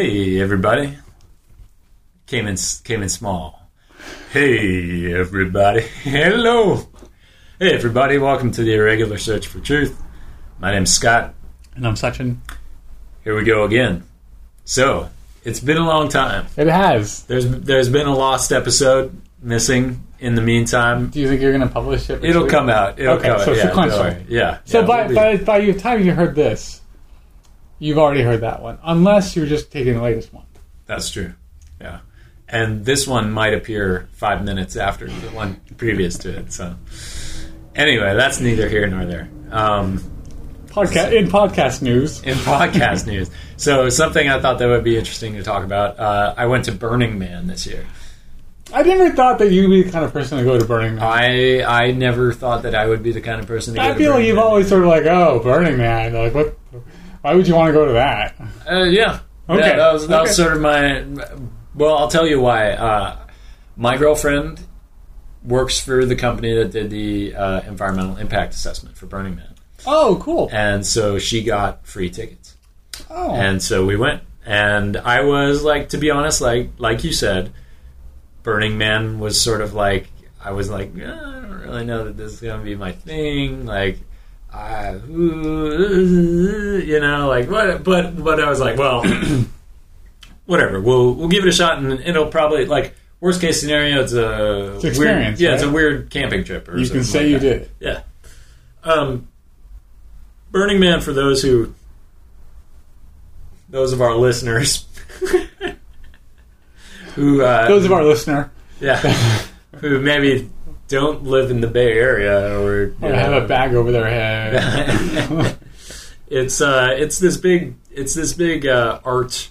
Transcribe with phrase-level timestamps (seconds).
[0.00, 0.94] Hey everybody.
[2.26, 3.66] Came in came in small.
[4.30, 5.80] Hey everybody.
[6.02, 6.86] Hello.
[7.58, 9.98] Hey everybody, welcome to the Irregular Search for Truth.
[10.58, 11.32] My name's Scott.
[11.74, 12.36] And I'm Sachin.
[13.24, 14.04] Here we go again.
[14.66, 15.08] So,
[15.46, 16.44] it's been a long time.
[16.58, 17.22] It has.
[17.22, 21.08] There's there's been a lost episode missing in the meantime.
[21.08, 22.22] Do you think you're going to publish it?
[22.22, 22.98] It'll come out.
[22.98, 23.56] It'll Okay, come so out.
[23.56, 23.98] Yeah, sequential.
[24.02, 24.58] don't yeah.
[24.66, 26.82] So yeah, by, we'll be- by by the time you heard this,
[27.78, 30.44] you've already heard that one, unless you're just taking the latest one.
[30.86, 31.34] That's true.
[31.80, 32.00] Yeah.
[32.48, 36.52] And this one might appear five minutes after the one previous to it.
[36.52, 36.76] So,
[37.74, 39.28] anyway, that's neither here nor there.
[39.50, 39.98] Um,
[40.68, 42.22] Podcast in podcast news.
[42.22, 43.30] in podcast news.
[43.56, 45.98] So, something I thought that would be interesting to talk about.
[45.98, 47.86] Uh, I went to Burning Man this year.
[48.74, 51.04] I never thought that you'd be the kind of person to go to Burning Man.
[51.04, 53.94] I I never thought that I would be the kind of person to go I
[53.94, 54.44] feel like you've Man.
[54.44, 56.12] always sort of like, oh, Burning Man.
[56.12, 56.58] Like, what?
[57.26, 58.36] Why would you want to go to that?
[58.70, 59.18] Uh, yeah.
[59.48, 59.58] Okay.
[59.70, 61.04] Yeah, that was, that was sort of my.
[61.74, 62.70] Well, I'll tell you why.
[62.70, 63.18] Uh,
[63.76, 64.60] my girlfriend
[65.42, 69.54] works for the company that did the uh, environmental impact assessment for Burning Man.
[69.84, 70.48] Oh, cool.
[70.52, 72.54] And so she got free tickets.
[73.10, 74.22] Oh, And so we went.
[74.44, 77.52] And I was like, to be honest, like like you said,
[78.44, 80.06] Burning Man was sort of like
[80.40, 83.66] I was like, "Eh, I don't really know that this is gonna be my thing.
[83.66, 83.98] Like,
[84.56, 87.84] I, you know, like what?
[87.84, 89.04] But but I was like, well,
[90.46, 90.80] whatever.
[90.80, 94.76] We'll we'll give it a shot, and it'll probably like worst case scenario, it's a
[94.76, 96.68] It's experience, Weird, yeah, it's a weird camping trip.
[96.68, 97.58] Or you can say like you that.
[97.58, 97.70] did.
[97.80, 98.02] Yeah.
[98.84, 99.28] Um,
[100.50, 101.74] Burning Man, for those who,
[103.68, 104.86] those of our listeners,
[107.14, 108.98] who, uh, Those of our listener yeah,
[109.80, 110.50] who maybe
[110.88, 115.58] don't live in the Bay Area or you or have a bag over their head.
[116.28, 119.50] it's uh, it's this big, it's this big uh, art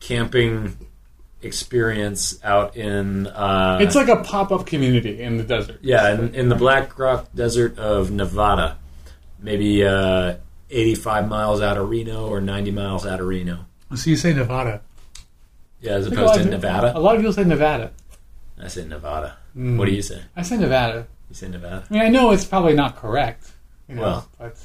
[0.00, 0.76] camping
[1.42, 3.26] experience out in.
[3.26, 5.78] Uh, it's like a pop up community in the desert.
[5.82, 8.78] Yeah, in, in the Black Rock Desert of Nevada,
[9.38, 10.36] maybe uh,
[10.70, 13.66] 85 miles out of Reno or 90 miles out of Reno.
[13.94, 14.82] So you say Nevada.
[15.80, 16.96] Yeah, as I think a opposed to of- Nevada.
[16.96, 17.92] A lot of people say Nevada.
[18.62, 19.38] I say Nevada.
[19.56, 19.76] Mm.
[19.78, 20.22] What do you say?
[20.36, 21.06] I say Nevada.
[21.28, 21.84] You say Nevada?
[21.90, 23.50] I mean, I know it's probably not correct.
[23.88, 24.28] You know, Well.
[24.38, 24.56] but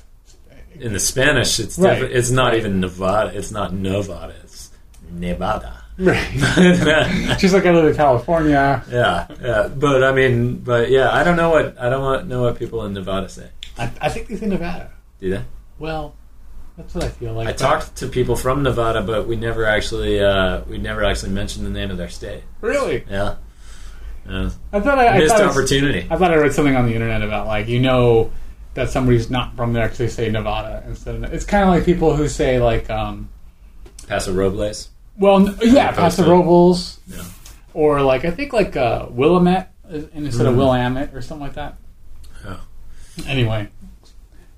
[0.80, 2.00] In the Spanish, it's Right.
[2.02, 2.58] defi- it's not Right.
[2.60, 3.32] even Nevada.
[3.38, 4.34] It's not Nevada.
[4.44, 4.72] It's
[5.12, 5.82] Nevada.
[5.98, 6.28] right.
[6.36, 8.84] yeah, just like I live in California.
[8.92, 9.28] yeah.
[9.76, 12.84] But I mean, but yeah, I don't know what I don't want, know what people
[12.86, 13.48] in Nevada say.
[13.78, 14.92] I, I think they say Nevada.
[15.22, 15.42] Do they?
[15.80, 16.14] Well,
[16.76, 17.48] that's what I feel like.
[17.48, 21.32] I but- talked to people from Nevada, but we never actually uh, we never actually
[21.32, 22.44] mentioned the name of their state.
[22.60, 23.06] Really?
[23.10, 23.36] Yeah.
[24.28, 24.50] Yeah.
[24.74, 26.08] I thought I, I Missed thought opportunity.
[26.10, 28.32] I thought I read something on the internet about like you know
[28.74, 32.16] that somebody's not from there actually say Nevada instead of it's kind of like people
[32.16, 33.30] who say like um
[34.08, 34.90] Paso Robles.
[35.18, 37.24] well yeah opposed Paso Robles Yeah.
[37.74, 40.58] or like I think like uh, Willamette instead of Mhm.
[40.58, 41.78] Willamette or something like that.
[42.48, 42.60] Oh.
[43.28, 43.70] Anyway,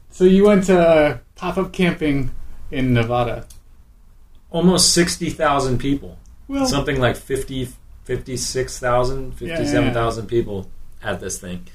[0.10, 2.32] so you went to pop up camping
[2.72, 3.46] in Nevada.
[4.50, 6.18] Almost 60,000 people.
[6.48, 7.68] Well, Something like 50,
[8.08, 10.72] 56,000, Yeah, yeah, 57,000 people
[11.04, 11.68] at this thing.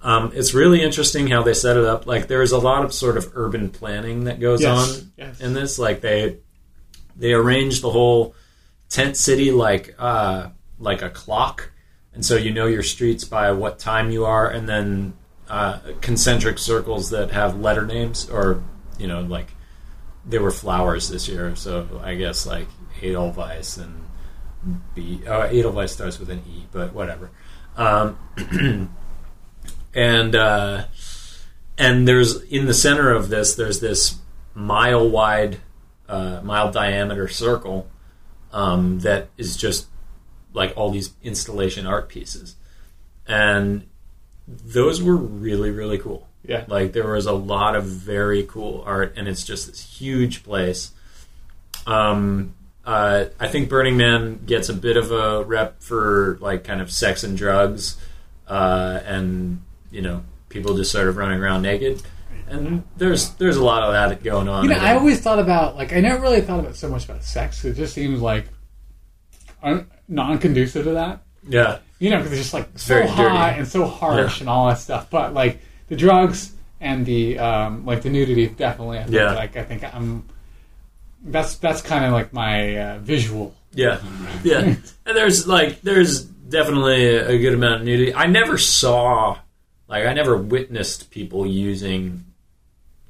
[0.00, 2.06] Um, it's really interesting how they set it up.
[2.06, 5.40] Like there's a lot of sort of urban planning that goes Yes, on yes.
[5.40, 5.78] in this.
[5.78, 6.38] Like they
[7.16, 8.34] they arrange the whole
[8.88, 10.48] tent city like uh,
[10.80, 11.70] like a clock,
[12.14, 15.12] and so you know your streets by what time you are, and then
[15.48, 18.60] uh, concentric circles that have letter names, or
[18.98, 19.52] you know like
[20.26, 22.66] there were flowers this year, so I guess like
[23.00, 23.94] Edelweiss and
[24.94, 25.22] B.
[25.26, 27.30] Uh, Edelweiss starts with an E, but whatever.
[27.76, 28.18] Um,
[29.94, 30.84] and uh,
[31.78, 34.18] and there's in the center of this, there's this
[34.54, 35.60] mile wide,
[36.08, 37.88] uh, mile diameter circle
[38.52, 39.86] um, that is just
[40.52, 42.56] like all these installation art pieces,
[43.26, 43.86] and
[44.46, 46.28] those were really really cool.
[46.44, 46.64] yeah.
[46.68, 50.92] Like there was a lot of very cool art, and it's just this huge place.
[51.86, 52.54] Um,
[52.84, 56.90] uh, I think Burning Man gets a bit of a rep for like kind of
[56.90, 57.96] sex and drugs,
[58.48, 62.02] uh, and you know people just sort of running around naked.
[62.48, 64.64] And there's there's a lot of that going on.
[64.64, 67.22] You know, I always thought about like I never really thought about so much about
[67.24, 67.64] sex.
[67.64, 68.46] It just seems like
[69.62, 71.22] un- non-conducive to that.
[71.48, 73.58] yeah, You know, because it's just like so very hot dirty.
[73.60, 74.40] and so harsh Yeah.
[74.42, 75.08] and all that stuff.
[75.08, 78.98] But like the drugs and the um, like the nudity, definitely.
[78.98, 79.32] I think, Yeah.
[79.32, 80.24] Like I think I'm.
[81.24, 83.54] That's that's kind of like my uh, visual.
[83.74, 84.00] Yeah,
[84.42, 84.60] yeah.
[84.60, 88.14] and there's like there's definitely a good amount of nudity.
[88.14, 89.38] I never saw,
[89.88, 92.24] like, I never witnessed people using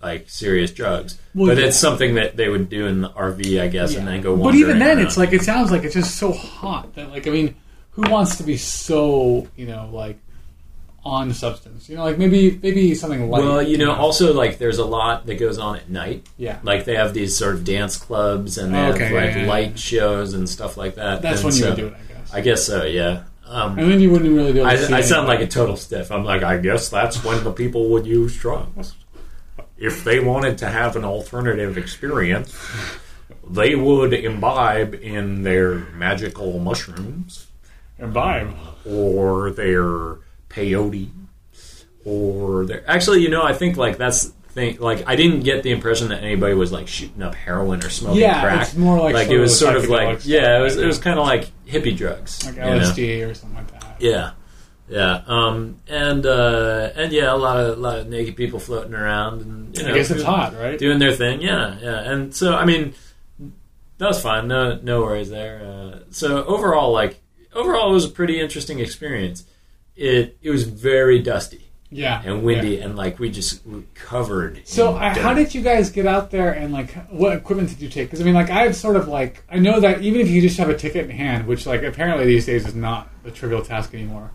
[0.02, 1.18] like serious drugs.
[1.34, 1.66] Well, but yeah.
[1.66, 4.36] it's something that they would do in the RV, I guess, and then go.
[4.36, 5.06] But even then, around.
[5.06, 7.54] it's like it sounds like it's just so hot that like I mean,
[7.90, 10.18] who wants to be so you know like
[11.04, 11.88] on substance?
[11.88, 13.42] You know, like maybe maybe something light.
[13.42, 16.26] well, you know, also like there's a lot that goes on at night.
[16.36, 19.42] yeah, Like they have these sort of dance clubs and they Okay, have like yeah,
[19.42, 19.76] yeah, light yeah.
[19.76, 21.22] shows and stuff like that.
[21.22, 22.34] that's And when you would do it, I guess.
[22.34, 22.84] I guess so.
[22.84, 23.24] Yeah.
[23.44, 25.76] Um, and then you wouldn't really be able I, see I sound like a total
[25.76, 26.10] stiff.
[26.10, 28.94] I'm like, I guess that's when the people would use drugs.
[29.76, 32.56] If they wanted to have an alternative experience,
[33.50, 37.48] they would imbibe in their magical mushrooms
[37.98, 38.54] imbibe.
[38.86, 40.16] or their
[40.52, 41.08] peyote
[42.04, 42.88] or their.
[42.88, 44.78] Actually, you know, I think like that's thing.
[44.78, 48.20] Like, I didn't get the impression that anybody was like shooting up heroin or smoking
[48.20, 48.62] Yeah, crack.
[48.68, 50.98] it's more like like it was sort of like stuff, yeah, it was it was
[50.98, 52.78] kind of like hippie drugs, like you know?
[52.80, 53.96] LSD or something like that.
[54.00, 54.32] Yeah,
[54.88, 58.94] yeah, um, and uh, and yeah, a lot of a lot of naked people floating
[58.94, 60.78] around, and you know, I guess it's hot, right?
[60.78, 61.40] doing their thing.
[61.40, 62.94] Yeah, yeah, and so I mean,
[63.98, 64.48] that was fine.
[64.48, 65.62] No, no worries there.
[65.64, 67.20] Uh, so overall, like
[67.54, 69.44] overall, it was a pretty interesting experience.
[69.96, 72.84] It it was very dusty Yeah, and windy, yeah.
[72.84, 74.62] and like we just were covered.
[74.66, 77.88] So, uh, how did you guys get out there, and like, what equipment did you
[77.88, 78.06] take?
[78.08, 80.56] Because I mean, like, I've sort of like, I know that even if you just
[80.58, 83.92] have a ticket in hand, which like apparently these days is not a trivial task
[83.94, 84.30] anymore.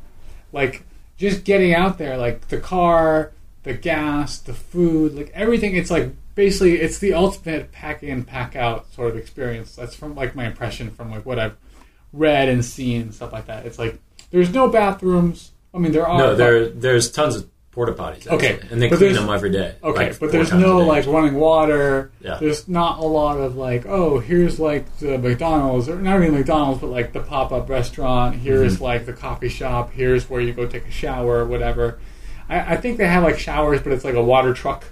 [0.53, 0.83] Like,
[1.17, 3.31] just getting out there, like the car,
[3.63, 5.75] the gas, the food, like everything.
[5.75, 9.75] It's like basically it's the ultimate pack in, pack out sort of experience.
[9.75, 11.57] That's from like my impression from like what I've
[12.13, 13.65] read and seen and stuff like that.
[13.65, 13.99] It's like
[14.31, 15.51] there's no bathrooms.
[15.73, 16.17] I mean, there are.
[16.17, 18.25] No, there there's tons of porta potties.
[18.25, 19.75] actually, Okay, and they but clean them every day.
[19.83, 22.11] Okay, like, but there's no like running water.
[22.21, 22.37] Yeah.
[22.39, 26.81] There's not a lot of like, oh, here's like the McDonald's, or not even McDonald's,
[26.81, 28.35] but like the pop up restaurant.
[28.35, 28.83] Here's Mm-hmm.
[28.83, 29.91] like the coffee shop.
[29.91, 31.99] Here's where you go take a shower, or whatever.
[32.49, 34.85] I, I think they have like showers, but it's like a water truck.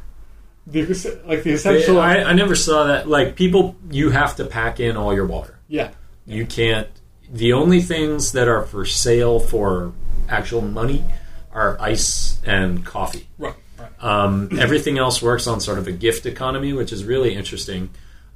[0.68, 0.82] The,
[1.26, 2.00] like the essential.
[2.00, 3.08] I, I never saw that.
[3.08, 5.58] Like people, you have to pack in all your water.
[5.68, 5.92] yeah.
[6.28, 6.88] You can't.
[7.32, 9.94] The only things that are for sale for
[10.30, 11.04] actual money
[11.52, 13.28] are ice and coffee.
[13.38, 13.54] Right.
[13.80, 14.04] Right.
[14.04, 17.90] Um, everything else works on sort of a gift economy, which is really interesting.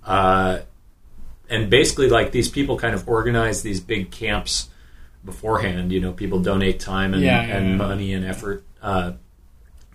[0.06, 0.60] Uh,
[1.50, 4.70] and basically, like these people kind of organize these big camps
[5.24, 5.92] beforehand.
[5.92, 7.76] You know, people donate time and, Yeah, yeah, and yeah.
[7.76, 9.14] money and effort uh,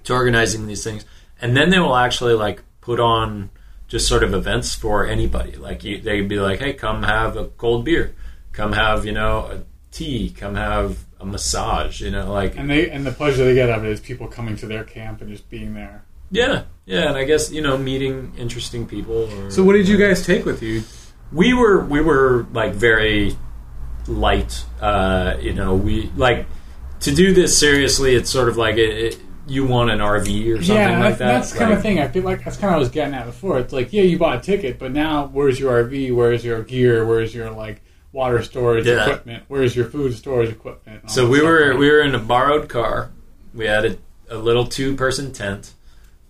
[0.05, 1.05] to organizing these things,
[1.41, 3.51] and then they will actually like put on
[3.89, 5.53] just sort of events for anybody.
[5.57, 8.15] Like you, they'd be like, "Hey, come have a cold beer,
[8.55, 12.89] come have you know a tea, come have a massage." You know, like And they
[12.89, 15.31] and the pleasure they get out of it is people coming to their camp and
[15.31, 16.05] just being there.
[16.31, 19.31] Yeah, yeah, and I guess you know meeting interesting people.
[19.33, 20.83] Or, So, what did you guys take with you?
[21.33, 23.37] We were we were like very
[24.07, 24.65] light.
[24.81, 26.47] Uh, you know, we like
[27.01, 28.15] to do this seriously.
[28.15, 31.27] It's sort of like it, it, you want an RV or something yeah, like that.
[31.27, 32.01] that's the kind of thing.
[32.01, 33.59] I feel like that's kind of what I was getting at before.
[33.59, 36.15] It's like, yeah, you bought a ticket, but now where's your RV?
[36.15, 37.07] Where's your gear?
[37.07, 37.83] Where's your like
[38.15, 39.03] water storage Yeah.
[39.03, 39.43] equipment?
[39.49, 41.11] Where's your food storage equipment?
[41.11, 43.11] So we were we were in a borrowed car.
[43.53, 43.97] We had a,
[44.31, 45.73] a little two person tent.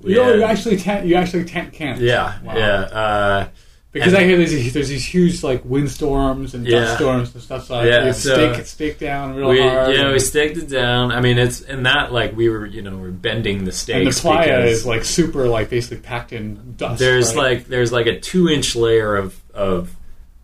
[0.00, 1.06] We You, had- you actually tent.
[1.06, 2.00] You actually tent camp.
[2.00, 2.56] yeah, Wow.
[2.56, 2.80] yeah.
[2.80, 3.48] Uh,
[3.92, 6.80] Because And- I hear there's these, there's these huge like windstorms and Yeah.
[6.80, 7.66] dust storms and stuff.
[7.66, 9.94] So Yeah, so- stake stake down real we hard.
[9.94, 11.12] yeah we staked it down.
[11.12, 14.12] I mean it's and that like we were you know we're bending the and the
[14.12, 14.20] stakes.
[14.20, 16.98] playa is like super like basically packed in dust.
[16.98, 17.42] there's right?
[17.58, 19.94] like there's like a two inch layer of of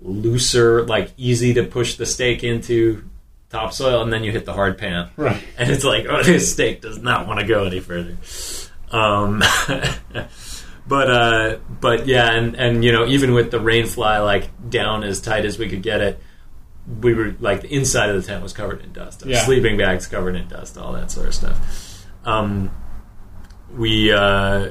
[0.02, 3.04] looser like easy to push the stake into
[3.50, 5.42] topsoil and then you hit the hard pan right.
[5.58, 8.16] and it's like oh this stake does not want to go any further
[8.92, 9.42] um
[10.86, 15.02] but uh but yeah and and you know even with the rain fly like down
[15.04, 16.20] as tight as we could get it
[17.00, 19.44] we were like the inside of the tent was covered in dust Yeah.
[19.44, 22.70] sleeping bags covered in dust all that sort of stuff um
[23.76, 24.70] we uh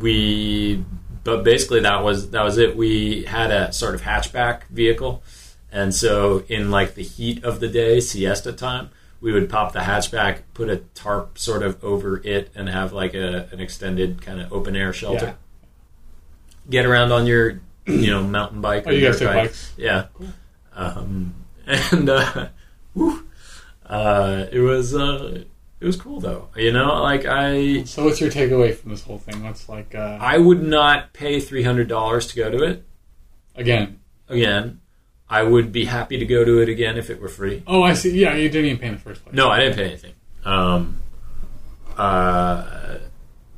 [0.00, 0.84] we
[1.26, 5.22] but basically that was that was it we had a sort of hatchback vehicle
[5.70, 8.88] and so in like the heat of the day siesta time
[9.20, 13.12] we would pop the hatchback put a tarp sort of over it and have like
[13.14, 15.34] a, an extended kind of open air shelter Yeah.
[16.70, 19.48] get around on your you know mountain bike Oh, or you guys took bike.
[19.48, 19.72] bikes?
[19.76, 20.06] yeah
[20.74, 21.34] um,
[21.66, 22.48] and uh,
[22.94, 23.26] whew,
[23.86, 25.42] uh, it was uh,
[25.80, 29.18] it was cool though you know like i So what's your takeaway from this whole
[29.18, 29.42] thing?
[29.44, 32.84] What's like uh, I would not pay three hundred dollars to go to it
[33.54, 34.00] again?
[34.28, 34.80] again.
[35.28, 37.62] I would be happy to go to it again if it were free.
[37.66, 38.16] Oh, I see.
[38.16, 39.34] Yeah, you didn't even pay in the first place.
[39.34, 40.12] No, I didn't pay anything.
[40.44, 41.00] Um,
[41.96, 42.98] uh,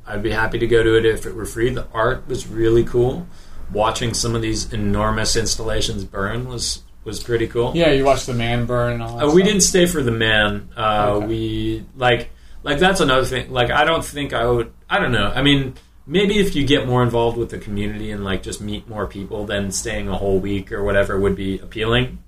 [0.07, 1.69] I'd be happy to go to it if it were free.
[1.69, 3.27] The art was really cool.
[3.71, 7.71] Watching some of these enormous installations burn was was pretty cool.
[7.75, 9.17] Yeah, you watched the man burn and all.
[9.17, 10.69] That Uh, we didn't stay for the man.
[10.75, 11.27] Uh, Okay.
[11.27, 12.29] We like
[12.63, 13.51] like that's another thing.
[13.51, 14.71] Like I don't think I would.
[14.89, 15.31] I don't know.
[15.33, 15.75] I mean,
[16.05, 19.45] maybe if you get more involved with the community and like just meet more people,
[19.45, 22.19] then staying a whole week or whatever would be appealing.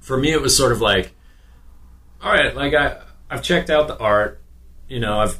[0.00, 1.12] For me, it was sort of like,
[2.22, 2.98] all right, like I
[3.30, 4.40] I've checked out the art,
[4.88, 5.38] you know, I've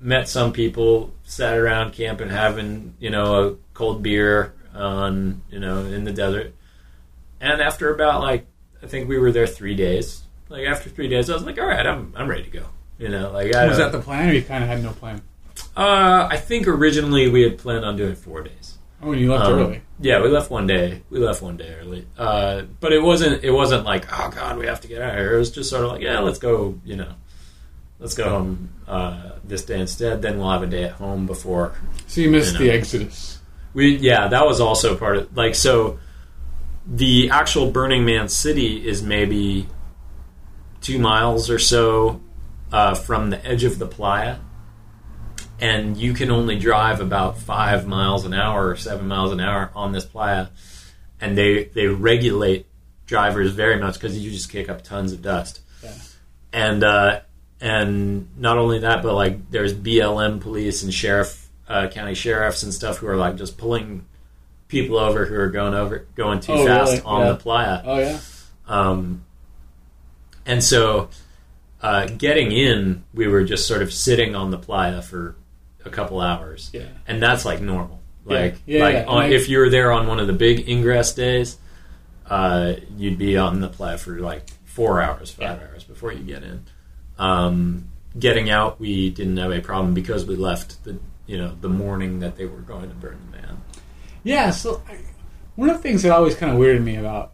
[0.00, 5.84] met some people, sat around camping, having you know a cold beer on you know
[5.84, 6.54] in the desert,
[7.42, 8.46] and after about like
[8.82, 10.22] I think we were there three days.
[10.48, 12.64] Like after three days, I was like, all right, I'm I'm ready to go.
[12.98, 15.20] You know, like I Was that the plan, or you kind of had no plan?
[15.76, 18.78] uh, I think originally we had planned on doing four days.
[19.02, 19.82] Oh, and you left Um, early.
[20.00, 21.02] Yeah, we left one day.
[21.10, 22.06] We left one day early.
[22.16, 23.42] Uh, but it wasn't.
[23.42, 25.34] It wasn't like, oh god, we have to get out of here.
[25.34, 26.78] It was just sort of like, yeah, let's go.
[26.84, 27.12] You know,
[27.98, 30.22] let's go home uh, this day instead.
[30.22, 31.72] Then we'll have a day at home before
[32.06, 32.70] So you missed you the.
[32.70, 33.38] Exodus.
[33.74, 33.96] we.
[33.96, 35.98] Yeah, that was also part of like so.
[36.86, 39.68] The actual Burning Man city is maybe
[40.80, 42.20] two miles or so
[42.72, 44.38] uh, from the edge of the playa,
[45.60, 49.70] and you can only drive about five miles an hour or seven miles an hour
[49.76, 50.48] on this playa,
[51.20, 52.66] and they they regulate
[53.06, 55.92] drivers very much because you just kick up tons of dust, Yeah.
[56.52, 57.20] and uh,
[57.60, 62.74] and not only that, but like there's BLM police and sheriff uh, county sheriffs and
[62.74, 64.04] stuff who are like just pulling
[64.72, 67.02] people over who are going over going too Oh, fast really?
[67.04, 67.28] on Yeah.
[67.28, 67.82] the playa.
[67.84, 68.18] Oh yeah.
[68.66, 69.24] Um,
[70.46, 71.08] and so,
[71.82, 75.36] uh, getting in, we were just sort of sitting on the playa for
[75.84, 76.82] a couple hours, Yeah.
[77.06, 78.00] and that's like normal.
[78.24, 79.04] Like, Yeah, like yeah.
[79.06, 81.58] on, And if you were there on one of the big ingress days,
[82.30, 86.42] uh, you'd be on the playa for like four hours, five hours before you get
[86.42, 86.62] in.
[87.18, 87.88] Um,
[88.18, 92.20] getting out, we didn't have a problem because we left the you know the morning
[92.20, 93.56] that they were going to burn the man.
[94.24, 94.96] Yeah, so I,
[95.56, 97.32] one of the things that always kind of weirded me about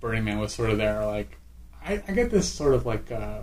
[0.00, 1.38] Burning Man was sort of there, like
[1.84, 3.40] I, I get this sort of like uh,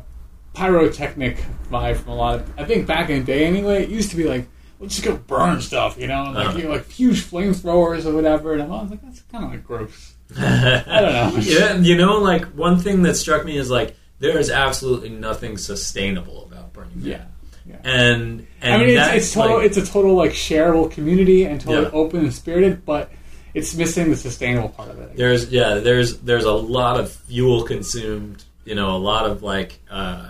[0.53, 1.37] pyrotechnic
[1.71, 2.59] vibe from a lot of.
[2.59, 4.47] I think back in the day, anyway, it used to be like,
[4.79, 6.57] let's just go burn stuff, you know, and like Uh-huh.
[6.57, 8.53] you know, like huge flamethrowers or whatever.
[8.53, 10.13] And I'm always like, that's kind of like gross.
[10.37, 11.39] I don't know.
[11.41, 15.57] yeah, you know, like one thing that struck me is like there is absolutely nothing
[15.57, 17.05] sustainable about Burning Man.
[17.05, 17.25] Yeah,
[17.65, 17.77] yeah.
[17.83, 19.57] and and I mean, it's, it's total.
[19.57, 21.91] like- it's a total like shareable community and totally Yeah.
[21.91, 23.11] open and spirited, but
[23.53, 25.15] it's missing the sustainable part of it.
[25.15, 28.43] There's yeah there's there's a lot of fuel consumed.
[28.65, 29.79] You know, a lot of like.
[29.91, 30.29] Uh,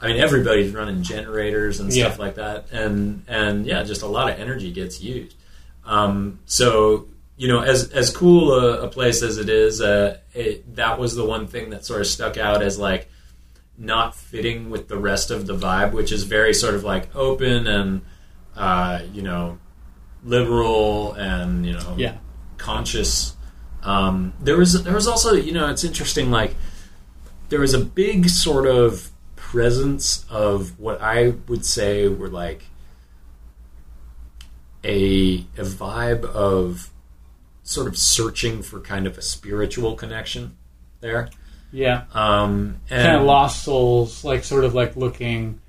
[0.00, 2.24] I mean, everybody's running generators and stuff Yeah.
[2.24, 5.34] like that, and and yeah, just a lot of energy gets used.
[5.84, 7.06] Um, so
[7.36, 11.14] you know, as as cool a, a place as it is, uh, it, that was
[11.14, 13.10] the one thing that sort of stuck out as like
[13.78, 17.66] not fitting with the rest of the vibe, which is very sort of like open
[17.66, 18.02] and
[18.56, 19.58] uh, you know
[20.24, 22.16] liberal and you know Yeah.
[22.56, 23.36] conscious.
[23.82, 26.54] Um, there was there was also you know it's interesting like
[27.48, 32.64] there was a big sort of presence of what I would say were like
[34.84, 36.90] a a vibe of
[37.62, 40.56] sort of searching for kind of a spiritual connection
[41.00, 41.28] there.
[41.72, 42.04] Yeah.
[42.14, 45.60] Um, and kind of lost souls, like sort of like looking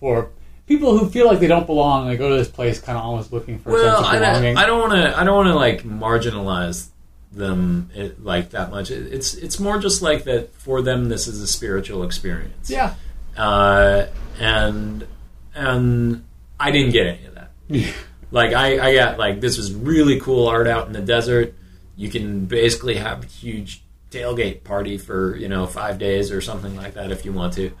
[0.00, 0.30] for
[0.66, 2.08] people who feel like they don't belong.
[2.08, 4.20] They go to this place, kind of almost looking for a Well, sense I of
[4.22, 4.56] don't, belonging.
[4.58, 5.18] I don't want to.
[5.18, 6.88] I don't want to like marginalize
[7.32, 8.90] them it, like that much.
[8.90, 11.08] It, it's it's more just like that for them.
[11.08, 12.70] This is a spiritual experience.
[12.70, 12.94] yeah,
[13.36, 14.06] uh,
[14.38, 15.06] and
[15.54, 16.24] and
[16.60, 17.94] I didn't get any of that.
[18.30, 21.54] Like I, I got like this was really cool art out in the desert.
[21.96, 26.94] You can basically have huge tailgate party for you know five days or something like
[26.94, 27.72] that if you want to.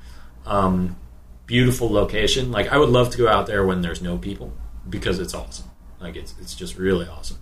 [0.44, 0.96] Um,
[1.46, 2.50] beautiful location.
[2.50, 4.52] Like I would love to go out there when there's no people
[4.88, 5.70] because it's awesome.
[6.00, 7.38] Like it's it's just really awesome,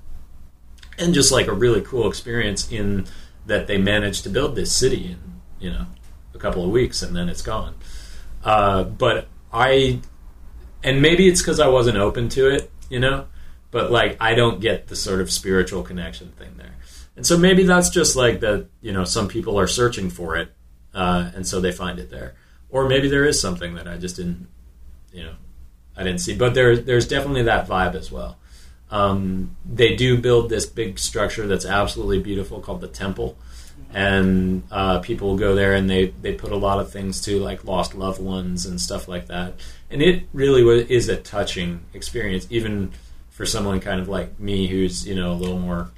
[0.99, 3.07] and just like a really cool experience in
[3.47, 5.19] that they managed to build this city in
[5.59, 5.87] you know
[6.35, 7.75] a couple of weeks and then it's gone.
[8.43, 10.00] Uh, but I,
[10.83, 13.26] and maybe it's because I wasn't open to it, you know.
[13.71, 16.75] But like I don't get the sort of spiritual connection thing there,
[17.16, 18.66] and so maybe that's just like that.
[18.80, 20.52] You know, some people are searching for it,
[20.94, 22.35] uh, and so they find it there,
[22.71, 24.49] or maybe there is something that I just didn't,
[25.12, 25.35] you know,
[25.97, 26.37] I didn't see.
[26.37, 28.38] But there, there's definitely that vibe as well.
[28.90, 33.37] Um, they do build this big structure that's absolutely beautiful called the temple
[33.92, 37.64] and uh, people go there and they, they put a lot of things to like
[37.64, 39.54] lost loved ones and stuff like that
[39.90, 42.92] and it really wa is a touching experience even
[43.30, 45.90] for someone kind of like me who's you know a little more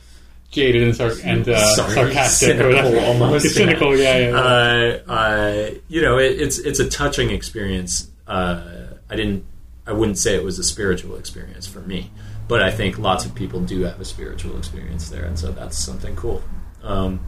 [0.50, 3.07] jaded and, sar- and uh, Sorry, sarcastic, or cynical whatever.
[3.07, 3.55] almost.
[3.55, 3.97] cynical.
[3.97, 4.29] Yeah, yeah.
[4.31, 4.37] yeah.
[4.37, 9.45] uh, uh, you know it, it's it's a touching experience uh, I didn't
[9.87, 12.11] I wouldn't say it was a spiritual experience for me
[12.49, 15.79] but I think lots of people do have a spiritual experience there and so that's
[15.79, 16.43] something cool
[16.83, 17.21] um,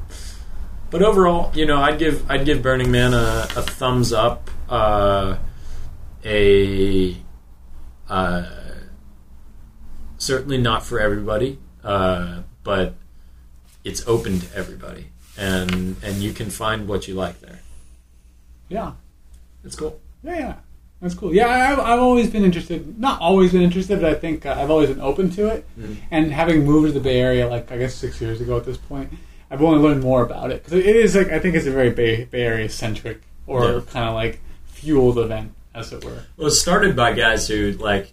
[0.91, 5.37] but overall, you know, I'd give I'd give Burning Man a, a thumbs up, uh,
[6.25, 7.17] a
[8.09, 8.47] uh,
[10.17, 12.95] certainly not for everybody, uh, but
[13.85, 15.07] it's open to everybody,
[15.37, 17.61] and and you can find what you like there.
[18.69, 18.93] Yeah.
[19.65, 19.99] It's cool.
[20.23, 20.55] Yeah, yeah.
[21.01, 21.33] That's cool.
[21.35, 22.99] Yeah, I, I've, I've always been interested.
[22.99, 25.65] Not always been interested, but I think uh, I've always been open to it.
[25.79, 25.97] Mhm.
[26.11, 28.77] And having moved to the Bay Area, like I guess six years ago at this
[28.77, 29.13] point,
[29.51, 31.91] I've only learned more about it because it is like I think it's a very
[31.91, 33.81] Bay, Bay Area centric or Yeah.
[33.91, 36.25] kind of like fueled event, as it were.
[36.37, 38.13] Well, it started by guys who like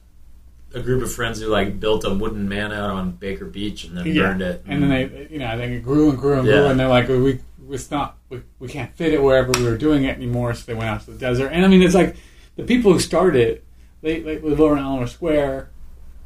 [0.76, 3.98] a group of friends who like built a wooden man out on Baker Beach and
[3.98, 4.62] then burned it.
[4.68, 6.90] And then they, you know, I think it grew and grew and grew, and they're
[6.90, 7.40] like, we,
[7.70, 10.74] it's not, we, we can't fit it wherever we were doing it anymore, so they
[10.74, 11.48] went out to the desert.
[11.48, 12.18] And I mean, it's like
[12.58, 13.64] the people who started it,
[14.02, 15.70] they, they live over in Eleanor Square,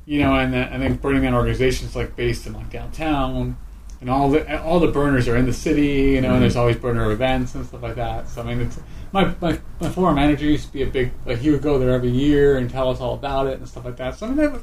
[0.06, 3.56] you know, and then, I think Burning Man organizations like based in like downtown,
[4.02, 6.78] and all the all the burners are in the city, you know, and there's always
[6.78, 8.30] burner events and stuff like that.
[8.30, 8.80] So I mean, it's
[9.12, 11.92] my my, my former manager used to be a big like he would go there
[11.92, 14.16] every year and tell us all about it and stuff like that.
[14.16, 14.62] So I mean,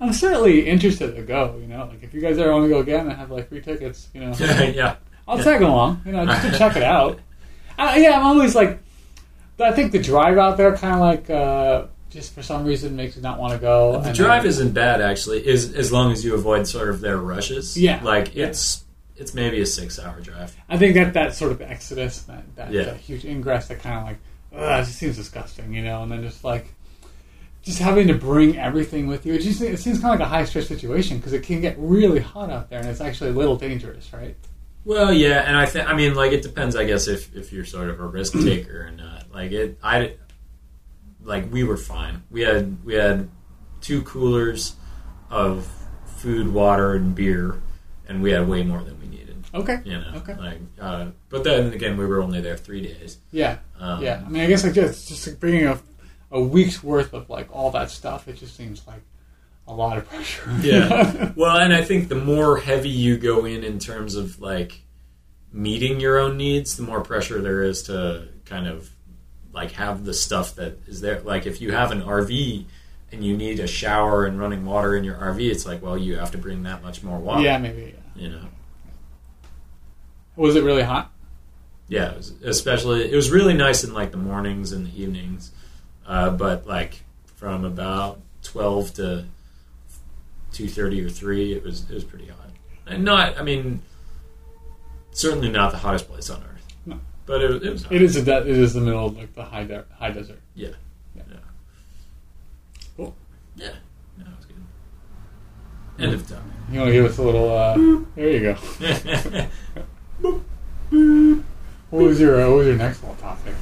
[0.00, 1.58] I'm certainly interested to go.
[1.60, 3.60] You know, like if you guys ever want to go again I have like free
[3.60, 4.96] tickets, you know, yeah.
[5.26, 6.02] I'll tag along.
[6.06, 7.20] You know, just to check it out.
[7.78, 8.80] I, yeah, I'm always like,
[9.58, 13.16] I think the drive out there kind of like uh, just for some reason makes
[13.16, 14.00] me not want to go.
[14.00, 17.18] The drive then- isn't bad actually, is as long as you avoid sort of their
[17.18, 17.76] rushes.
[17.76, 18.00] Yeah.
[18.02, 18.46] like Yeah.
[18.46, 18.82] it's
[19.16, 20.56] it's maybe a six hour drive.
[20.68, 22.84] I think that that sort of exodus, that that, Yeah.
[22.84, 24.18] that huge ingress, that kind of like,
[24.56, 26.02] ugh, it just seems disgusting, you know.
[26.02, 26.72] And then just like,
[27.62, 30.30] just having to bring everything with you, it just it seems kind of like a
[30.30, 33.34] high stress situation because it can get really hot out there, and it's actually a
[33.34, 34.36] little dangerous, right?
[34.84, 36.76] Well, yeah, and I think I mean like it depends.
[36.76, 39.24] I guess if if you're sort of a risk taker or not.
[39.32, 40.14] Like it, I
[41.24, 42.22] like we were fine.
[42.30, 43.28] We had we had
[43.80, 44.76] two coolers
[45.30, 45.66] of
[46.06, 47.60] food, water, and beer,
[48.08, 49.44] and we had way more than we needed.
[49.54, 49.80] Okay.
[49.84, 50.34] You know, Okay.
[50.36, 53.18] like uh, but then again, we were only there three days.
[53.30, 53.58] Yeah.
[53.78, 54.22] Um, Yeah.
[54.24, 55.78] I mean, I guess like just just like bringing a
[56.30, 59.02] a week's worth of like all that stuff, it just seems like
[59.68, 60.50] a lot of pressure.
[60.62, 61.32] Yeah.
[61.36, 64.80] well, and I think the more heavy you go in in terms of like
[65.52, 68.90] meeting your own needs, the more pressure there is to kind of
[69.54, 71.20] like have the stuff that is there.
[71.20, 72.64] Like if you have an RV
[73.12, 76.16] and you need a shower and running water in your RV, it's like, well, you
[76.16, 77.42] have to bring that much more water.
[77.42, 77.58] yeah.
[77.58, 77.94] Maybe.
[78.16, 78.22] Yeah.
[78.22, 78.46] You know.
[80.36, 81.10] Was it really hot?
[81.86, 85.52] Yeah, it was, especially it was really nice in like the mornings and the evenings,
[86.06, 87.04] uh, but like
[87.36, 89.26] from about twelve to
[90.50, 92.50] two thirty or three, it was it was pretty hot,
[92.86, 93.82] and not I mean
[95.12, 96.53] certainly not the hottest place on earth.
[97.26, 97.86] But it, it was.
[97.90, 100.40] It is a de- it is the middle of like the high de- high desert.
[100.54, 100.68] yeah,
[101.16, 101.22] Yeah.
[101.30, 101.36] yeah,
[102.96, 103.14] Cool.
[103.56, 103.68] yeah,
[104.18, 106.04] no, it was good.
[106.04, 106.52] End of time.
[106.72, 107.50] You want to give us a little?
[107.56, 109.46] Uh, there you go.
[111.90, 113.54] What was your uh, What was your next little topic?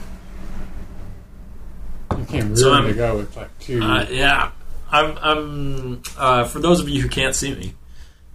[2.19, 3.83] You came really So to go with like two.
[3.83, 4.51] Uh, yeah,
[4.91, 5.19] I'm.
[5.19, 7.75] I'm uh, for those of you who can't see me,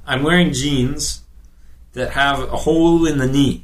[0.06, 1.22] I'm wearing jeans
[1.94, 3.64] that have a hole in the knee,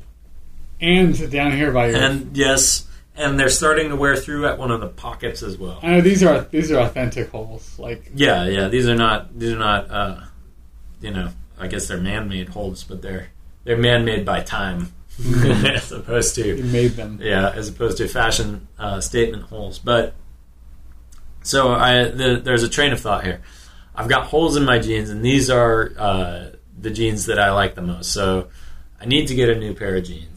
[0.80, 1.98] and down here by your.
[1.98, 5.80] and yes, and they're starting to wear through at one of the pockets as well.
[5.82, 7.78] I know these are these are authentic holes.
[7.78, 8.68] Like Yeah, yeah.
[8.68, 9.38] These are not.
[9.38, 9.92] These are not.
[9.92, 10.22] Uh,
[11.02, 13.28] you know, I guess they're man-made holes, but they're
[13.64, 14.94] they're man-made by time,
[15.36, 17.20] as opposed you to made them.
[17.22, 19.80] yeah, as opposed to fashion uh, statement holes.
[19.80, 20.16] But
[21.44, 23.42] so I the, there's a train of thought here.
[23.96, 26.46] I've got holes in my jeans, and these are uh,
[26.80, 28.12] the jeans that I like the most.
[28.12, 28.48] So
[29.00, 30.33] I need to get a new pair of jeans.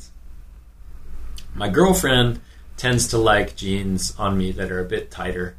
[1.57, 2.41] My girlfriend
[2.77, 5.57] tends to like jeans on me that are a bit tighter.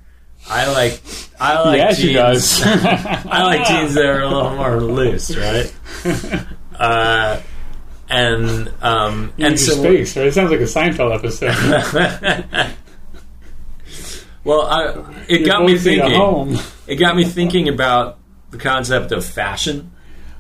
[0.50, 1.02] I like
[1.40, 2.00] I like yeah, jeans.
[2.00, 2.62] she does.
[2.66, 5.74] I like jeans that are a little more loose, right?
[6.78, 7.42] Uh,
[8.08, 10.28] and um, You and so space, right?
[10.28, 11.56] It sounds like a Seinfeld episode.
[14.44, 16.14] well, I, it You're got me thinking.
[16.14, 16.56] home.
[16.86, 18.20] It got me thinking about
[18.52, 19.92] the concept of fashion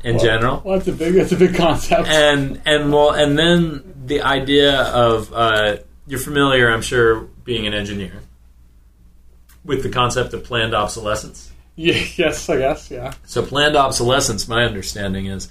[0.08, 2.08] in Well, general, Well, that's a big that's a big concept.
[2.08, 7.74] and and well, and then the idea of uh, you're familiar, I'm sure, being an
[7.74, 8.22] engineer,
[9.65, 11.52] with the concept of planned obsolescence.
[11.76, 12.89] yeah, yes, I guess.
[12.89, 13.13] Yeah.
[13.26, 15.50] So planned obsolescence, my understanding is,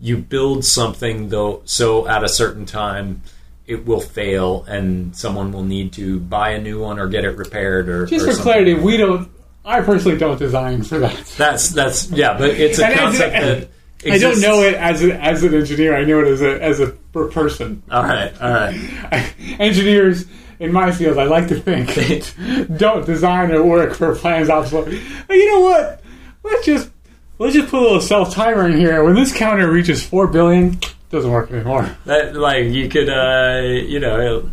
[0.00, 3.20] you build something though so at a certain time
[3.66, 7.36] it will fail and someone will need to buy a new one or get it
[7.36, 8.42] repaired or Just or for something.
[8.52, 9.28] clarity, we don't.
[9.64, 11.16] I personally don't design for that.
[11.36, 13.68] That's that's yeah, but it's a And concept that
[14.04, 15.96] I don't know it as a, as an engineer.
[15.96, 17.82] I know it as a as a person.
[17.90, 19.34] All right, all right.
[19.58, 20.24] Engineers
[20.60, 25.02] in my field, I like to think, don't design or work for plans obsolete.
[25.26, 26.00] But you know what?
[26.44, 26.90] Let's just
[27.38, 29.02] let's just put a little self timer in here.
[29.02, 30.78] When this counter reaches four billion,
[31.10, 31.96] doesn't work anymore.
[32.04, 34.48] That like you could uh, you know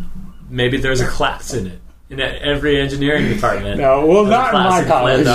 [0.49, 1.81] maybe there's a class in it.
[2.09, 3.79] in every engineering department.
[3.79, 5.25] No, well, not in my college.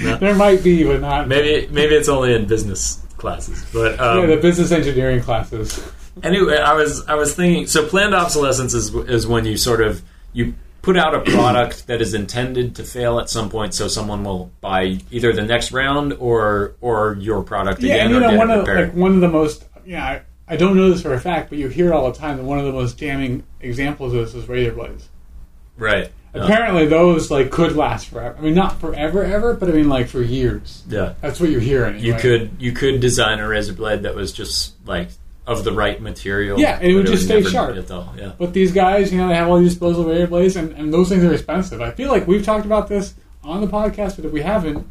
[0.00, 0.16] no.
[0.18, 1.28] there might be, but not.
[1.28, 3.64] Maybe maybe it's only in business classes.
[3.72, 5.80] But um, yeah, the business engineering classes.
[6.22, 7.66] anyway, I was I was thinking.
[7.66, 10.02] So planned obsolescence is is when you sort of
[10.32, 14.24] you put out a product that is intended to fail at some point, so someone
[14.24, 18.36] will buy either the next round or or your product Yeah, again and you know
[18.36, 20.04] one of like one of the most yeah.
[20.04, 22.44] I, I don't know this for a fact, but you hear all the time that
[22.44, 25.08] one of the most damning examples of this is razor blades.
[25.76, 26.10] right.
[26.34, 26.44] Yeah.
[26.44, 28.36] Apparently, those like could last forever.
[28.38, 30.82] I mean, not forever, ever, but I mean like for years.
[30.88, 31.14] yeah.
[31.22, 31.96] That's what you're hearing.
[32.00, 32.20] You anyway.
[32.20, 35.08] could you could design a razor blade that was just like
[35.46, 36.60] of the right material.
[36.60, 37.74] Yeah, and it would just stay sharp.
[37.74, 38.32] hit all- Yeah.
[38.38, 41.08] But these guys, you know, they have all these disposable razor blades, and, and those
[41.08, 41.80] things are expensive.
[41.80, 44.86] I feel like we've talked about this on the podcast, but if we haven't,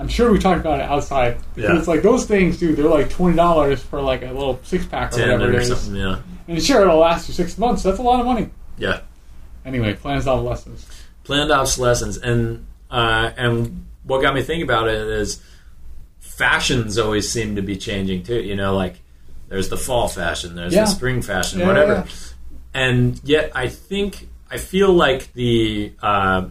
[0.00, 1.38] I'm sure we talked about it outside.
[1.54, 1.78] Because Yeah.
[1.78, 5.12] it's like those things, dude, they're like twenty dollars for like a little six pack
[5.16, 5.68] or whatever it or is.
[5.68, 5.94] something.
[5.94, 6.18] Yeah.
[6.48, 7.84] And sure, it'll last you six months.
[7.84, 8.50] That's a lot of money.
[8.78, 9.00] Yeah.
[9.68, 10.86] Anyway, planned obsolescence.
[11.24, 15.42] planned obsolescence and uh, and what got me thinking about it is
[16.20, 18.96] fashions always seem to be changing too you know like
[19.48, 20.84] there's the fall fashion there's Yeah.
[20.84, 22.06] the spring fashion Yeah, whatever yeah,
[22.74, 26.46] and yet i think i feel like the uh,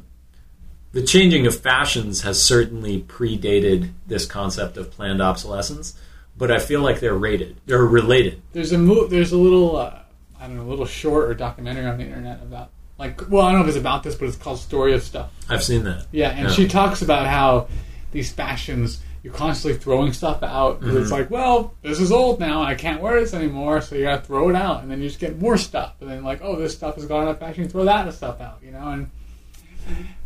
[0.91, 5.97] the changing of fashions has certainly predated this concept of planned obsolescence
[6.37, 9.99] but i feel like they're rated they're related There's a mo- there's a little uh,
[10.39, 13.51] I don't know, a little short or documentary on the internet about like well, I
[13.51, 15.31] don't know if it's about this, but it's called Story of Stuff.
[15.49, 16.53] i've seen that Yeah, and Yeah.
[16.53, 17.67] she talks about how
[18.11, 21.11] these fashions you're constantly throwing stuff out because it's Mhm.
[21.11, 24.25] like, well, this is old now, I can't wear this anymore, so you got to
[24.25, 26.73] throw it out, and then you just get more stuff, and then like, oh, this
[26.73, 29.09] stuff has gone out of fashion, throw that stuff out, you know, and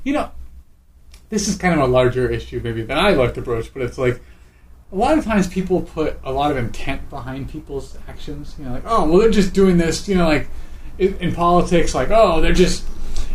[0.03, 0.29] you know,
[1.29, 3.97] this is kind of a larger issue maybe than I like to broach, but it's
[3.97, 4.21] like
[4.91, 8.55] a lot of times people put a lot of intent behind people's actions.
[8.59, 10.07] You know, like, oh, well, they're just doing this.
[10.09, 10.49] You know, like
[10.97, 12.85] in, in politics, like, oh, they're just,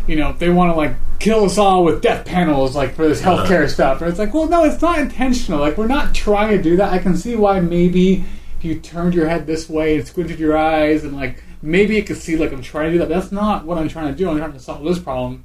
[0.07, 3.21] you know, they want to like kill us all with death panels, like for this
[3.21, 4.01] healthcare stuff.
[4.01, 5.59] And it's like, well, no, it's not intentional.
[5.59, 6.93] Like, we're not trying to do that.
[6.93, 8.23] I can see why maybe
[8.59, 12.03] if you turned your head this way and squinted your eyes and like maybe you
[12.03, 13.09] could see like I'm trying to do that.
[13.09, 14.29] That's not what I'm trying to do.
[14.29, 15.43] I'm trying to solve this problem.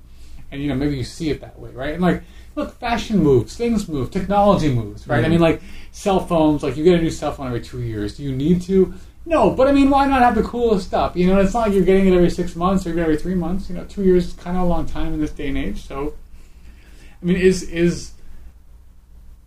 [0.51, 1.94] And you know, maybe you see it that way, right?
[1.94, 2.22] And like,
[2.55, 5.25] look, fashion moves, things move, technology moves, right?
[5.25, 5.31] I Mhm.
[5.31, 8.16] mean, like cell phones, like you get a new cell phone every two years.
[8.18, 8.92] Do you need to?
[9.25, 11.15] No, but I mean, why not have the coolest stuff?
[11.17, 13.35] You know, it's not like you're getting it every six months or even every three
[13.37, 13.69] months.
[13.69, 15.87] You know, two years is kind of a long time in this day and age.
[15.87, 16.15] So,
[17.21, 18.13] I mean, is is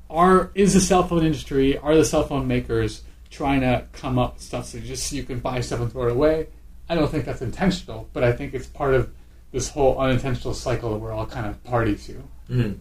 [0.10, 4.36] are is the cell phone industry, are the cell phone makers trying to come up
[4.36, 6.48] with stuff so just you can buy stuff and throw it away?
[6.88, 9.12] I don't think that's intentional, but I think it's part of
[9.52, 12.24] this whole unintentional cycle that we're all kind of party to.
[12.50, 12.78] Mhm.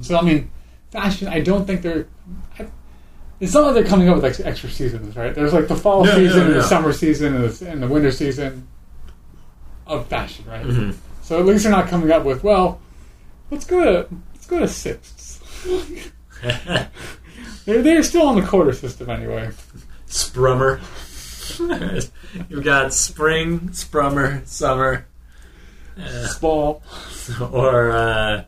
[0.00, 0.50] So I mean,
[0.90, 1.28] fashion.
[1.28, 2.06] I don't think they're.
[2.58, 2.66] I,
[3.40, 5.34] it's not like they're coming up with ex- extra seasons, right?
[5.34, 6.54] There's like the fall no, season, and no.
[6.54, 8.68] the summer season, and the, and the winter season
[9.86, 10.64] of fashion, right?
[10.64, 10.94] Mhm.
[11.22, 12.80] So at least they're not coming up with well,
[13.50, 15.40] let's go to let's go to sixths.
[17.64, 19.50] they're they're still on the quarter system anyway.
[20.08, 20.80] Sprummer.
[22.48, 25.06] You've got spring, sprummer, summer,
[25.98, 26.82] uh, Spall,
[27.52, 28.44] or uh,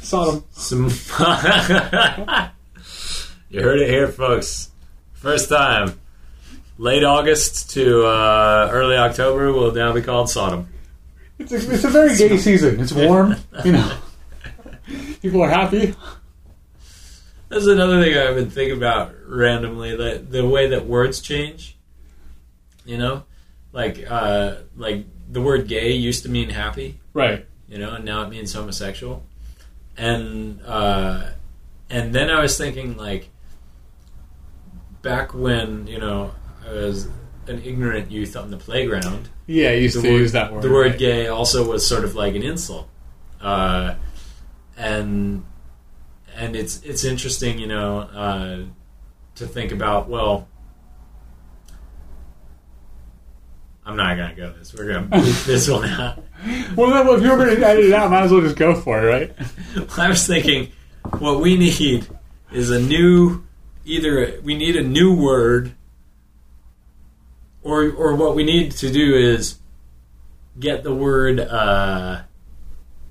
[0.00, 0.44] Sodom.
[0.52, 0.90] some.
[3.50, 4.70] you heard it here, folks.
[5.12, 5.98] First time.
[6.78, 10.68] Late August to uh, early October will now be called Sodom.
[11.38, 12.80] It's a, it's a very gay season.
[12.80, 13.98] It's warm, you know.
[15.22, 15.94] People are happy.
[17.48, 19.96] That's another thing I've been thinking about randomly.
[19.96, 21.76] That the way that words change.
[22.84, 23.24] You know,
[23.72, 27.00] like uh, like the word "gay" used to mean happy.
[27.14, 27.46] Right.
[27.68, 29.24] you know, and now it means homosexual.
[29.96, 31.30] And uh,
[31.88, 33.30] and then I was thinking like
[35.06, 36.34] back when you know
[36.68, 37.06] I was
[37.46, 39.28] an ignorant youth on the playground.
[39.46, 40.62] Yeah, you used to word, use that word.
[40.62, 40.98] the word right.
[40.98, 42.88] "gay" also was sort of like an insult,
[43.40, 43.94] uh,
[44.76, 45.44] and
[46.34, 48.64] and it's it's interesting, you know, uh,
[49.36, 50.08] to think about.
[50.08, 50.48] Well,
[53.84, 54.74] I'm not gonna go this.
[54.74, 56.18] We're gonna this one out.
[56.76, 59.06] Well, if you're going to edit it out, might as well just go for it,
[59.06, 59.88] right?
[59.98, 60.70] I was thinking,
[61.18, 62.06] what we need
[62.52, 63.45] is a new,
[63.86, 65.74] either we need a new word,
[67.62, 69.58] or or what we need to do is
[70.58, 71.40] get the word.
[71.40, 72.22] Uh,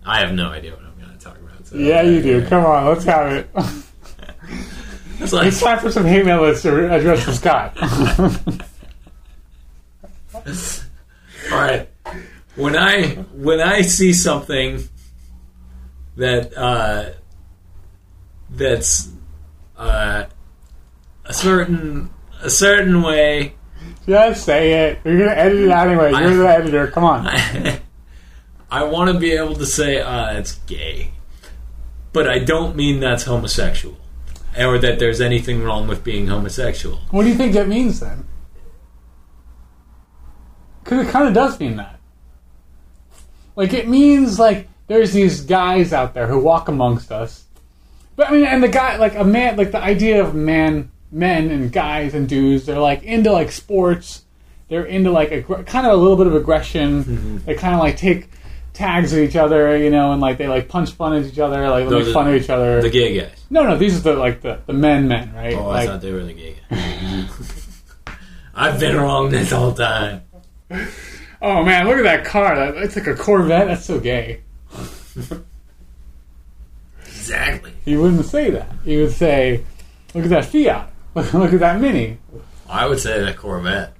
[0.05, 1.65] I have no idea what I'm going to talk about.
[1.65, 2.45] So Yeah, you do.
[2.45, 3.49] Come on, let's have it.
[5.17, 7.77] It's like It's time for some hate mail that's to address to Scott.
[11.51, 11.89] all right.
[12.55, 14.83] When I when I see something
[16.17, 17.11] that uh,
[18.49, 19.09] that's
[19.77, 20.25] uh,
[21.25, 22.09] a certain
[22.41, 23.55] a certain way
[24.07, 24.99] just say it.
[25.03, 26.11] You're going to edit it out anyway.
[26.11, 26.87] You're I- the editor.
[26.87, 27.27] Come on.
[28.71, 31.11] I want to be able to say, uh, it's gay.
[32.13, 33.97] But I don't mean that's homosexual.
[34.57, 36.97] Or that there's anything wrong with being homosexual.
[37.11, 38.25] What do you think that means then?
[40.83, 41.99] Because it kind of does mean that.
[43.55, 47.45] Like it means like there's these guys out there who walk amongst us.
[48.15, 51.49] But I mean, and the guy like a man, like the idea of man, men
[51.51, 54.23] and guys and dudes, they're like into like sports.
[54.67, 57.03] They're into like aggr- kind of a little bit of aggression.
[57.03, 57.37] Mm-hmm.
[57.45, 58.29] They kind of like take
[58.73, 61.69] tags at each other, you know, and like they like punch fun at each other,
[61.69, 62.81] like make fun of each other.
[62.81, 63.45] The gay guys.
[63.49, 65.53] no, no, these are the like the, the men, men, right?
[65.53, 67.83] Oh, like, I thought they were the gay guys.
[68.55, 70.23] I've been wrong this whole time.
[71.41, 72.55] Oh man, look at that car!
[72.55, 73.67] That, it's like a Corvette.
[73.67, 74.41] That's so gay.
[77.25, 77.73] Exactly.
[77.83, 78.71] He wouldn't say that.
[78.83, 79.63] He would say,
[80.13, 80.91] "Look at that Fiat.
[81.33, 82.17] look at that Mini."
[82.69, 83.93] I would say that Corvette.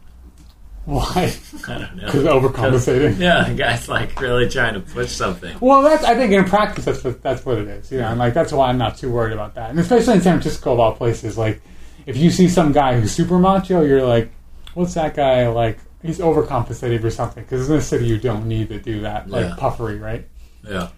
[0.85, 1.33] Why?
[1.67, 2.05] I don't know.
[2.05, 3.17] Because overcompensating.
[3.19, 5.57] Yeah, the guy's like really trying to push something.
[5.59, 7.91] Well, that's I think in practice that's what that's what it is.
[7.91, 9.69] You know, and like that's why I'm not too worried about that.
[9.71, 11.61] And especially in San Francisco, of all places, like
[12.05, 14.31] if you see some guy who's super macho, you're like,
[14.75, 17.41] "What's that guy like?" He's overcompensating for something.
[17.43, 19.55] Because in the city, you don't need to do that, like Yeah.
[19.57, 20.27] puffery, right?
[20.63, 20.89] Yeah.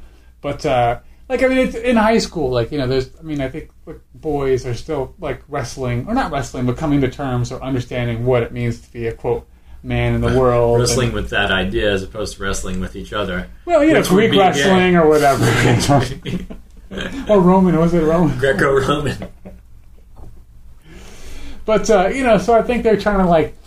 [0.41, 2.49] But uh, like I mean, it's in high school.
[2.49, 3.09] Like you know, there's.
[3.19, 7.01] I mean, I think like, boys are still like wrestling, or not wrestling, but coming
[7.01, 9.47] to terms or understanding what it means to be a quote
[9.83, 10.79] man in the world.
[10.79, 13.49] Wrestling and- with that idea as opposed to wrestling with each other.
[13.65, 15.45] well, you know, Greek wrestling or whatever,
[17.29, 17.77] or Roman.
[17.77, 18.37] Was it Roman?
[18.39, 19.29] Greco-Roman.
[21.65, 23.57] But uh, you know, so I think they're trying to like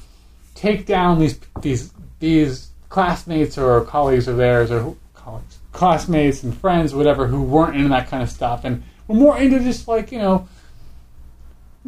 [0.55, 6.95] take down these these these classmates or colleagues of theirs or colleagues, classmates and friends,
[6.95, 10.19] whatever, who weren't into that kind of stuff and were more into just like you
[10.19, 10.49] know.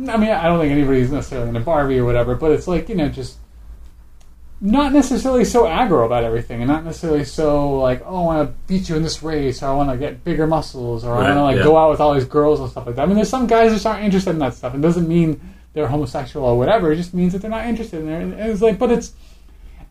[0.09, 2.95] I mean, I don't think anybody's necessarily into Barbie or whatever, but it's like you
[2.95, 3.37] know, just
[4.61, 8.55] not necessarily so aggro about everything, and not necessarily so like, oh, I want to
[8.69, 11.35] beat you in this race, or I want to get bigger muscles, or I want
[11.35, 11.65] to like yeah.
[11.65, 13.03] go out with all these girls and stuff like that.
[13.03, 14.75] I mean, there's some guys that just aren't interested in that stuff.
[14.75, 15.41] It doesn't mean
[15.73, 16.93] they're homosexual or whatever.
[16.93, 18.23] It just means that they're not interested in it.
[18.23, 19.13] And it's like, but it's,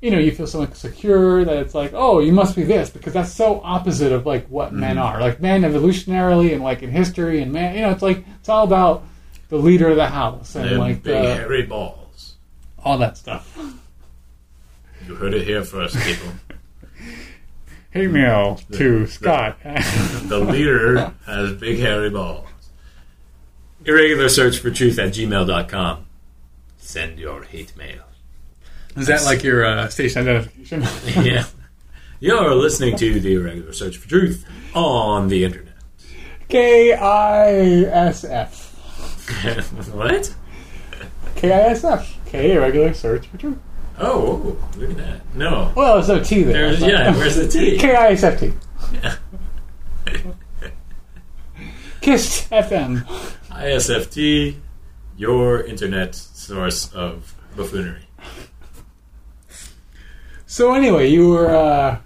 [0.02, 3.14] you know, you feel so secure that it's like, oh, you must be this because
[3.14, 5.06] that's so opposite of like what men Mm-hmm.
[5.06, 5.22] are.
[5.22, 8.64] Like men evolutionarily and like in history and man, you know, it's like it's all
[8.64, 9.04] about
[9.50, 12.36] the leader of the house and Them like big the, hairy balls.
[12.84, 13.58] all that stuff.
[15.08, 16.28] You heard it here first, people.
[17.94, 19.58] Hey, mail to Scott.
[19.64, 22.48] the leader has big hairy balls.
[23.84, 26.06] Irregular search for truth at gmail.com.
[26.78, 28.04] Send your hate mail.
[28.96, 30.82] Is that like your uh, station identification?
[31.24, 31.46] yeah.
[32.20, 35.74] You're listening to the Irregular Search for Truth on the internet.
[36.50, 37.50] K I
[37.86, 38.74] S F.
[39.94, 40.36] what?
[41.36, 42.18] K I S F.
[42.26, 43.58] K regular search for truth.
[44.00, 45.36] Oh, look at that.
[45.36, 45.72] No.
[45.76, 46.70] Well, there's no T there.
[46.70, 47.78] There's, but- yeah, where's the T?
[47.78, 48.54] K I S F T.
[48.94, 49.16] Yeah.
[52.02, 53.04] Kissed FM.
[53.50, 54.56] ISFT,
[55.18, 58.08] your internet source of buffoonery.
[60.52, 62.00] So anyway, you were uh,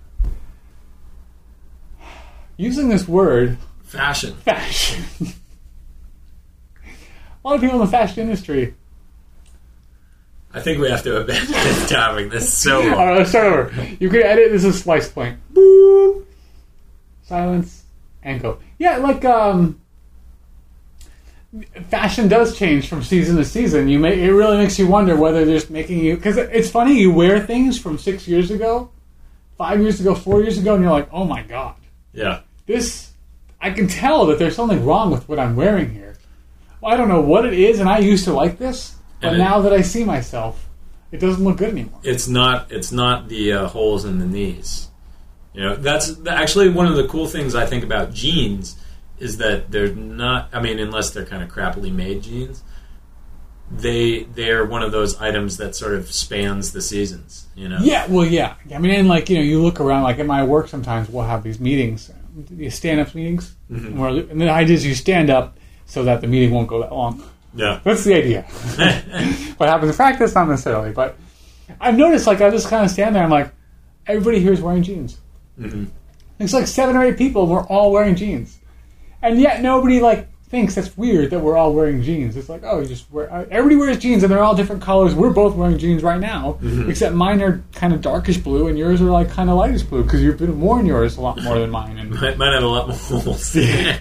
[2.58, 4.36] using this word Fashion.
[4.36, 5.03] fashion.
[7.43, 8.75] A lot of people in the fashion industry.
[10.53, 12.29] I think we have to abandon this topic.
[12.29, 13.84] This is so All right, let's start over.
[13.99, 14.51] You can edit.
[14.51, 15.39] This is slice point.
[15.51, 16.23] Boop.
[17.23, 17.81] Silence
[18.21, 18.60] and go.
[18.77, 19.81] Yeah, like um,
[21.89, 23.87] fashion does change from season to season.
[23.87, 26.99] You may it really makes you wonder whether they're just making you because it's funny
[26.99, 28.91] you wear things from six years ago,
[29.57, 31.75] five years ago, four years ago, and you're like, oh my god,
[32.13, 32.41] Yeah.
[32.65, 33.11] this
[33.61, 36.17] I can tell that there's something wrong with what I'm wearing here.
[36.81, 39.37] Well, I don't know what it is, and I used to like this, but it-
[39.37, 40.67] now that I see myself,
[41.11, 41.99] it doesn't look good anymore.
[42.03, 42.71] It's not.
[42.71, 44.89] It's not the uh, holes in the knees.
[45.53, 48.75] You know, that's actually one of the cool things I think about jeans
[49.19, 50.49] is that they're not.
[50.54, 52.63] I mean, unless they're kind of crappily made jeans,
[53.71, 57.47] they they're one of those items that sort of spans the seasons.
[57.56, 57.80] You know.
[57.82, 58.56] Yeah, well, yeah.
[58.73, 60.04] I mean, and like you know, you look around.
[60.04, 62.12] Like at my work, sometimes we'll have these meetings,
[62.49, 63.95] these stand-up meetings, Mhm.
[63.95, 66.91] where, and the idea is you stand up so that the meeting won't go that
[66.91, 67.23] long.
[67.56, 67.80] Yeah.
[67.84, 68.41] That's the idea.
[69.58, 71.15] what happens in practice, not necessarily, but
[71.80, 72.28] I've noticed.
[72.28, 73.23] Like I just kind of stand there.
[73.23, 73.51] I'm like,
[74.06, 75.17] everybody here is wearing jeans.
[75.60, 75.88] Mhm.
[76.38, 77.47] It's like seven or eight people.
[77.47, 78.60] We're all wearing jeans,
[79.25, 82.38] and yet nobody like thinks that's weird that we're all wearing jeans.
[82.38, 83.31] It's like, oh, you just wear.
[83.33, 85.15] uh, Everybody wears jeans, and they're all different colors.
[85.15, 89.01] We're both wearing jeans right now, except mine are kind of darkish blue, and yours
[89.01, 91.71] are like kind of lightish blue because you've been worn yours a lot more than
[91.71, 91.97] mine.
[91.97, 93.55] And Might, might have a lot more holes.
[93.55, 93.99] yeah.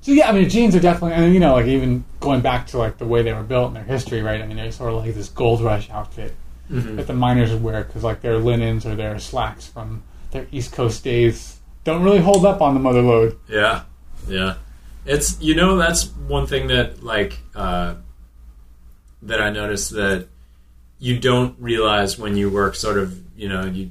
[0.00, 2.78] so yeah, I mean, jeans are definitely, and you know, like even going back to
[2.78, 4.40] like the way they were built and their history, right?
[4.40, 6.34] I mean, they're sort of like this gold rush outfit.
[6.70, 6.96] Mhm.
[6.96, 10.72] that the miners would wear because like their linens or their slacks from their East
[10.72, 11.51] Coast days
[11.84, 13.38] don't really hold up on the mother lode.
[13.48, 13.82] Yeah,
[14.28, 14.54] yeah.
[15.04, 17.96] It's you know that's one thing that like uh,
[19.22, 20.28] that I noticed that
[20.98, 23.90] you don't realize when you work sort of you know you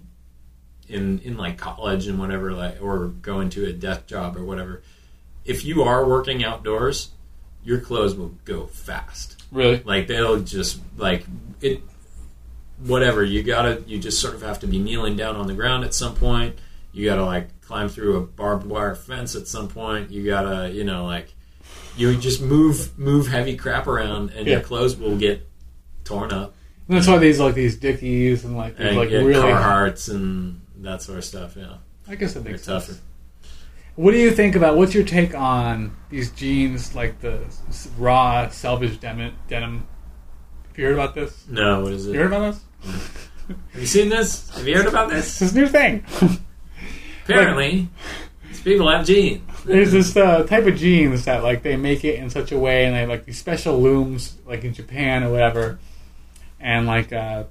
[0.88, 4.82] in in like college and whatever like or go into a desk job or whatever.
[5.44, 7.12] If you are working outdoors,
[7.64, 9.44] your clothes will go fast.
[9.52, 9.82] Really?
[9.84, 11.26] Like they'll just like
[11.62, 11.82] it.
[12.80, 15.84] Whatever you gotta, you just sort of have to be kneeling down on the ground
[15.84, 16.58] at some point.
[16.94, 20.12] You gotta like climb through a barbed wire fence at some point.
[20.12, 21.34] You gotta, you know, like
[21.96, 25.48] you just move move heavy crap around, and your clothes will get
[26.04, 26.54] torn up.
[26.90, 29.34] And that's why these like these Dickies and like these And like really.
[29.36, 31.56] Carhartts and that sort of stuff.
[31.56, 31.78] Yeah,
[32.10, 32.98] I guess that they're makes tougher.
[33.96, 34.76] What do you think about?
[34.76, 37.40] What's your take on these jeans, like the
[37.98, 39.34] raw selvage denim?
[39.48, 39.88] denim?
[40.68, 41.48] Have you heard about this?
[41.48, 42.14] No, what is it?
[42.14, 42.64] You heard about this?
[43.48, 44.50] Have you seen this?
[44.50, 45.40] Have you heard about this?
[45.40, 46.06] this new thing.
[47.24, 47.88] Apparently,
[48.48, 49.42] these people have jeans.
[49.64, 52.86] There's this uh, type of jeans that like they make it in such a way,
[52.86, 55.80] and they have like these special looms, like in Japan or whatever,
[56.60, 57.44] and like uh,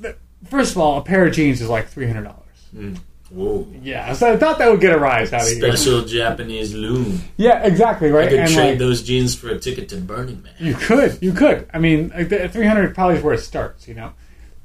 [0.00, 2.44] th- first of all, a pair of jeans is like three hundred dollars.
[2.74, 2.98] Mm.
[3.30, 3.66] Whoa.
[3.82, 5.56] Yeah, so I thought that would get a rise out of you.
[5.56, 7.20] Special Japanese loom.
[7.36, 8.26] Yeah, exactly right?
[8.26, 10.54] I could and trade like, those jeans for a ticket to Burning Man.
[10.58, 11.68] You could, you could.
[11.74, 14.12] I mean, like the three hundred probably is where it starts, you know.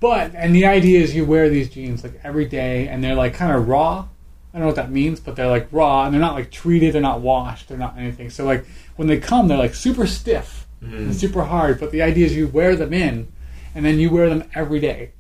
[0.03, 3.35] But and the idea is you wear these jeans like every day, and they're like
[3.35, 3.99] kind of raw.
[3.99, 6.93] I don't know what that means, but they're like raw, and they're not like treated,
[6.93, 8.29] they're not washed, they're not anything.
[8.29, 8.65] So like
[8.97, 11.79] when they come, they're like super stiff and super hard.
[11.79, 13.31] But the idea is you wear them in,
[13.73, 15.13] and then you wear them every day,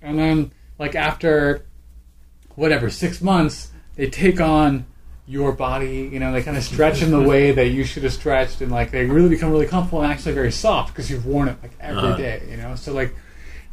[0.00, 1.66] and then like after
[2.54, 4.86] whatever six months, they take on
[5.26, 6.08] your body.
[6.10, 8.72] You know, they kind of stretch in the way that you should have stretched, and
[8.72, 11.72] like they really become really comfortable and actually very soft because you've worn it like
[11.80, 12.38] every day.
[12.38, 12.50] Uh-huh.
[12.50, 13.14] You know, so like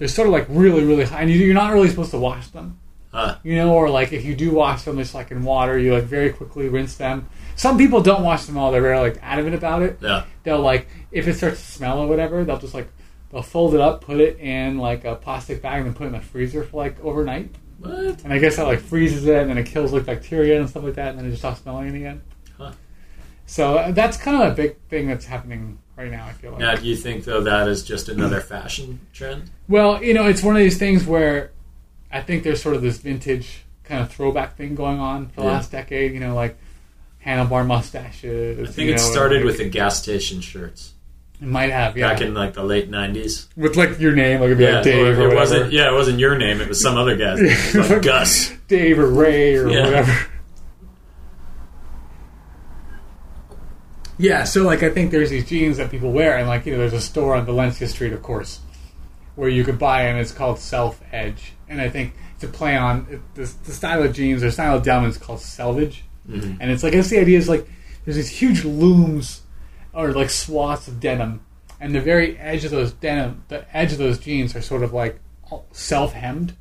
[0.03, 2.49] they're sort of like really really high, and you- you're not really supposed to wash
[2.49, 2.77] them.
[3.13, 3.37] Huh.
[3.41, 6.03] You know, or like if you do wash them, it's like in water, you like
[6.03, 7.27] very quickly rinse them.
[7.55, 10.25] Some people don't wash them all; they're very like adamant about it Yeah.
[10.43, 12.89] they'll like if it starts to smell or whatever, they'll just like
[13.31, 16.07] they'll fold it up, put it in like a plastic bag, and then put it
[16.07, 17.49] in the freezer for like overnight.
[17.79, 18.23] What?
[18.25, 20.83] And I guess that like freezes it, and then it kills like bacteria and stuff
[20.83, 22.21] like that, and then it just stops smelling again.
[22.57, 22.71] Huh.
[23.45, 26.25] So uh, that's kind of a big thing that's happening right now.
[26.25, 26.59] I feel like.
[26.59, 29.49] Now, do you think though that is just another fashion trend?
[29.67, 31.51] Well, you know, it's one of these things where
[32.11, 35.47] I think there's sort of this vintage kind of throwback thing going on for the
[35.47, 35.53] Yeah.
[35.53, 36.13] last decade.
[36.13, 36.57] You know, like
[37.25, 38.69] handlebar mustaches.
[38.69, 40.93] I think it know, started like- with the gas station shirts
[41.41, 42.09] It might have, yeah.
[42.11, 43.47] back in like the late '90s.
[43.55, 45.35] with like your name, like it'd be Yeah, like Dave or, or it whatever.
[45.35, 45.71] wasn't.
[45.73, 46.59] Yeah, it wasn't your name.
[46.61, 47.39] It was some other guy's.
[47.41, 47.51] name.
[47.51, 48.51] It was like Gus.
[48.67, 49.85] Dave or Ray or Yeah.
[49.85, 50.27] whatever.
[54.23, 56.77] Yeah, so like I think there's these jeans that people wear, and like you know,
[56.79, 58.59] there's a store on Valencia Street, of course,
[59.35, 63.05] where you could buy and It's called Self Edge, and I think to play on
[63.09, 66.57] it, the, the style of jeans or style of denim is called selvage, Mhm.
[66.61, 67.67] and it's like I guess the idea is like
[68.05, 69.41] there's these huge looms
[69.93, 71.41] or like swaths of denim,
[71.81, 74.93] and the very edge of those denim, the edge of those jeans are sort of
[74.93, 75.19] like
[75.73, 76.55] self hemmed.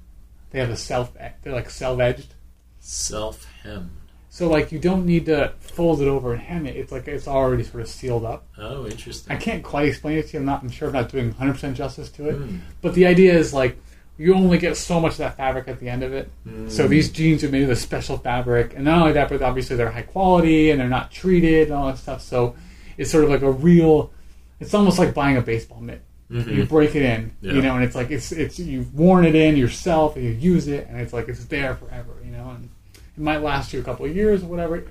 [0.51, 2.35] They have a self, they're like self edged.
[2.81, 3.93] Self hem.
[4.35, 6.75] So like you don't need to fold it over and hem it.
[6.75, 8.47] It's like it's already sort of sealed up.
[8.57, 9.31] Oh, interesting.
[9.31, 10.39] I can't quite explain it to you.
[10.39, 10.63] I'm not.
[10.63, 12.37] I'm sure I'm not doing 100 percent justice to it.
[12.37, 12.57] Hmm.
[12.81, 13.77] But the idea is like
[14.17, 16.31] you only get so much of that fabric at the end of it.
[16.45, 16.67] Hmm.
[16.71, 19.77] So these jeans are made of a special fabric, and not only that, but obviously
[19.77, 22.23] they're high quality and they're not treated and all that stuff.
[22.23, 22.57] So
[22.97, 24.13] it's sort of like a real.
[24.61, 26.01] It's almost like buying a baseball mitt.
[26.31, 26.57] Mhm.
[26.57, 27.53] You break it in, Yeah.
[27.53, 30.69] you know, and it's like it's it's you've worn it in yourself and you use
[30.69, 32.71] it, and it's like it's there forever, you know, and
[33.17, 34.85] it might last you a couple of years or whatever,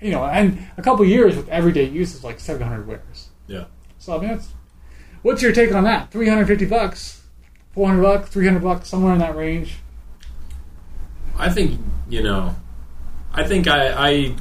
[0.00, 3.28] you know, and a couple of years with everyday use is like 700 wears.
[3.46, 3.64] Yeah.
[3.98, 4.48] So I mean, that's,
[5.22, 6.10] what's your take on that?
[6.10, 7.22] 350 bucks,
[7.72, 9.76] 400 bucks, 300 bucks, somewhere in that range.
[11.36, 12.56] I think you know.
[13.32, 14.36] I think I I,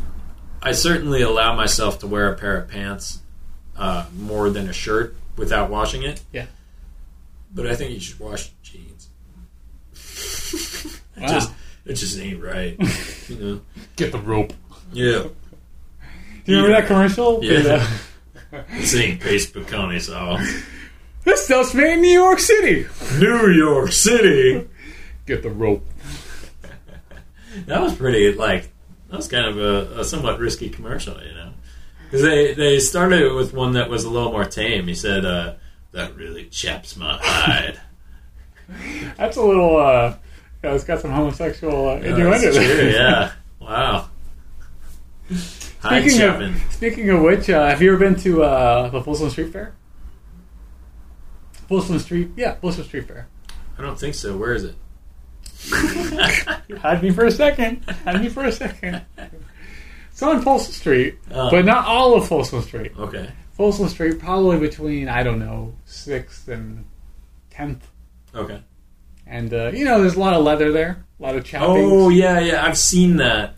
[0.61, 3.19] I certainly allow myself to wear a pair of pants
[3.77, 6.21] uh, more than a shirt without washing it.
[6.31, 6.45] Yeah.
[7.53, 9.09] But I think you should wash jeans.
[11.17, 11.27] Wow.
[11.29, 11.53] just
[11.85, 12.77] it just ain't right.
[13.29, 13.61] you know.
[13.95, 14.53] Get the rope.
[14.91, 15.27] Yeah.
[16.45, 17.43] Do you remember that commercial?
[17.43, 17.73] Yeah.
[17.73, 18.11] With,
[18.71, 20.63] This ain't Pace Picante sauce.
[21.25, 22.87] this stuff's made in New York City.
[23.19, 24.67] New York City.
[25.25, 25.85] Get the rope.
[27.67, 28.67] That was pretty like
[29.09, 31.53] that was kind of a, a somewhat risky commercial, you know,
[32.03, 34.87] because they they started with one that was a little more tame.
[34.87, 35.53] He said, uh,
[35.93, 37.79] "That really chaps my hide."
[39.17, 39.77] That's a little.
[39.77, 40.15] uh
[40.65, 42.75] you know, It's got some homosexual uh, Yeah, innuendo that's there.
[42.81, 43.31] true, yeah.
[43.59, 44.09] Wow.
[45.31, 46.53] Speaking chapping.
[46.53, 49.73] of, speaking of which, uh, have you ever been to uh, the Folsom Street Fair?
[51.67, 52.29] Folsom Street.
[52.35, 53.27] Yeah, Folsom Street Fair.
[53.77, 54.37] I don't think so.
[54.37, 54.75] Where is it?
[56.67, 57.83] You had me for a second.
[58.05, 59.01] Had me for a second.
[60.11, 61.49] It's on Folsom Street, Oh.
[61.49, 62.91] but not all of Folsom Street.
[62.97, 63.29] Okay.
[63.53, 66.85] Folsom Street, probably between I don't know sixth and
[67.49, 67.87] tenth,
[68.35, 68.61] Okay.
[69.27, 71.89] And uh, you know there's a lot of leather there, a lot of choppings.
[71.91, 72.65] Oh yeah, yeah.
[72.65, 73.53] I've seen that.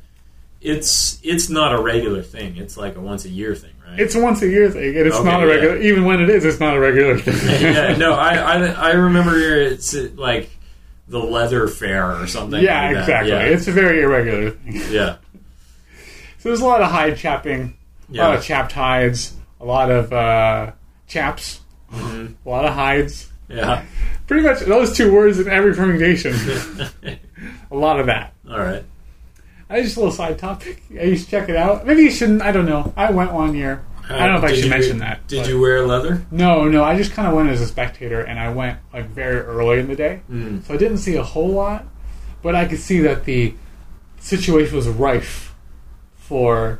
[0.61, 2.57] It's it's not a regular thing.
[2.57, 3.99] It's like a once a year thing, right?
[3.99, 5.51] It's a once a year thing, and it's Okay, not a yeah.
[5.53, 5.77] regular.
[5.77, 7.61] Even when it is, it's not a regular thing.
[7.61, 7.95] yeah.
[7.95, 10.49] No, I, I I remember it's like
[11.07, 12.61] the leather fair or something.
[12.61, 12.99] yeah, like that.
[13.01, 13.31] exactly.
[13.31, 13.39] Yeah.
[13.43, 14.73] It's a very irregular thing.
[14.91, 15.17] yeah.
[16.39, 17.77] So there's a lot of hide chapping,
[18.09, 18.37] a lot Yeah.
[18.39, 20.71] of chapped hides, a lot of uh,
[21.07, 21.61] chaps,
[21.93, 22.33] Mhm.
[22.45, 23.31] a lot of hides.
[23.49, 23.85] Yeah.
[24.27, 26.33] Pretty much those two words in every permutation.
[27.71, 28.33] a lot of that.
[28.49, 28.83] All right.
[29.69, 30.81] I just a little side topic.
[30.97, 31.85] I used to check it out.
[31.85, 32.41] Maybe you shouldn't.
[32.41, 32.93] I don't know.
[32.97, 33.83] I went one year.
[34.09, 35.27] I don't know if I should you- mention that.
[35.27, 36.25] Did you wear leather?
[36.31, 36.83] No, no.
[36.83, 39.87] I just kind of went as a spectator, and I went like very early in
[39.89, 40.65] the day, Mm.
[40.65, 41.85] so I didn't see a whole lot.
[42.41, 43.53] But I could see that the
[44.19, 45.53] situation was rife
[46.15, 46.79] for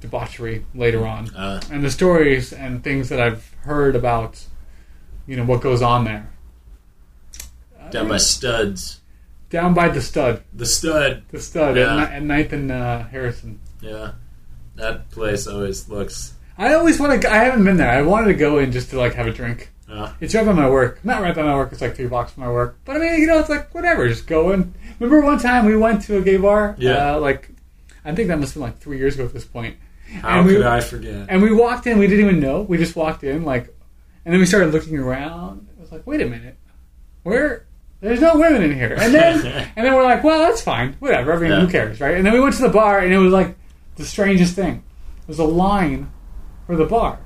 [0.00, 4.46] debauchery later on, Uh, and the stories and things that I've heard about,
[5.28, 6.28] you know, what goes on there.
[7.90, 9.00] down by studs.
[9.50, 11.22] Down by the stud, The stud.
[11.30, 11.96] the stud Yeah.
[12.02, 13.60] at, Ni- at Ninth and uh, Harrison.
[13.80, 14.12] Yeah.
[14.76, 16.34] That place always looks.
[16.58, 17.32] I always want to.
[17.32, 17.90] I haven't been there.
[17.90, 19.70] I wanted to go in just to like have a drink.
[19.90, 21.02] Uh, It's right by my work.
[21.04, 21.72] Not right by my work.
[21.72, 22.76] It's like three blocks from my work.
[22.84, 24.06] But I mean, you know, it's like whatever.
[24.06, 24.74] Just go in.
[25.00, 26.74] Remember one time we went to a gay bar?
[26.78, 27.14] Yeah.
[27.14, 27.48] Uh, like,
[28.04, 29.76] I think that must have been like three years ago at this point.
[30.20, 31.26] how And we- could I forget?
[31.30, 31.98] And we walked in.
[31.98, 32.60] We didn't even know.
[32.62, 33.74] We just walked in, like,
[34.28, 35.66] and then we started looking around.
[35.78, 36.58] It was like, wait a minute,
[37.22, 37.64] where?
[38.02, 38.94] There's no women in here.
[39.00, 40.92] And then, and then we're like, well, that's fine.
[40.98, 41.32] Whatever.
[41.32, 41.60] I mean, Yeah.
[41.60, 42.14] who cares, right?
[42.18, 43.56] And then we went to the bar, and it was like
[43.96, 44.74] the strangest thing.
[44.74, 46.12] There was a line
[46.66, 47.18] for the bar.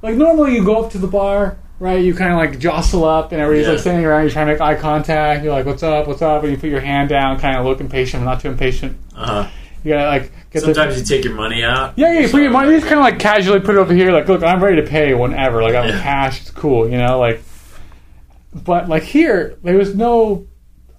[0.00, 2.02] Like normally, you go up to the bar, right?
[2.02, 3.72] You kind of like jostle up, and everybody's Yeah.
[3.74, 4.22] like standing around.
[4.22, 5.44] You're trying to make eye contact.
[5.44, 6.08] You're like, "What's up?
[6.08, 8.48] What's up?" And you put your hand down, kind of look impatient, but not too
[8.48, 8.98] impatient.
[9.14, 9.48] Uh-huh.
[9.84, 11.94] You gotta like get Sometimes you take your money out.
[11.96, 12.20] yeah, yeah.
[12.20, 12.70] You put your money.
[12.72, 14.12] Just kind of like casually put it over here.
[14.12, 15.62] Like, look, I'm ready to pay whenever.
[15.62, 16.02] Like, I'm Yeah.
[16.02, 16.40] cash.
[16.40, 17.18] It's cool, you know.
[17.18, 17.42] Like,
[18.54, 20.46] but like here, there was no.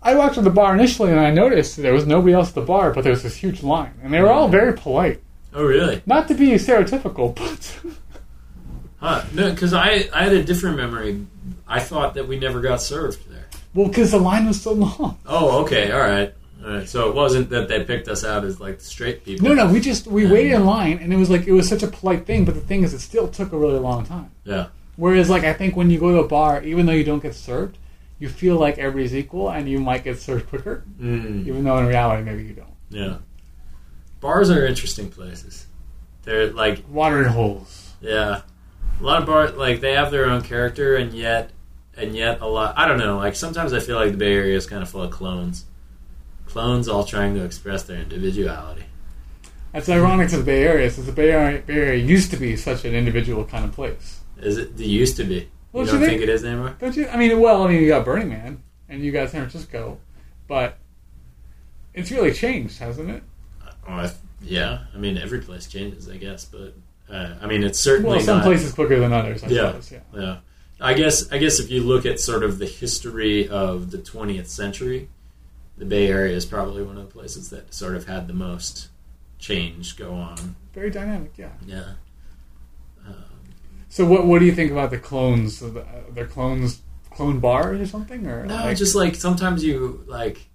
[0.02, 2.62] I walked to the bar initially, and I noticed there was nobody else at the
[2.62, 4.52] bar, but there was this huge line, and they were all mm.
[4.52, 5.22] very polite.
[5.54, 6.02] Oh, really?
[6.06, 7.34] Not to be stereotypical,
[7.84, 7.94] but
[9.00, 9.24] Huh?
[9.34, 11.26] No, because I I had a different memory.
[11.68, 13.46] I thought that we never got served there.
[13.74, 15.18] well, because the line was so long.
[15.26, 16.88] Oh, okay, all right, all right.
[16.88, 19.47] So it wasn't that they picked us out as like straight people.
[19.47, 21.84] No, no, we just we waited in line, and it was like it was such
[21.84, 22.45] a polite thing.
[22.45, 24.32] But the thing is, it still took a really long time.
[24.45, 27.22] Yeah, Whereas, like, I think when you go to a bar, even though you don't
[27.24, 27.78] get served,
[28.20, 30.84] you feel like everybody's equal, and you might get served quicker.
[31.01, 32.68] mm, Even though in reality, maybe you don't.
[32.89, 33.18] yeah.
[34.22, 35.66] Bars are interesting places.
[36.24, 37.91] They're like Watering holes.
[38.01, 38.41] yeah,
[38.99, 41.51] a lot of bars like they have their own character, and yet
[41.97, 42.74] and yet a lot.
[42.78, 43.18] I don't know.
[43.18, 45.66] Like sometimes I feel like the Bay Area is kind of full of clones.
[46.54, 48.84] Clones all trying to express their individuality.
[49.72, 52.93] That's ironic to the Bay Area, since the Bay Area, used to be such an
[52.93, 54.20] individual kind of place.
[54.38, 54.80] Is it?
[54.80, 55.49] It used to be.
[55.72, 56.76] Well, you do don't you think think- it is anymore?
[56.80, 57.08] Don't you?
[57.08, 59.97] I mean, well, I mean, you got Burning Man, and you got San Francisco,
[60.47, 60.78] but
[61.95, 63.24] it's really changed, hasn't it?
[63.88, 64.12] I,
[64.43, 64.84] yeah.
[64.93, 66.76] I mean, every place changes, I guess, but
[67.12, 68.43] uh, I mean, it's certainly Well, some not.
[68.45, 69.68] places quicker than others, I Yeah.
[69.80, 69.91] suppose.
[69.91, 69.99] Yeah.
[70.22, 70.38] Yeah,
[70.80, 71.32] I guess.
[71.32, 75.10] I guess if you look at sort of the history of the 20th century,
[75.78, 78.89] the Bay Area is probably one of the places that sort of had the most
[79.39, 80.55] change go on.
[80.74, 81.49] Very dynamic, yeah.
[81.65, 81.93] Yeah.
[83.07, 83.15] Um,
[83.89, 85.61] So, what what do you think about the clones?
[85.61, 89.63] Of the, uh, their clones, clone bars or something, or no, like, just like sometimes
[89.63, 90.47] you like,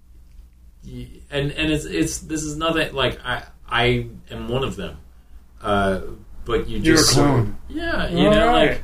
[0.83, 4.97] you, and and it's it's this is nothing like I I am one of them,
[5.61, 6.01] uh,
[6.45, 7.57] but you You're a just sort of- clone.
[7.69, 8.69] yeah, you All know, right.
[8.71, 8.81] like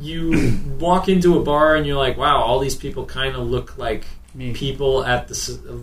[0.00, 3.76] you walk into a bar and you're like, wow, all these people kind of look
[3.76, 4.04] like
[4.38, 4.52] me.
[4.54, 5.34] people at the,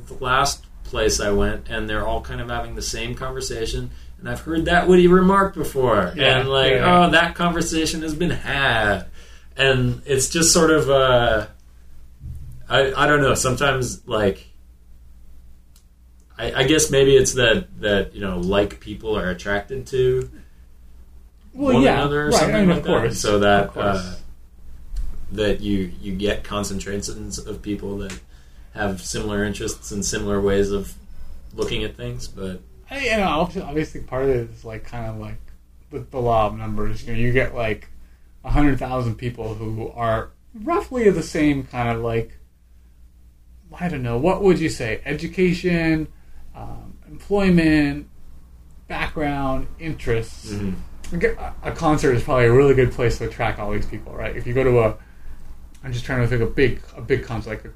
[0.07, 3.91] the last place I went, and they're all kind of having the same conversation.
[4.19, 8.15] And I've heard that witty remark before, Yeah, and like, yeah, oh, that conversation has
[8.15, 9.05] been had,
[9.57, 11.47] and it's just sort of, uh,
[12.69, 13.35] I I don't know.
[13.35, 14.47] Sometimes like.
[16.37, 20.29] I, I guess maybe it's that that you know like people are attracted to
[21.53, 22.33] well, one yeah, another or right.
[22.33, 23.19] something I mean, like of course, that.
[23.19, 24.15] So that uh,
[25.31, 28.19] that you you get concentrations of people that
[28.75, 30.93] have similar interests and similar ways of
[31.53, 32.27] looking at things.
[32.27, 35.39] But I, you know, obviously, part of it is like kind of like
[35.91, 37.05] the, the law of numbers.
[37.05, 37.89] You know, you get like
[38.43, 42.37] a hundred thousand people who are roughly of the same kind of like
[43.77, 44.17] I don't know.
[44.17, 45.01] What would you say?
[45.05, 46.07] Education,
[46.55, 48.07] um, employment,
[48.87, 50.51] background, interests.
[50.51, 51.25] Mm-hmm.
[51.25, 54.35] a a concert is probably a really good place to attract all these people, right?
[54.35, 54.97] If you go to a,
[55.83, 57.71] I'm just trying to think a big a big concert like a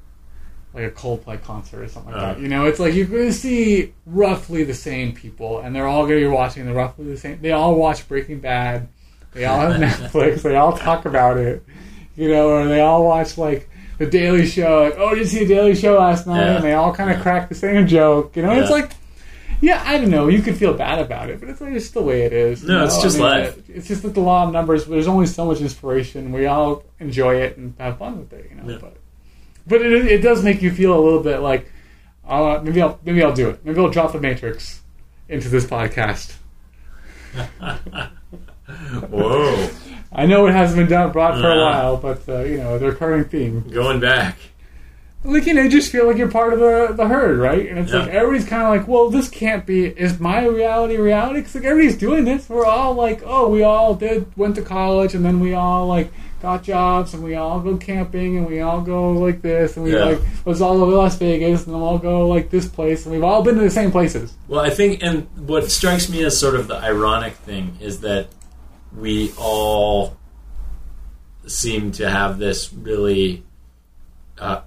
[0.74, 2.34] like a Coldplay concert or something like Uh.
[2.34, 2.40] that.
[2.40, 6.02] You know, it's like you're going to see roughly the same people, and they're all
[6.06, 7.38] going to be watching the roughly the same.
[7.42, 8.88] They all watch Breaking Bad.
[9.32, 10.42] They all have Netflix.
[10.42, 11.64] They all talk about it.
[12.16, 13.68] You know, or they all watch like
[13.98, 14.82] the Daily Show.
[14.84, 16.40] Like, oh, did you see the Daily Show last night?
[16.40, 16.54] Yeah.
[16.56, 17.22] And they all kind of Yeah.
[17.22, 18.36] crack the same joke.
[18.36, 18.90] You know, it's like.
[19.62, 20.28] Yeah, I don't know.
[20.28, 22.64] You could feel bad about it, but it's like just the way it is.
[22.64, 22.84] No, know?
[22.86, 23.58] it's just I mean, life.
[23.58, 24.86] it- It's just that the law of numbers.
[24.86, 26.32] There's only so much inspiration.
[26.32, 28.72] We all enjoy it and have fun with it, you know.
[28.72, 28.78] Yeah.
[28.80, 28.96] But
[29.66, 31.70] but it, it does make you feel a little bit like
[32.28, 33.64] uh, maybe I'll maybe I'll do it.
[33.64, 34.80] Maybe I'll drop the Matrix
[35.28, 36.34] into this podcast.
[39.10, 39.68] Whoa,
[40.12, 42.86] I know it hasn't been done brought for a while, but uh, you know the
[42.86, 43.68] recurring theme.
[43.70, 44.36] going back.
[45.24, 47.68] Like you know, you just feel like you're part of the the herd, right?
[47.68, 48.00] And it's Yeah.
[48.00, 49.86] like everybody's kind of like, well, this can't be.
[49.86, 51.40] Is my reality reality?
[51.40, 52.48] Because like everybody's doing this.
[52.48, 56.12] We're all like, oh, we all did went to college, and then we all like
[56.40, 59.92] got jobs, and we all go camping, and we all go like this, and we
[59.94, 60.04] Yeah.
[60.04, 63.24] like let's all go to Las Vegas, and we'll go like this place, and we've
[63.24, 64.34] all been to the same places.
[64.48, 68.28] Well, I think, and what strikes me as sort of the ironic thing is that
[68.96, 70.16] we all
[71.46, 73.42] seem to have this really
[74.38, 74.60] uh,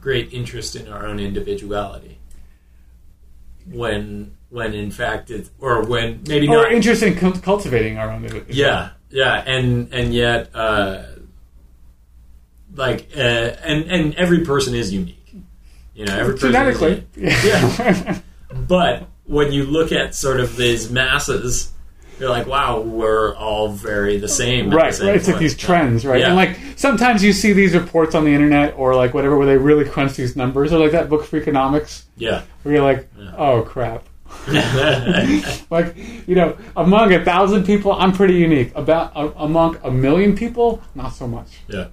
[0.00, 2.18] great interest in our own individuality.
[3.70, 6.72] When, when in fact, it, or when maybe Or not.
[6.72, 8.44] interested in cultivating our own.
[8.48, 11.02] Yeah, yeah, and and yet, uh,
[12.74, 15.18] like, uh, and and every person is unique.
[15.94, 17.06] You know, every person is genetically.
[17.16, 18.20] Yeah.
[18.68, 21.70] But when you look at sort of these masses,
[22.20, 24.66] you're like, wow, we're all very the same.
[24.66, 25.16] at the Right, same right.
[25.16, 26.20] It's like these trends, right?
[26.20, 26.26] Yeah.
[26.28, 29.56] And like sometimes you see these reports on the internet or like whatever where they
[29.56, 32.04] really crunch these numbers, or like that book Freakonomics.
[32.16, 32.42] Yeah.
[32.62, 33.34] where you're like, Yeah.
[33.36, 34.04] oh crap.
[35.70, 35.94] Like
[36.26, 38.72] you know, among a thousand people, I'm pretty unique.
[38.74, 41.48] About a, among a million people, not so much.
[41.68, 41.88] yeah.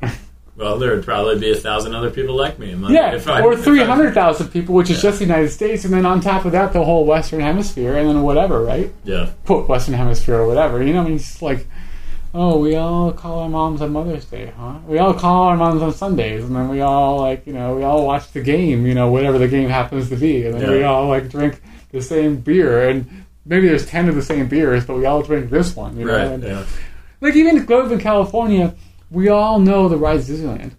[0.60, 2.72] Well, there would probably be a thousand other people like me.
[2.74, 5.86] among- Yeah, if I- or three hundred thousand people, which is just the United States,
[5.86, 8.91] and then on top of that, the whole Western Hemisphere, and then whatever, right?
[9.05, 9.30] Yeah.
[9.45, 10.84] quote Western Hemisphere or whatever.
[10.84, 11.66] You know, I mean, it's like,
[12.34, 14.74] oh, we all call our moms on Mother's Day, huh?
[14.86, 17.84] We all call our moms on Sundays, and then we all like, you know, we
[17.84, 20.72] all watch the game, you know, whatever the game happens to be, and then Yeah.
[20.72, 21.62] we all like drink
[21.93, 23.07] the same beer, and
[23.45, 26.14] maybe there's ten of the same beers, but we all drink this one, you know.
[26.18, 26.28] Right.
[26.28, 26.64] And, Yeah.
[27.22, 28.76] Like even growing in California,
[29.12, 30.72] we all know the ride to Disneyland.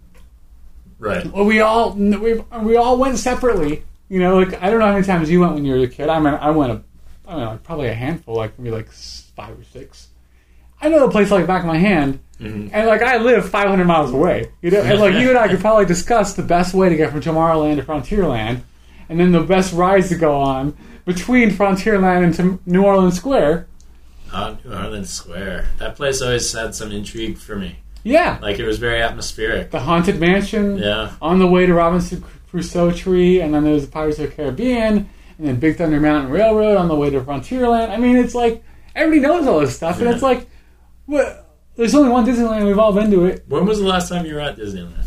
[0.98, 1.26] Right.
[1.32, 3.84] Well, we all we we all went separately.
[4.08, 5.88] You know, like I don't know how many times you went when you were a
[5.88, 6.08] kid.
[6.08, 6.82] I mean, I went a,
[7.26, 10.08] I mean, like probably a handful, like maybe like five or six.
[10.82, 12.70] I know the place like the back of my hand, Mhm.
[12.72, 14.50] and like I live 500 miles away.
[14.62, 17.10] You know, and like you and I could probably discuss the best way to get
[17.12, 18.62] from Tomorrowland to Frontierland,
[19.08, 20.76] and then the best rides to go on
[21.06, 23.66] between Frontierland and to New Orleans Square.
[24.32, 25.66] Uh, New Orleans Square.
[25.78, 27.76] That place always had some intrigue for me.
[28.02, 29.70] Yeah, Like it was very atmospheric.
[29.70, 30.78] the haunted mansion.
[30.78, 31.12] Yeah.
[31.20, 35.08] on the way to Robinson Crusoe Tree, and then there's the Pirates of the Caribbean,
[35.38, 37.90] and then Big Thunder Mountain Railroad on the way to Frontierland.
[37.90, 38.62] I mean, it's like
[38.94, 40.48] everybody knows all this stuff, and it's like,
[41.06, 41.46] what?
[41.76, 42.66] There's only one Disneyland.
[42.66, 43.44] We've all been to it.
[43.48, 45.04] When was the last time you were at Disneyland?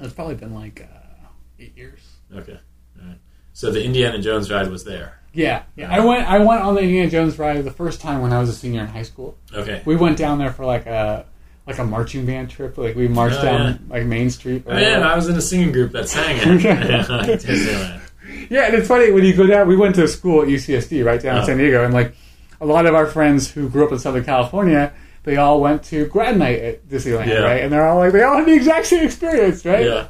[0.00, 1.26] It's probably been like uh,
[1.58, 2.00] eight years.
[2.34, 2.58] Okay.
[3.00, 3.18] All right.
[3.52, 5.18] So the Indiana Jones ride was there.
[5.34, 5.92] Yeah, yeah.
[5.94, 6.26] I went.
[6.28, 8.80] I went on the Indiana Jones ride the first time when I was a senior
[8.80, 9.36] in high school.
[9.52, 9.82] Okay.
[9.84, 11.26] We went down there for like a
[11.68, 12.76] like a marching band trip.
[12.78, 13.94] Like we marched Oh, down yeah.
[13.94, 14.64] like Main Street.
[14.66, 16.64] Oh, yeah, I was in a singing group that sang it.
[16.66, 19.68] at Yeah, and it's funny when you go down.
[19.68, 21.46] We went to school at UCSD right down in Oh.
[21.46, 22.14] San Diego, and like
[22.60, 24.92] a lot of our friends who grew up in Southern California,
[25.24, 27.40] they all went to grad night at Disneyland, Yeah.
[27.40, 27.62] right?
[27.62, 29.84] And they're all like, they all had the exact same experience, right?
[29.86, 30.06] Yeah.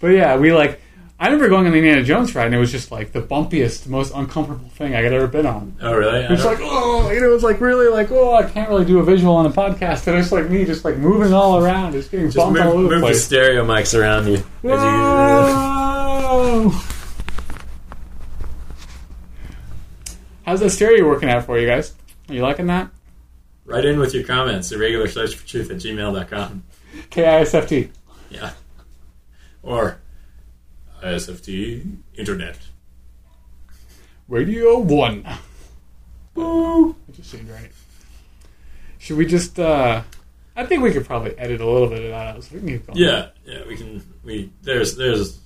[0.00, 0.80] But yeah, we like.
[1.18, 3.86] I remember going on the Indiana Jones ride, and it was just like the bumpiest,
[3.86, 5.74] most uncomfortable thing I had ever been on.
[5.80, 6.26] Oh, really?
[6.26, 8.84] I It's like, oh, you know, it was like really like, oh, I can't really
[8.84, 11.92] do a visual on a podcast, and it's like me just like moving all around,
[11.92, 13.24] just getting just bumped move, all over move the the place.
[13.24, 14.34] stereo mics around you.
[14.34, 14.70] as you-
[16.68, 16.70] Whoa!
[20.44, 21.94] How's that stereo working out for you guys?
[22.28, 22.90] Are you liking that?
[23.64, 24.70] Write in with your comments.
[24.70, 26.62] Irregular search for truth at gmail.com.
[27.10, 27.90] K-I-S-F-T.
[28.30, 28.52] Yeah.
[29.62, 29.98] Or
[31.06, 32.58] ISFT Internet.
[34.28, 35.24] Radio 1.
[36.34, 36.90] Woo!
[36.90, 37.70] I just seemed right.
[38.98, 40.02] Should we just, uh...
[40.56, 42.68] I think we could probably edit a little bit of that out so we can
[42.68, 42.98] keep going.
[42.98, 44.02] Yeah, yeah, we can.
[44.24, 45.38] We there's there's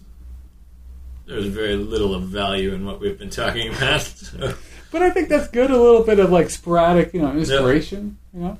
[1.27, 4.03] there's very little of value in what we've been talking about.
[4.03, 4.55] So,
[4.93, 8.41] But I think that's good, a little bit of, like, sporadic, you know, inspiration, you
[8.41, 8.59] know?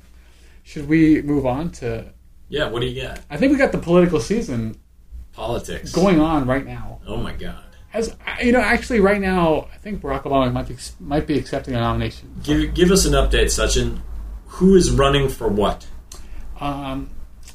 [0.63, 2.13] Should we move on to...
[2.47, 3.19] yeah, what do you got?
[3.29, 4.77] I think we got the political season
[5.41, 5.91] Politics.
[5.91, 6.99] going on right now.
[7.07, 7.63] Oh my god.
[7.93, 11.73] as you know, actually, right now, I think Barack Obama might be might be accepting
[11.75, 12.39] a nomination.
[12.43, 14.01] Give, give us an update, Sachin.
[14.55, 15.87] Who is running for what?
[16.59, 17.09] Um,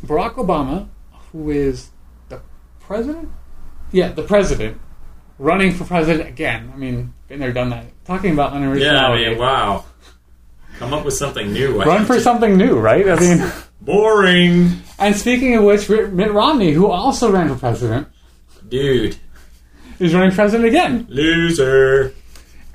[0.05, 0.89] Barack Obama,
[1.31, 1.91] who is
[2.29, 2.41] the
[2.81, 3.29] president,
[3.93, 4.81] yeah, the president,
[5.39, 6.73] running for president again.
[6.75, 7.87] I mean, been there, done that.
[8.05, 9.85] Talking about Yeah, I mean, wow.
[10.79, 11.83] Come up with something new.
[11.83, 13.09] Run for something new, right?
[13.09, 14.83] I mean, Boring.
[14.99, 18.09] and speaking of which, Mitt Romney, who also ran for president,
[18.69, 19.17] Dude.
[19.99, 21.07] is running for president again.
[21.09, 22.13] Loser.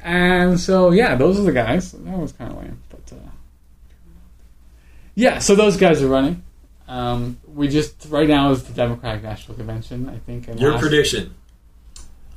[0.03, 1.91] And so, yeah, those are the guys.
[1.91, 3.29] That was kind of lame, but uh,
[5.15, 5.39] yeah.
[5.39, 6.43] So those guys are running.
[6.87, 10.47] Um, we just right now is the Democratic National Convention, I think.
[10.47, 11.35] And Your last- prediction.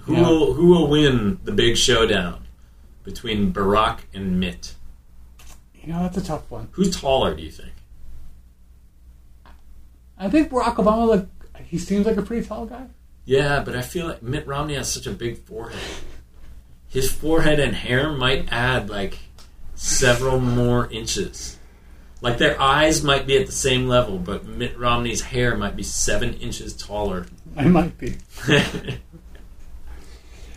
[0.00, 0.22] Who Yeah.
[0.28, 2.44] will who will win the big showdown
[3.04, 4.74] between Barack and Mitt?
[5.82, 6.68] You know, that's a tough one.
[6.72, 7.70] Who's taller, do you think?
[10.24, 12.86] I think Barack Obama, like, he seems like a pretty tall guy.
[13.24, 15.80] Yeah, but I feel like Mitt Romney has such a big forehead.
[16.88, 19.18] His forehead and hair might add like
[19.74, 21.58] several more inches.
[22.20, 25.82] Like their eyes might be at the same level, but Mitt Romney's hair might be
[25.82, 27.26] seven inches taller.
[27.56, 28.16] I might be.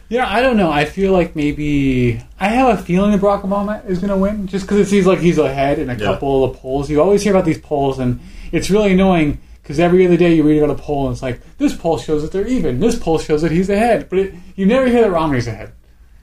[0.10, 0.72] Yeah, I don't know.
[0.72, 4.48] I feel like maybe I have a feeling that Barack Obama is going to win,
[4.48, 6.00] just because it seems like he's ahead in a Yeah.
[6.06, 6.90] couple of the polls.
[6.90, 8.22] You always hear about these polls, and
[8.54, 11.42] it's really annoying because every other day you read about a poll, and it's like
[11.58, 14.66] this poll shows that they're even, this poll shows that he's ahead, but it, you
[14.66, 15.74] never hear that Romney's ahead.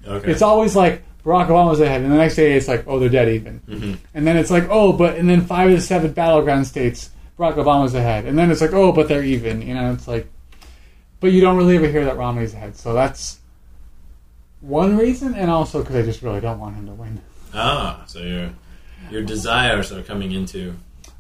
[0.07, 0.31] okay.
[0.31, 3.29] It's always like Barack Obama's ahead, and the next day it's like, oh, they're dead
[3.29, 3.99] even, Mhm.
[4.15, 7.57] and then it's like, oh, but and then five of the seven battleground states, Barack
[7.57, 9.61] Obama's ahead, and then it's like, oh, but they're even.
[9.61, 10.27] You know, it's like,
[11.21, 13.41] but you don't really ever hear that Romney's ahead, so that's
[14.63, 17.21] one reason, and also because I just really don't want him to win.
[17.53, 18.51] Ah, so your
[19.11, 20.75] your desires are coming into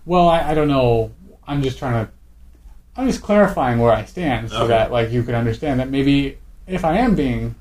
[0.07, 1.13] Well, I, I don't know.
[1.47, 2.13] I'm just trying to.
[2.97, 4.69] I'm just clarifying where I stand so Okay.
[4.69, 7.55] that like you can understand that maybe if I am being,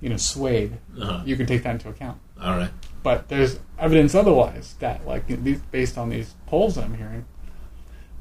[0.00, 2.18] you know, swayed, uh you can take that into account.
[2.40, 2.70] all right.
[3.02, 7.24] but there's evidence otherwise that like these, based on these polls that I'm hearing.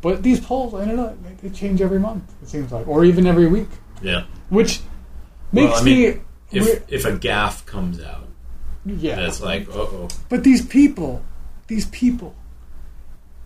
[0.01, 2.31] But these polls, I don't know, they, change every month.
[2.43, 3.69] It seems like, or even every week,
[4.01, 4.25] Yeah.
[4.49, 4.81] which
[5.51, 6.21] Well, makes I mean, me.
[6.51, 8.27] If if a gaffe comes out,
[8.85, 10.07] yeah, that's like, uh oh.
[10.29, 11.23] but these people,
[11.67, 12.35] these people,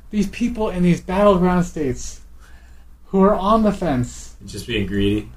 [0.09, 2.21] these people in these battleground states,
[3.07, 4.35] who are on the fence.
[4.45, 5.31] Just being greedy.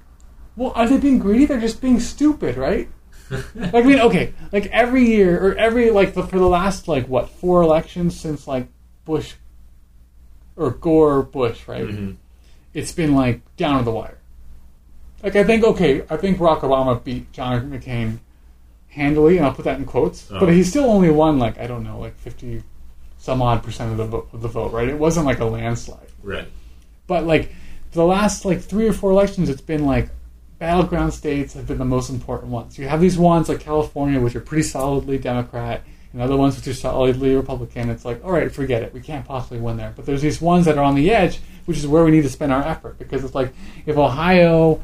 [0.57, 1.47] Well, are they being greedy?
[1.47, 2.89] They're just being stupid, right?
[3.55, 7.09] like I mean, okay, like every year or every like the, for the last like
[7.09, 8.69] what four elections since like
[9.05, 9.35] Bush
[10.57, 11.87] or Gore Bush, right?
[11.87, 12.17] Mhm.
[12.75, 14.19] It's been like down to the wire.
[15.23, 18.19] Like I think okay, I think Barack Obama beat John McCain
[18.89, 20.31] handily, and I'll put that in quotes.
[20.31, 20.41] Oh.
[20.41, 22.63] But he still only won like I don't know, like fifty
[23.23, 24.89] some odd percent of the vote, of the vote, right?
[24.89, 26.09] It wasn't like a landslide.
[26.25, 26.49] Right.
[27.07, 27.55] But like
[27.93, 30.09] the last like three or four elections, it's been like
[30.59, 32.77] battleground states have been the most important ones.
[32.77, 36.67] You have these ones like California, which are pretty solidly Democrat, and other ones which
[36.67, 37.91] are solidly Republican.
[37.91, 38.93] It's like, all right, forget it.
[38.93, 39.93] We can't possibly win there.
[39.95, 42.29] But there's these ones that are on the edge, which is where we need to
[42.29, 43.55] spend our effort because it's like
[43.87, 44.81] if Ohio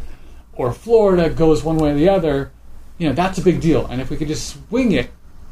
[0.53, 2.53] or Florida goes one way or the other,
[2.99, 3.85] you know, that's a big deal.
[3.87, 5.11] And if we could just swing it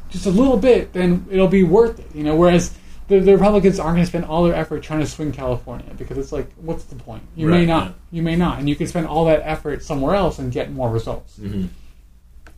[0.09, 2.07] just a little bit, then it'll be worth it.
[2.15, 2.75] You know, whereas
[3.07, 6.17] the, the Republicans aren't going to spend all their effort trying to swing California because
[6.17, 7.23] it's like, what's the point?
[7.35, 7.87] You may not.
[7.87, 7.93] yeah.
[8.11, 10.89] You may not, and you can spend all that effort somewhere else and get more
[10.89, 11.37] results.
[11.37, 11.65] hmm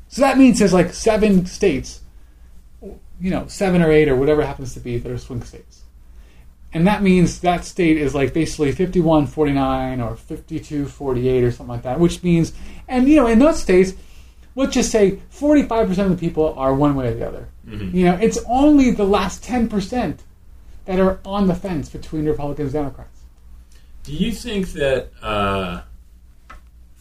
[0.08, 2.02] So that means there's like seven states,
[2.82, 5.84] you know, seven or eight or whatever it happens to be that are swing states.
[6.72, 11.68] And that means that state is like basically 51 49 or 52 48 or something
[11.74, 12.54] like that, which means,
[12.88, 13.94] and you know, in those states,
[14.60, 17.48] let's just say 45% of the people are one way or the other.
[17.66, 17.94] Mhm.
[17.94, 20.20] You know, it's only the last 10%
[20.86, 23.22] that are on the fence between Republicans and Democrats.
[24.04, 25.12] Do you think that?
[25.22, 25.82] Uh,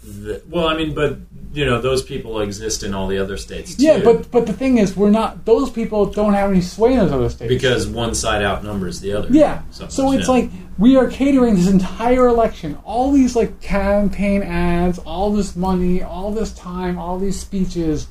[0.04, 1.18] that well, I mean, but
[1.52, 3.84] you know, those people exist in all the other states too.
[3.84, 5.44] Yeah, but but the thing is, we're not.
[5.44, 9.12] Those people don't have any sway in those other states because one side outnumbers the
[9.12, 9.28] other.
[9.30, 9.62] Yeah.
[9.70, 10.32] So it's yeah.
[10.32, 16.02] like we are catering this entire election, all these like campaign ads, all this money,
[16.02, 18.08] all this time, all these speeches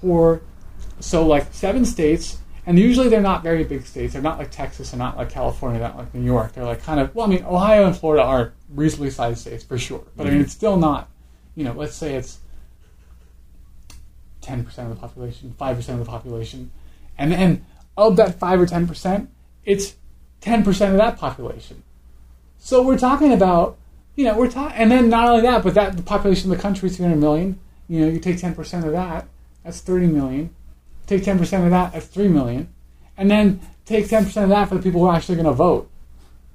[0.00, 0.42] for
[1.00, 4.14] so like seven states, and usually they're not very big states.
[4.14, 6.52] They're not like Texas, they're not like California, they're not like New York.
[6.52, 9.78] They're like kind of well, I mean, Ohio and Florida are reasonably sized states for
[9.78, 10.44] sure, but I mean, Mhm.
[10.44, 11.08] it's still not.
[11.54, 12.38] You know, let's say it's
[14.44, 16.70] ten percent of the population, five percent of the population,
[17.16, 17.64] and then
[17.96, 19.30] of that five or ten percent,
[19.64, 19.94] it's
[20.40, 21.82] ten percent of that population.
[22.58, 23.76] So we're talking about,
[24.16, 26.62] you know, we're talking, and then not only that, but that the population of the
[26.62, 27.58] country is three hundred million.
[27.88, 29.26] You know, you take ten percent of that,
[29.62, 30.54] that's thirty million.
[31.06, 32.68] Take ten percent of that, that's three million,
[33.16, 35.52] and then take ten percent of that for the people who are actually going to
[35.52, 35.90] vote.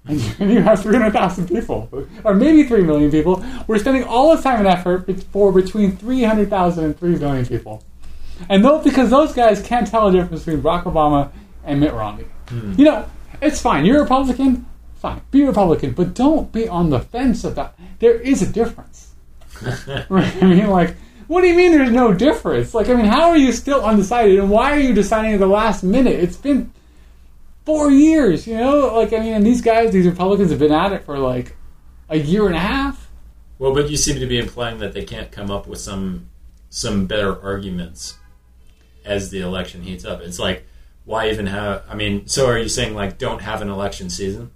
[0.06, 1.90] and you have 300,000 people,
[2.24, 3.44] or maybe 3 million people.
[3.68, 7.84] We're spending all this time and effort for between 300,000 and 3 million people.
[8.48, 11.32] And though, because those guys can't tell the difference between Barack Obama
[11.64, 12.26] and Mitt Romney.
[12.48, 12.74] Hmm.
[12.78, 13.06] You know,
[13.42, 13.86] it's fine.
[13.86, 15.22] You're a Republican, fine.
[15.32, 17.76] Be Republican, but don't be on the fence about.
[18.00, 19.14] There is a difference.
[20.10, 20.36] right?
[20.42, 20.96] I mean, like,
[21.28, 22.74] what do you mean there's no difference?
[22.74, 25.48] Like, I mean, how are you still undecided, and why are you deciding at the
[25.48, 26.16] last minute?
[26.16, 26.72] It's been
[27.70, 28.96] four years, you know?
[28.96, 31.56] Like, I mean, and these guys, these Republicans have been at it for like
[32.10, 33.12] a year and a half.
[33.60, 36.30] Well, but you seem to be implying that they can't come up with some
[36.72, 38.18] some better arguments
[39.06, 40.22] as the election heats up.
[40.22, 40.66] It's like,
[41.06, 41.84] why even have?
[41.88, 44.52] I mean, so are you saying like don't have an election season?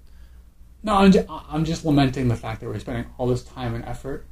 [0.82, 3.86] No, I'm just, I'm just lamenting the fact that we're spending all this time and
[3.86, 4.26] effort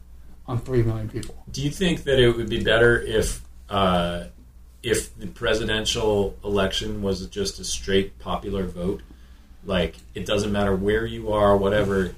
[0.48, 1.44] on three million people.
[1.52, 4.26] Do you think that it would be better if uh,
[4.84, 9.02] if the presidential election was just a straight popular vote?
[9.66, 12.16] Like it doesn't matter where you are, whatever.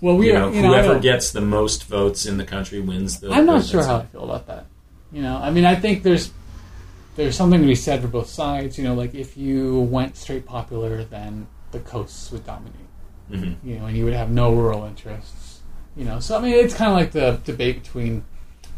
[0.00, 2.80] Well, we You are, know, you whoever don't- gets the most votes in the country
[2.80, 3.30] wins the.
[3.30, 4.66] I'm not sure how I feel about that.
[5.12, 6.32] You know, I mean, I think there's
[7.16, 8.78] there's something to be said for both sides.
[8.78, 12.74] You know, like if you went straight popular, then the coasts would dominate.
[13.30, 13.56] Mhm.
[13.62, 15.60] You know, and you would have no rural interests.
[15.96, 18.24] You know, so I mean, it's kind of like the debate between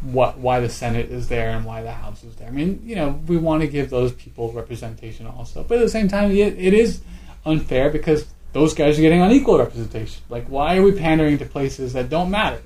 [0.05, 2.48] what why the Senate is there and why the House is there.
[2.48, 5.88] I mean, you know, we want to give those people representation also, but at the
[5.88, 7.00] same time, it, it is
[7.46, 10.22] unfair because those guys are getting unequal representation.
[10.28, 12.62] Like, why are we pandering to places that don't matter?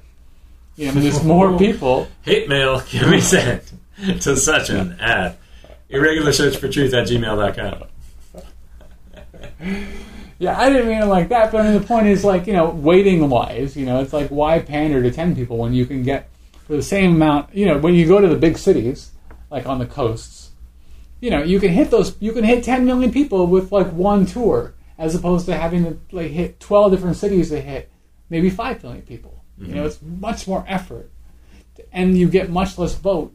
[0.76, 2.08] You know, I mean, there's more people.
[2.22, 3.66] Hate mail can be sent
[3.98, 5.38] to Sachin at.
[5.90, 7.84] Irregular search for truth at gmail.com.
[10.38, 12.52] Yeah, I didn't mean it like that, but I mean the point is like you
[12.52, 16.04] know waiting wise, you know, it's like why pander to ten people when you can
[16.04, 16.28] get
[16.68, 17.52] for the same amount.
[17.52, 19.10] You know, when you go to the big cities,
[19.50, 20.52] like on the coasts,
[21.20, 22.14] you know, you can hit those.
[22.20, 25.98] You can hit ten million people with like one tour, as opposed to having to
[26.12, 27.90] like hit twelve different cities to hit
[28.30, 29.42] maybe five million people.
[29.60, 31.10] You know, it's much more effort,
[31.92, 33.34] and you get much less vote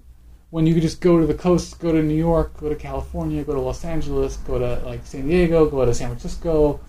[0.51, 3.43] when you could just go to the coast, go to New York, go to California,
[3.43, 6.79] go to Los Angeles, go to like San Diego, go to San Francisco,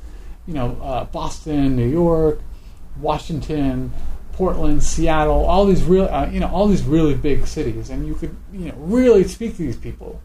[0.47, 2.41] you know, uh, Boston, New York,
[3.01, 3.91] Washington,
[4.35, 8.15] Portland, Seattle, all these real, uh, you know, all these really big cities, and you
[8.15, 10.21] could, you know, really speak to these people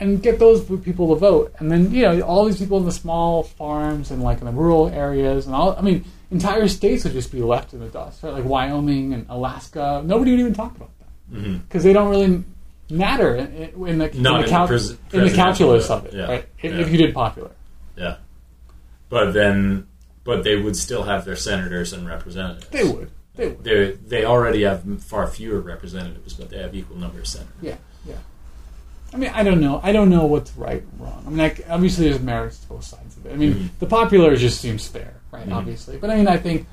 [0.00, 2.92] and get those people to vote, and then you know, all these people in the
[2.92, 5.76] small farms and like in the rural areas, and all.
[5.76, 8.32] I mean, entire states would just be left in the dust, right?
[8.34, 10.02] Like Wyoming and Alaska.
[10.04, 12.44] Nobody would even talk about that hmm because they don't really
[12.90, 16.14] matter in, in the, in the, in the cal- pres- in the calculus of it,
[16.14, 16.44] yeah, right?
[16.62, 16.78] If, yeah.
[16.78, 17.50] if you did popular.
[17.96, 18.16] Yeah.
[19.08, 19.86] But then,
[20.28, 22.68] but they would still have their senators and representatives.
[22.68, 23.10] They would.
[23.34, 23.64] They would.
[23.64, 27.54] They they already have far fewer representatives, but they have equal number of senators.
[27.62, 28.16] Yeah, yeah.
[29.14, 29.80] I mean, I don't know.
[29.82, 31.22] I don't know what's right and wrong.
[31.26, 33.32] I mean, like, obviously there's merits to both sides of it.
[33.32, 33.68] I mean, Mhm.
[33.78, 35.48] the popular just seems fair, right?
[35.48, 35.54] Mhm.
[35.54, 36.66] Obviously, but I mean, I think,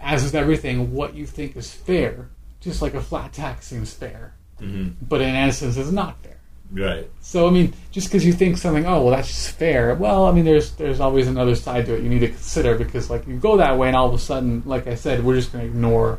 [0.00, 2.28] as with everything, what you think is fair,
[2.60, 6.37] just like a flat tax seems fair, hmm but in essence, is not fair.
[6.70, 7.08] Right.
[7.22, 9.94] So I mean, just because you think something, oh well, that's just fair.
[9.94, 13.08] Well, I mean, there's there's always another side to it you need to consider because
[13.08, 15.50] like you go that way, and all of a sudden, like I said, we're just
[15.52, 16.18] going to ignore,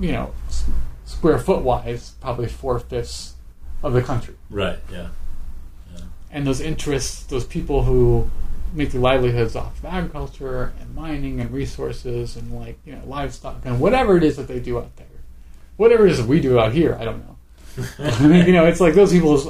[0.00, 0.64] you know, s-
[1.04, 3.34] square foot wise, probably four fifths
[3.82, 4.78] of the country, Right.
[4.90, 5.08] Yeah.
[6.30, 8.30] and those interests, those people who
[8.74, 13.56] make their livelihoods off of agriculture and mining and resources and like you know livestock
[13.64, 15.06] and whatever it is that they do out there,
[15.76, 17.36] whatever it is that we do out here, I don't know.
[18.00, 19.48] I mean, you know, it's like those people's,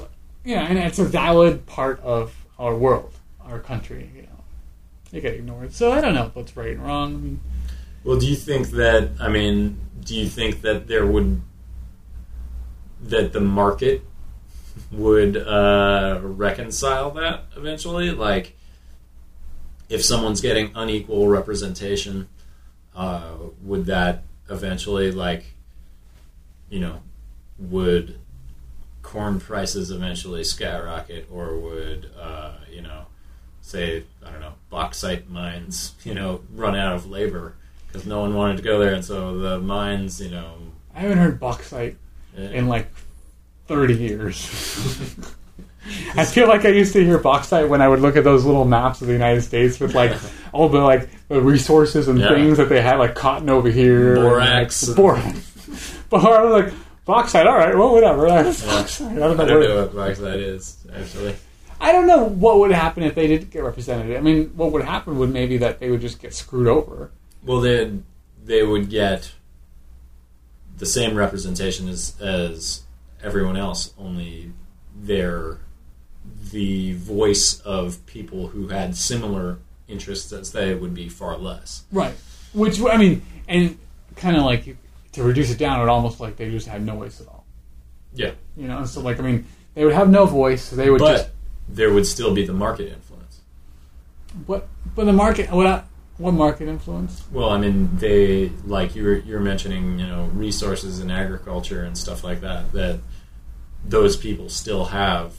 [0.56, 3.12] know, and it's a valid part of our world,
[3.44, 4.10] our country.
[4.14, 4.44] You know,
[5.10, 5.72] they get ignored.
[5.72, 7.14] So I don't know what's right and wrong.
[7.14, 7.40] I mean,
[8.04, 9.10] Well, do you think that?
[9.20, 11.42] I mean, do you think that there would
[13.02, 14.02] that the market
[14.90, 18.10] would uh, reconcile that eventually?
[18.10, 18.56] Like,
[19.88, 22.28] if someone's getting unequal representation,
[22.94, 25.44] uh, would that eventually, like,
[26.70, 27.02] you know,
[27.58, 28.18] would
[29.08, 33.06] corn prices eventually skyrocket, or would uh, you know,
[33.62, 37.54] say I don't know, bauxite mines, you know, run out of labor
[37.86, 40.56] because no one wanted to go there, and so the mines, you know,
[40.94, 41.96] I haven't heard bauxite
[42.36, 42.88] in like
[43.66, 44.44] thirty years.
[46.14, 48.66] I feel like I used to hear bauxite when I would look at those little
[48.66, 50.14] maps of the United States with like
[50.52, 52.28] all the like the resources and Yeah.
[52.28, 54.88] things that they had, like cotton over here, and, Borax.
[54.88, 55.98] like, borax.
[56.10, 56.74] but I was like
[57.08, 57.46] bauxite.
[57.46, 58.28] All right, well, whatever.
[58.28, 58.68] That's Yeah.
[58.70, 59.06] bauxite.
[59.12, 61.34] I don't know I don't what- know what bauxite is actually.
[61.80, 64.16] I don't know what would happen if they didn't get represented.
[64.16, 67.10] I mean, what would happen would maybe that they would just get screwed over.
[67.44, 68.04] Well, then
[68.44, 69.32] they would get
[70.76, 72.82] the same representation as as
[73.22, 74.52] everyone else, only
[75.00, 75.58] they're
[76.52, 81.84] the voice of people who had similar interests as they would be far less.
[81.90, 82.14] Right.
[82.52, 83.78] Which I mean, and
[84.16, 84.76] kind of like
[85.12, 87.44] to reduce it down, it would almost like they just had no voice at all.
[88.14, 90.62] Yeah, You know, so like I mean, they would have no voice.
[90.64, 91.28] So they would but just
[91.68, 93.40] there would still be the market influence.
[94.46, 94.66] what?
[94.94, 95.84] But the market, what?
[96.16, 97.22] What market influence?
[97.30, 101.96] Well, I mean, they like you were you're mentioning, you know, resources and agriculture and
[101.96, 102.72] stuff like that.
[102.72, 102.98] That
[103.84, 105.34] those people still have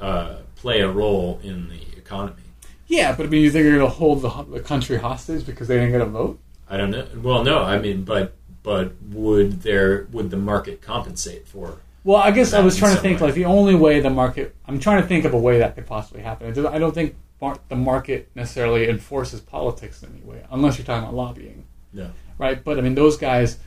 [0.00, 2.42] uh, play a role in the economy.
[2.88, 5.68] Yeah, but I mean, you think you're going to hold the, the country hostage because
[5.68, 6.40] they didn't get a vote?
[6.68, 7.06] I don't know.
[7.22, 11.78] Well, no, I mean, but but would there would the market compensate for?
[12.04, 13.26] Well, I guess I was trying to think way.
[13.28, 14.54] like the only way the market.
[14.66, 16.66] I'm trying to think of a way that could possibly happen.
[16.66, 21.04] I don't think mar- the market necessarily enforces politics in any way, unless you're talking
[21.04, 22.08] about lobbying, Yeah.
[22.38, 22.62] right?
[22.62, 23.58] But I mean, those guys,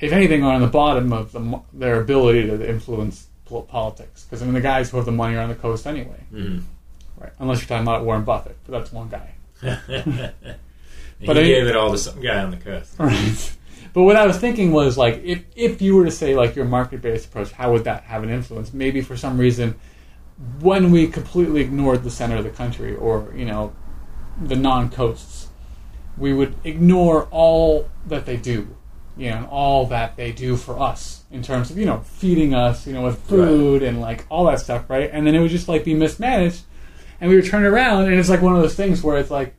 [0.00, 3.28] if anything, are on the bottom of the, their ability to influence
[3.68, 4.24] politics.
[4.24, 6.58] Because I mean, the guys who have the money are on the coast anyway, hmm
[7.18, 7.32] right?
[7.38, 9.34] Unless you're talking about Warren Buffett, but that's one guy.
[11.20, 12.94] he But I- gave it all to some guy on the coast.
[12.98, 13.52] Right.
[13.92, 16.64] But what I was thinking was like if if you were to say like your
[16.64, 18.72] market based approach, how would that have an influence?
[18.72, 19.74] Maybe for some reason
[20.60, 23.72] when we completely ignored the center of the country or, you know,
[24.40, 25.48] the non coasts,
[26.16, 28.74] we would ignore all that they do.
[29.16, 32.54] You know, and all that they do for us in terms of, you know, feeding
[32.54, 35.10] us, you know, with food and like all that stuff, right?
[35.12, 36.62] And then it would just like be mismanaged
[37.20, 39.56] and we would turn around and it's like one of those things where it's like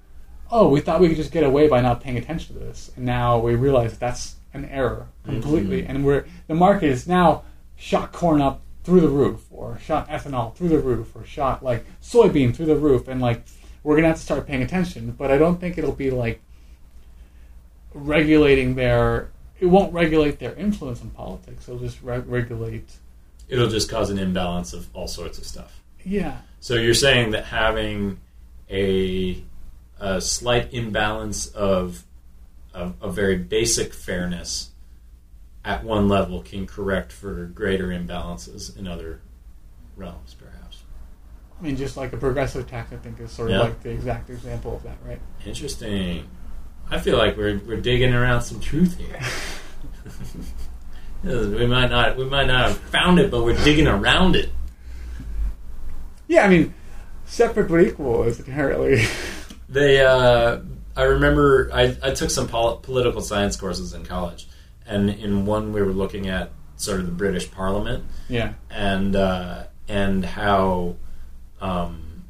[0.52, 3.06] oh, we thought we could just get away by not paying attention to this, and
[3.06, 5.92] now we realize that that's an error completely, mm-hmm.
[5.92, 7.44] and we're the market is now
[7.76, 11.86] shot corn up through the roof, or shot ethanol through the roof, or shot like
[12.02, 13.44] soybean through the roof, and like
[13.84, 15.12] we're gonna have to start paying attention.
[15.12, 16.42] But I don't think it'll be like
[17.94, 19.30] regulating their.
[19.60, 21.68] It won't regulate their influence in politics.
[21.68, 22.90] It'll just re- regulate.
[23.50, 25.82] It'll just cause an imbalance of all sorts of stuff.
[26.06, 28.20] Yeah, So you're saying that having
[28.70, 29.44] a,
[30.00, 32.04] a slight imbalance of,
[32.74, 34.72] of a very basic fairness
[35.66, 39.22] at one level can correct for greater imbalances in other
[39.98, 40.84] realms, perhaps.
[41.60, 43.62] I mean, just like a progressive tax, I think is sort of Yeah.
[43.64, 45.20] like the exact example of that, right?
[45.46, 46.28] Interesting.
[46.90, 49.20] I feel like we're we're digging around some truth here.
[51.24, 54.50] we might not we might not have found it, but we're digging around it.
[56.28, 56.74] Yeah, I mean,
[57.26, 59.04] separate but equal is inherently.
[59.70, 60.60] They, uh,
[60.96, 64.48] I remember I, I took some pol- political science courses in college,
[64.86, 68.04] and in one we were looking at sort of the British Parliament.
[68.28, 68.54] Yeah.
[68.70, 70.96] and uh, and how
[71.62, 72.24] um,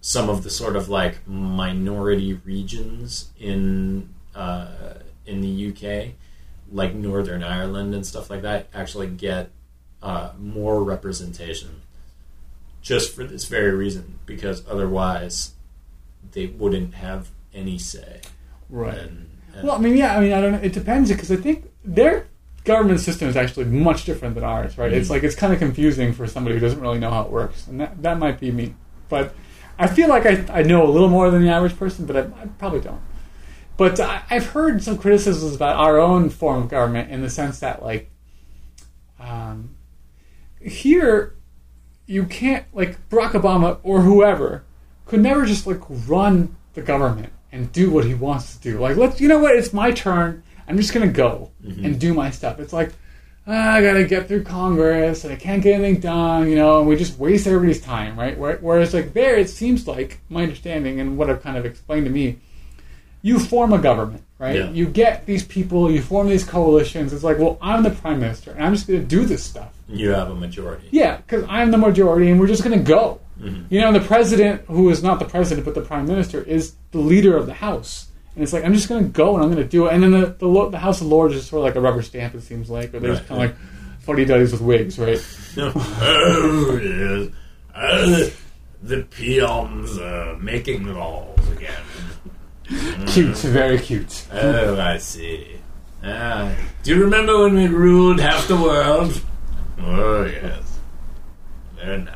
[0.00, 4.94] some of the sort of like minority regions in uh,
[5.26, 6.14] in the UK,
[6.70, 9.50] like Northern Ireland and stuff like that, actually get
[10.02, 11.82] uh, more representation
[12.82, 15.52] just for this very reason, because otherwise
[16.32, 18.20] they wouldn't have any say.
[18.68, 18.94] Right.
[18.98, 20.58] And, and Well, I mean, yeah, I mean, I don't know.
[20.62, 22.26] It depends because I think their
[22.64, 24.92] government system is actually much different than ours, right?
[24.92, 25.12] It's Mhm.
[25.12, 27.80] like it's kind of confusing for somebody who doesn't really know how it works, and
[27.80, 28.74] that that might be me.
[29.08, 29.34] But
[29.78, 32.20] I feel like I, I know a little more than the average person, but I,
[32.20, 33.00] I probably don't.
[33.76, 37.60] But I, I've heard some criticisms about our own form of government in the sense
[37.60, 38.10] that, like,
[39.18, 39.70] um,
[40.60, 41.34] here
[42.06, 44.64] you can't like Barack Obama or whoever
[45.10, 48.78] could never just like run the government and do what he wants to do.
[48.78, 49.54] Like, let's you know what?
[49.56, 50.42] It's my turn.
[50.68, 51.84] I'm just gonna go Mhm.
[51.84, 52.58] and do my stuff.
[52.60, 52.92] It's like
[53.46, 56.78] ah, I gotta get through Congress and I can't get anything done, you know.
[56.78, 58.38] And we just waste everybody's time, right?
[58.38, 62.12] Whereas like there, it seems like my understanding and what I've kind of explained to
[62.12, 62.36] me,
[63.22, 64.54] you form a government, right?
[64.56, 64.70] Yeah.
[64.70, 67.12] You get these people, you form these coalitions.
[67.12, 69.72] It's like, well, I'm the prime minister and I'm just gonna do this stuff.
[69.88, 70.86] you have a majority.
[70.92, 73.18] Yeah, because I'm the majority, and we're just going to go.
[73.40, 73.64] Mhm.
[73.70, 76.98] You know, the president, who is not the president but the prime minister, is the
[76.98, 79.62] leader of the House, and it's like I'm just going to go and I'm going
[79.62, 79.94] to do it.
[79.94, 82.34] And then the the, the House of Lords is sort of like a rubber stamp.
[82.34, 83.58] It seems like, or they're just Right, kind of like
[84.00, 85.18] fuddy duddies with wigs, right?
[85.58, 87.34] oh, yes.
[87.74, 88.30] Uh,
[88.82, 91.82] the peons are making laws again.
[93.08, 94.26] Cute, very cute.
[94.32, 95.56] Oh, I see.
[96.04, 99.20] Ah, do you remember when we ruled half the world?
[99.82, 100.78] Oh, yes.
[101.76, 102.14] Very nice.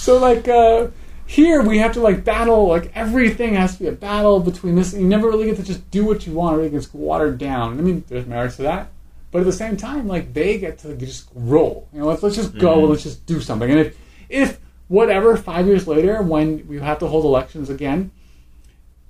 [0.00, 0.88] So like uh,
[1.26, 2.66] here, we have to like battle.
[2.68, 4.94] Like everything has to be a battle between this.
[4.94, 6.54] You never really get to just do what you want.
[6.54, 7.78] Everything gets watered down.
[7.78, 8.88] I mean, there's merits to that,
[9.30, 11.86] but at the same time, like they get to just roll.
[11.92, 12.78] You know, let's let's just go.
[12.78, 12.88] Mhm.
[12.88, 13.70] Let's just do something.
[13.70, 13.98] And if
[14.30, 18.10] if whatever five years later, when we have to hold elections again,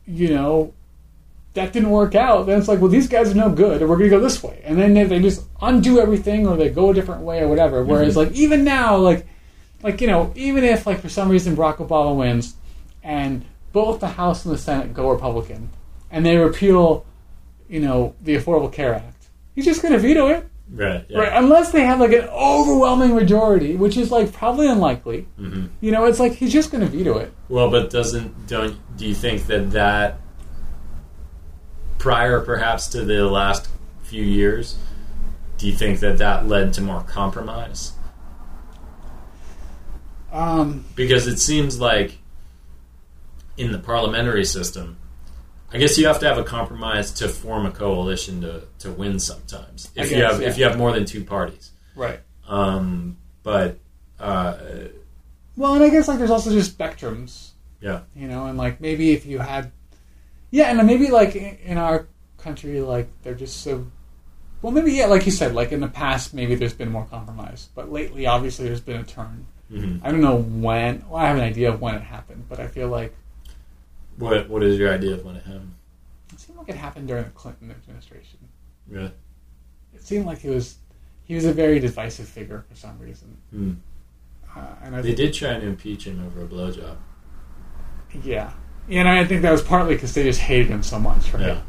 [0.07, 0.73] you know.
[1.55, 2.47] That didn't work out.
[2.47, 4.41] Then it's like, well, these guys are no good, and we're going to go this
[4.41, 4.63] way.
[4.65, 7.83] And then they, they just undo everything, or they go a different way, or whatever.
[7.83, 9.27] Whereas, like, even now, like,
[9.83, 12.55] like you know, even if like for some reason Barack Obama wins,
[13.03, 15.71] and both the House and the Senate go Republican,
[16.11, 17.05] and they repeal,
[17.69, 21.05] you know, the Affordable Care Act, he's just going to veto it, Right.
[21.09, 21.19] Yeah.
[21.19, 21.33] right?
[21.43, 25.27] Unless they have like an overwhelming majority, which is like probably unlikely.
[25.37, 27.33] hmm You know, it's like he's just going to veto it.
[27.49, 30.19] Well, but doesn't don't do you think that that
[31.99, 33.69] prior perhaps to the last
[34.03, 34.77] few years,
[35.59, 37.93] do you think that that led to more compromise?
[40.33, 42.19] Um, Because it seems like
[43.57, 44.97] in the parliamentary system,
[45.73, 49.19] I guess you have to have a compromise to form a coalition to, to win
[49.19, 49.91] sometimes.
[49.95, 51.71] If you guess, have if you have more than two parties.
[51.95, 52.21] right.
[52.49, 53.79] Um, but
[54.19, 54.57] uh,
[55.57, 57.51] Well, and I guess like there's also just spectrums.
[57.81, 58.01] Yeah.
[58.17, 59.71] You know, and like maybe if you had,
[60.51, 62.09] yeah, and maybe like in our
[62.39, 63.87] country, like they're just so.
[64.63, 67.69] Well, maybe yeah, like you said, like in the past, maybe there's been more compromise,
[67.75, 69.47] but lately, obviously, there's been a turn.
[69.71, 70.01] Mhm.
[70.03, 71.05] I don't know when.
[71.09, 73.15] Well, I have an idea of when it happened, but I feel like
[74.17, 75.75] what what is your idea of when it happened?
[76.33, 78.39] it seemed like it happened during the Clinton administration.
[78.91, 79.09] Yeah.
[79.95, 80.77] It seemed like he was
[81.25, 83.73] he was a very divisive figure for some reason, Hmm.
[84.57, 86.97] uh, and I They did try and impeach him over a blowjob.
[88.25, 88.51] yeah,
[88.89, 91.43] and I think that was partly because they just hated him so much, right?
[91.47, 91.61] Yeah.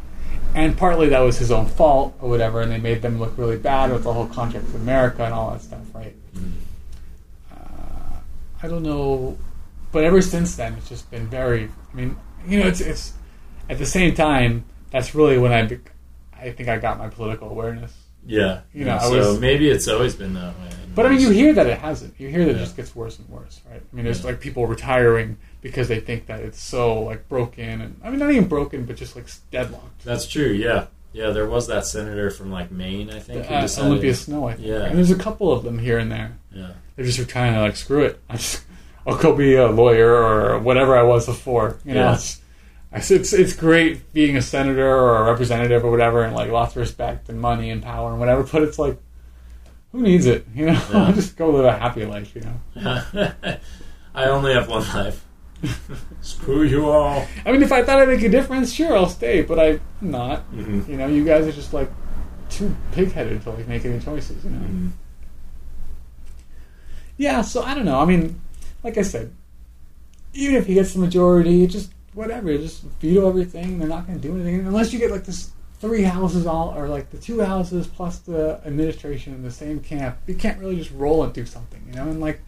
[0.55, 3.57] and partly that was his own fault or whatever, and they made them look really
[3.57, 6.15] bad with the whole contract with America and all that stuff, right?
[6.35, 6.51] Mhm.
[8.63, 9.37] I don't know,
[9.91, 11.69] but ever since then, it's just been very.
[11.91, 12.15] I mean,
[12.47, 13.13] you know, it's it's
[13.69, 15.79] at the same time that's really when I,
[16.39, 17.93] I think I got my political awareness.
[18.25, 18.61] Yeah.
[18.73, 20.69] You know, I so was- maybe it's always been that way.
[20.93, 22.19] But I mean, you hear that it hasn't.
[22.19, 23.81] You hear that it just gets worse and worse, right?
[23.81, 24.27] I mean, there's Yeah.
[24.31, 28.29] like people retiring because they think that it's so like broken, and I mean, not
[28.29, 30.03] even broken, but just like deadlocked.
[30.03, 30.51] That's true.
[30.51, 30.87] Yeah.
[31.13, 31.31] Yeah.
[31.31, 33.49] There was that senator from like Maine, I think.
[33.49, 34.67] Uh, Olympia Snowe, I think.
[34.67, 34.83] Yeah.
[34.85, 36.37] And there's a couple of them here and there.
[36.51, 36.71] Yeah.
[36.95, 38.19] They're just trying to like screw it.
[38.29, 38.63] I just,
[39.05, 41.77] I'll go be a lawyer or whatever I was before.
[41.85, 42.13] You know, Yeah.
[42.93, 46.73] it's, it's it's great being a senator or a representative or whatever, and like lots
[46.75, 48.43] of respect and money and power and whatever.
[48.43, 48.99] But it's like,
[49.91, 50.45] who needs it?
[50.53, 51.11] You know, Yeah.
[51.15, 52.35] just go live a happy life.
[52.35, 53.31] You know.
[54.13, 55.25] I only have one life.
[56.21, 57.27] Screw you all.
[57.45, 59.41] I mean, if I thought I'd make a difference, sure, I'll stay.
[59.41, 60.41] But I'm not.
[60.43, 61.89] hmm You know, you guys are just like
[62.49, 64.43] too pig-headed to like make any choices.
[64.43, 64.57] You know.
[64.57, 64.87] Mm-hmm.
[67.17, 67.99] Yeah, so I don't know.
[67.99, 68.41] I mean,
[68.83, 69.31] like I said,
[70.33, 73.79] even if he gets the majority, just whatever, just veto everything.
[73.79, 76.87] They're not going to do anything unless you get like this three houses all, or
[76.87, 80.17] like the two houses plus the administration in the same camp.
[80.27, 82.03] You can't really just roll and do something, you know.
[82.03, 82.41] And like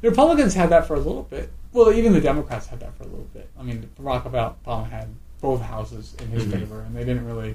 [0.00, 1.50] the Republicans had that for a little bit.
[1.72, 3.48] Well, even the Democrats had that for a little bit.
[3.58, 5.08] I mean, Barack Obama had
[5.40, 6.52] both houses in his Mhm.
[6.52, 7.54] favor, and they didn't really.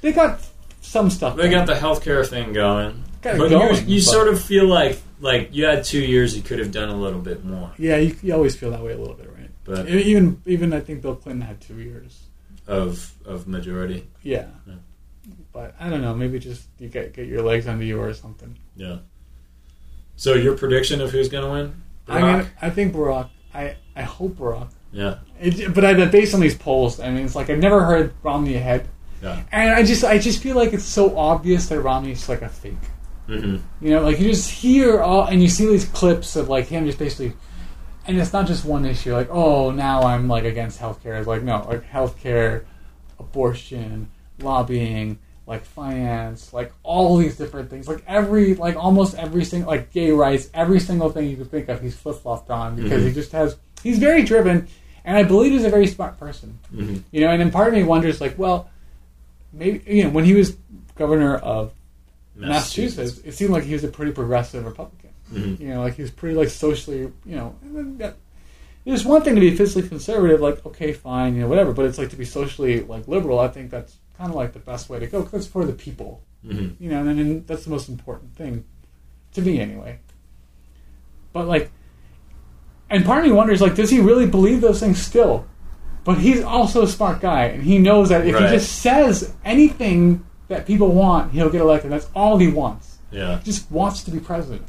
[0.00, 0.40] They got
[0.80, 1.36] some stuff.
[1.36, 1.74] They got done.
[1.76, 3.02] the healthcare thing going.
[3.20, 6.36] Got but going, you, you but- sort of feel like like you had two years,
[6.36, 7.72] you could have done a little bit more.
[7.76, 9.50] Yeah, you, you always feel that way a little bit, right?
[9.64, 12.20] But even even I think Bill Clinton had two years.
[12.68, 14.46] of of majority, Yeah.
[14.66, 14.74] Yeah.
[15.52, 16.14] But I don't know.
[16.14, 18.56] Maybe just you get get your legs under you or something.
[18.76, 18.98] yeah.
[20.16, 21.74] So your prediction of who's going to win?
[22.08, 23.28] I mean, I think Barack.
[23.54, 24.70] I I hope Barack.
[24.92, 28.12] yeah, It, but I based on these polls, I mean, it's like I've never heard
[28.22, 28.88] Romney ahead,
[29.22, 29.42] yeah.
[29.52, 32.74] and I just I just feel like it's so obvious that Romney's like a fake.
[33.26, 36.66] hmm You know, like you just hear all, and you see these clips of like
[36.66, 37.34] him just basically,
[38.06, 39.12] and it's not just one issue.
[39.12, 41.18] Like, oh, now I'm like against healthcare.
[41.18, 42.64] It's like no, like healthcare,
[43.18, 45.18] abortion, lobbying,
[45.48, 47.88] like finance, like all these different things.
[47.88, 51.70] Like every, like almost every single, like gay rights, every single thing you could think
[51.70, 53.56] of, he's flip flopped on because he just has.
[53.82, 54.68] He's very driven,
[55.06, 56.58] and I believe he's a very smart person.
[56.70, 58.68] hmm You know, and then part of me wonders, like, well,
[59.50, 60.54] maybe you know, when he was
[60.96, 61.72] governor of
[62.36, 65.10] Massachusetts, it seemed like he was a pretty progressive Republican.
[65.30, 67.56] hmm You know, like he was pretty like socially, you know.
[67.96, 68.16] That,
[68.84, 71.72] there's one thing to be physically conservative, like okay, fine, you know, whatever.
[71.72, 73.38] But it's like to be socially like liberal.
[73.38, 75.72] I think that's kind of like the best way to go because it's for the
[75.72, 77.00] people, hmm you know.
[77.00, 78.64] And, then that's the most important thing
[79.34, 80.00] to me, anyway.
[81.32, 81.70] But like,
[82.90, 85.46] and part of me wonders, like, does he really believe those things still?
[86.04, 88.44] But he's also a smart guy, and he knows that if Right.
[88.50, 91.92] he just says anything that people want, he'll get elected.
[91.92, 93.40] That's all he wants Yeah.
[93.44, 94.64] just wants to be president.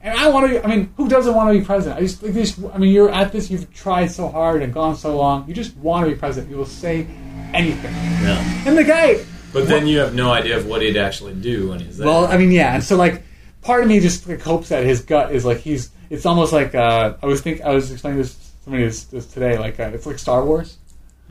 [0.00, 0.52] And I want to.
[0.60, 1.98] Be, I mean, who doesn't want to be president?
[1.98, 2.56] I just think this.
[2.72, 3.50] I mean, you're at this.
[3.50, 5.48] You've tried so hard and gone so long.
[5.48, 6.48] You just want to be president.
[6.50, 7.08] You will say
[7.54, 7.92] anything.
[8.22, 8.62] Yeah.
[8.66, 9.24] And the guy.
[9.52, 12.06] But then you have no idea of what he'd actually do when he's there.
[12.06, 12.74] Well, I mean, yeah.
[12.74, 13.22] And so, like,
[13.62, 15.90] part of me just like hopes that his gut is like he's.
[16.10, 19.26] It's almost like uh, I was think I was explaining this to somebody this, this
[19.26, 19.58] today.
[19.58, 20.76] Like, uh, it's like Star Wars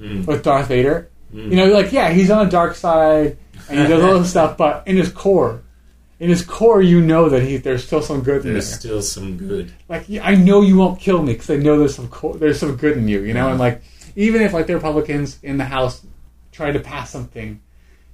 [0.02, 0.26] Mhm.
[0.26, 1.10] with Darth Vader.
[1.34, 1.52] Mhm.
[1.52, 3.38] You know, like yeah, he's on the dark side
[3.70, 5.62] and he does all this stuff, but in his core,
[6.20, 8.54] in his core, you know that he there's still some good in there.
[8.54, 9.72] There's still some good.
[9.88, 12.76] like I know you won't kill me because I know there's some co- there's some
[12.76, 13.82] good in you, you know, and like
[14.16, 16.06] even if like the Republicans in the House
[16.52, 17.60] try to pass something,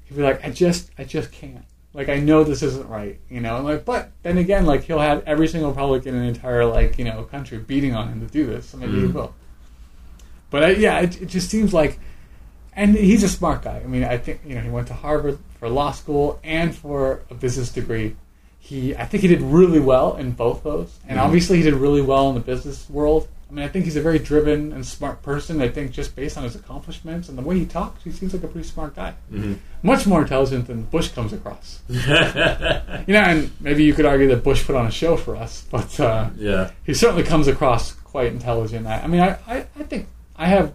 [0.06, 1.66] he'd be like, I just, I just can't.
[1.93, 3.58] Like I know this isn't right, you know.
[3.58, 6.97] And like, but then again, like he'll have every single Republican in the entire like
[6.97, 9.14] you know country beating on him to do this, so maybe he Mm.
[9.14, 9.34] will.
[10.49, 11.99] But uh, yeah, it, it just seems like,
[12.74, 13.82] and he's a smart guy.
[13.84, 17.22] I mean, I think you know he went to Harvard for law school and for
[17.30, 18.16] a business degree.
[18.60, 21.24] He, I think he did really well in both those, and Mhm.
[21.24, 23.28] obviously he did really well in the business world.
[23.52, 25.62] I mean, I think he's a very driven and smart person.
[25.62, 28.43] I think just based on his accomplishments and the way he talks, he seems like
[28.43, 29.14] a pretty smart guy.
[29.30, 29.58] Mhm.
[29.84, 31.82] Much more intelligent than Bush comes across.
[33.08, 35.66] You know, and maybe you could argue that Bush put on a show for us,
[35.70, 36.72] but uh, yeah.
[36.86, 38.86] he certainly comes across quite intelligent.
[38.86, 40.74] I, I mean, I, I, I think I have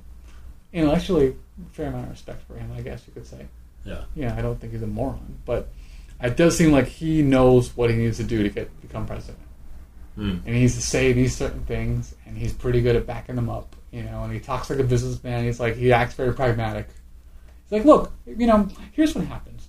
[0.73, 2.71] intellectually a fair amount of respect for him.
[2.77, 3.47] I guess you could say.
[3.85, 4.03] Yeah.
[4.15, 5.69] Yeah, I don't think he's a moron, but
[6.21, 9.39] it does seem like he knows what he needs to do to get become president,
[10.17, 10.45] Mm.
[10.47, 13.51] and he needs to say these certain things, and he's pretty good at backing them
[13.51, 13.77] up.
[13.93, 15.45] You know, and he talks like a businessman.
[15.45, 16.89] He's like he acts very pragmatic.
[17.65, 19.69] He's like, look, you know, here's what happens.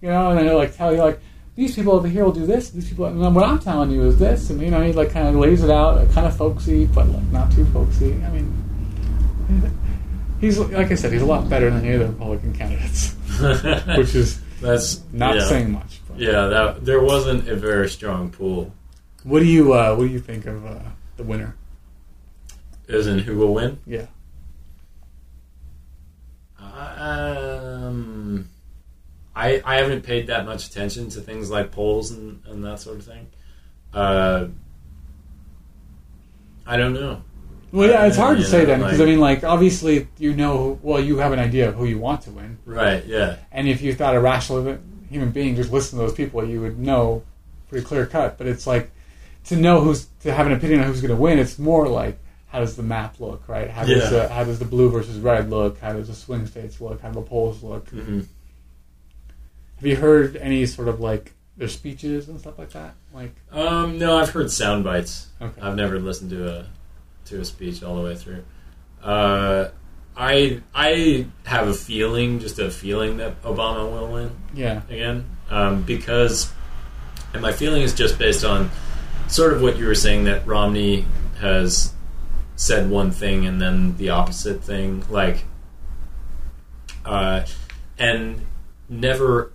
[0.00, 1.20] You know, and then he'll like tell you like
[1.54, 2.70] these people over here will do this.
[2.70, 5.10] These people, and then what I'm telling you is this, and you know, he like
[5.10, 8.12] kind of lays it out, kind of folksy, but like not too folksy.
[8.24, 9.70] I mean,
[10.40, 13.14] he's like I said, he's a lot better than any of the Republican candidates,
[13.96, 15.48] which is That's not yeah.
[15.48, 16.00] saying much.
[16.08, 16.18] But.
[16.18, 18.72] Yeah, that there wasn't a very strong pool.
[19.24, 20.78] What do you uh, What do you think of uh,
[21.16, 21.56] the winner?
[22.88, 23.78] As in who will win?
[23.86, 24.06] Yeah.
[26.58, 28.48] Um,
[29.34, 32.98] I I haven't paid that much attention to things like polls and, and that sort
[32.98, 33.28] of thing.
[33.92, 34.46] Uh,
[36.66, 37.22] I don't know.
[37.72, 40.34] Well, yeah, it's hard to say know, then because like- I mean, like obviously you
[40.34, 43.04] know, well, you have an idea of who you want to win, Right?
[43.06, 43.36] Yeah.
[43.52, 44.78] and if you thought a rational
[45.10, 47.22] human being just listened to those people, you would know
[47.68, 48.36] pretty clear cut.
[48.38, 48.90] But it's like
[49.50, 51.38] to know who's to have an opinion on who's going to win.
[51.38, 53.70] It's more like how does the map look, right?
[53.70, 54.10] How does Yeah.
[54.10, 55.78] the, how does the blue versus red look?
[55.78, 57.00] How does the swing states look?
[57.00, 57.88] How do the polls look?
[57.90, 58.20] hmm
[59.76, 62.94] Have you heard any sort of like their speeches and stuff like that?
[63.14, 65.28] Like, Um, no, I've heard sound bites.
[65.40, 66.66] okay, I've never listened to a
[67.26, 68.42] to a speech all the way through.
[69.02, 69.68] Uh,
[70.16, 74.30] I I have a feeling, just a feeling that Obama will win.
[74.54, 76.52] yeah, again um, because,
[77.32, 78.70] and my feeling is just based on
[79.30, 81.06] sort of what you were saying that Romney
[81.40, 81.92] has
[82.56, 85.44] said one thing and then the opposite thing, like,
[87.04, 87.44] uh,
[87.98, 88.44] and
[88.88, 89.52] never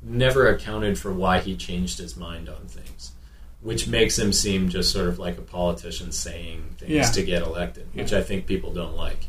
[0.00, 3.12] never accounted for why he changed his mind on things.
[3.60, 7.02] Which makes him seem just sort of like a politician saying things Yeah.
[7.10, 8.18] to get elected, which Yeah.
[8.18, 9.26] I think people don't like.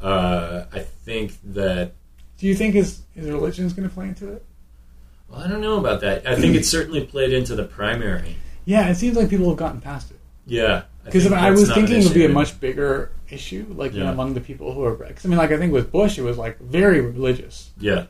[0.00, 1.94] Uh, I think that
[2.38, 4.44] do you think his his religion is going to play into it?
[5.28, 6.26] Well, I don't know about that.
[6.26, 8.36] I think it certainly played into the primary.
[8.68, 10.18] Yeah, it seems like people have gotten past it.
[10.44, 14.10] Yeah, Because think I, was thinking it would be a much bigger issue, like Yeah.
[14.10, 14.94] among the people who are.
[14.94, 18.04] Because I mean, like I think with Bush, it was like very religious, Yeah,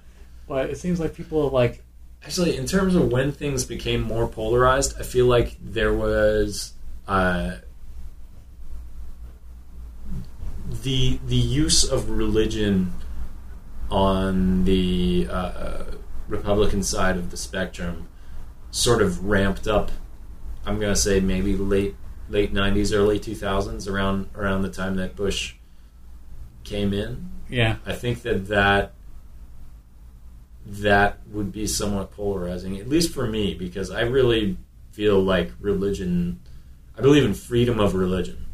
[0.48, 1.84] but it seems like people are like,
[2.24, 6.72] actually, in terms of when things became more polarized, I feel like there was
[7.06, 7.58] uh,
[10.82, 12.94] the the use of religion
[13.92, 15.84] on the uh,
[16.26, 18.08] Republican side of the spectrum
[18.72, 19.92] sort of ramped up.
[20.68, 21.96] I'm going to say maybe late
[22.28, 25.54] late '90s, early 2000s, around around the time that Bush
[26.62, 27.30] came in.
[27.48, 28.92] yeah, I think that that
[30.66, 34.58] that would be somewhat polarizing, at least for me, because I really
[34.92, 36.40] feel like religion.
[36.96, 38.44] I believe in freedom of religion,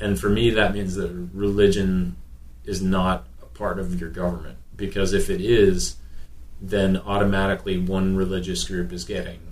[0.00, 2.16] and for me, that means that religion
[2.64, 4.56] is not a part of your government.
[4.74, 5.96] Because if it is,
[6.62, 9.45] then automatically one religious group is getting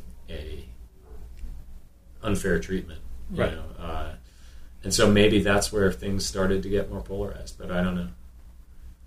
[2.24, 3.01] unfair treatment.
[3.32, 3.52] You Right.
[3.52, 3.64] know?
[3.84, 4.12] Uh,
[4.82, 8.09] and so maybe that's where things started to get more polarized, but I don't know.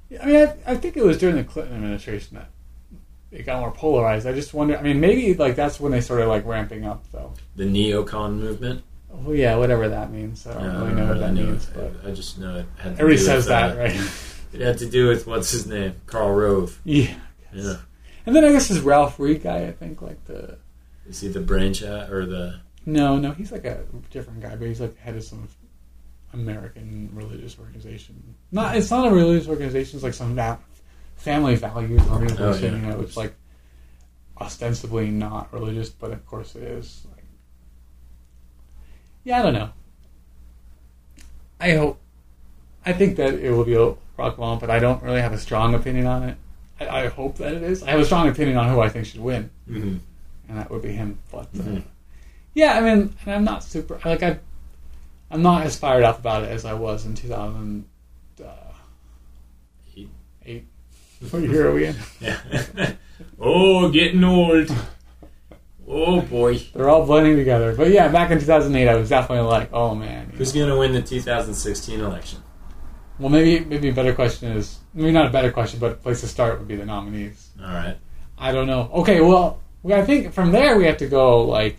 [0.09, 2.49] Yeah, I mean, I, I think it was during the Clinton administration that
[3.31, 4.25] it got more polarized.
[4.25, 4.77] I just wonder.
[4.77, 7.33] I mean, maybe like that's when they started like ramping up, though.
[7.57, 8.83] The neocon movement.
[9.09, 10.47] Well, yeah, whatever that means.
[10.47, 12.95] I don't really know what that know means, it- but I just know it had.
[12.95, 14.11] To everybody do says with, uh, that, right?
[14.53, 16.79] It had to do with what's his name, Karl Rove.
[16.85, 17.15] yeah.
[17.53, 17.77] Yeah,
[18.25, 20.57] And then I guess this Ralph Reed guy, I think, like the
[21.09, 22.59] is he the brain chat or the?
[22.87, 25.47] No, no, he's like a different guy, but he's like head of some
[26.33, 28.35] American religious organization.
[28.51, 29.97] Not, it's not a religious organization.
[29.97, 30.39] It's like some
[31.17, 32.75] family values organization.
[32.75, 33.35] Oh, yeah, you know, it's like
[34.39, 37.05] ostensibly not religious, but of course it is.
[37.13, 37.23] Like,
[39.23, 39.69] yeah, I don't know.
[41.59, 41.99] I hope.
[42.85, 45.37] I think that it will be a rock ball, but I don't really have a
[45.37, 46.37] strong opinion on it.
[46.79, 47.83] I, I hope that it is.
[47.83, 49.97] I have a strong opinion on who I think should win, Mm-hmm.
[50.49, 51.19] and that would be him.
[51.31, 51.83] But uh, Mhm.
[52.57, 54.39] Yeah, I mean, I'm not super like I.
[55.29, 57.13] I'm not as fired up about it as I was in
[58.43, 58.51] uh,
[60.43, 60.65] eight.
[61.29, 61.95] What year are we in?
[62.19, 62.39] Yeah.
[63.39, 64.73] oh, getting old.
[65.87, 66.57] Oh boy.
[66.73, 67.75] They're all blending together.
[67.75, 70.31] But yeah, back in 2008, I was definitely like, oh man.
[70.35, 70.61] Who's know.
[70.61, 72.41] going to win the 2016 election?
[73.19, 76.21] Well, maybe maybe a better question is maybe not a better question, but a place
[76.21, 77.51] to start would be the nominees.
[77.59, 77.97] All right.
[78.37, 78.89] I don't know.
[78.93, 81.77] Okay, well, I think from there we have to go like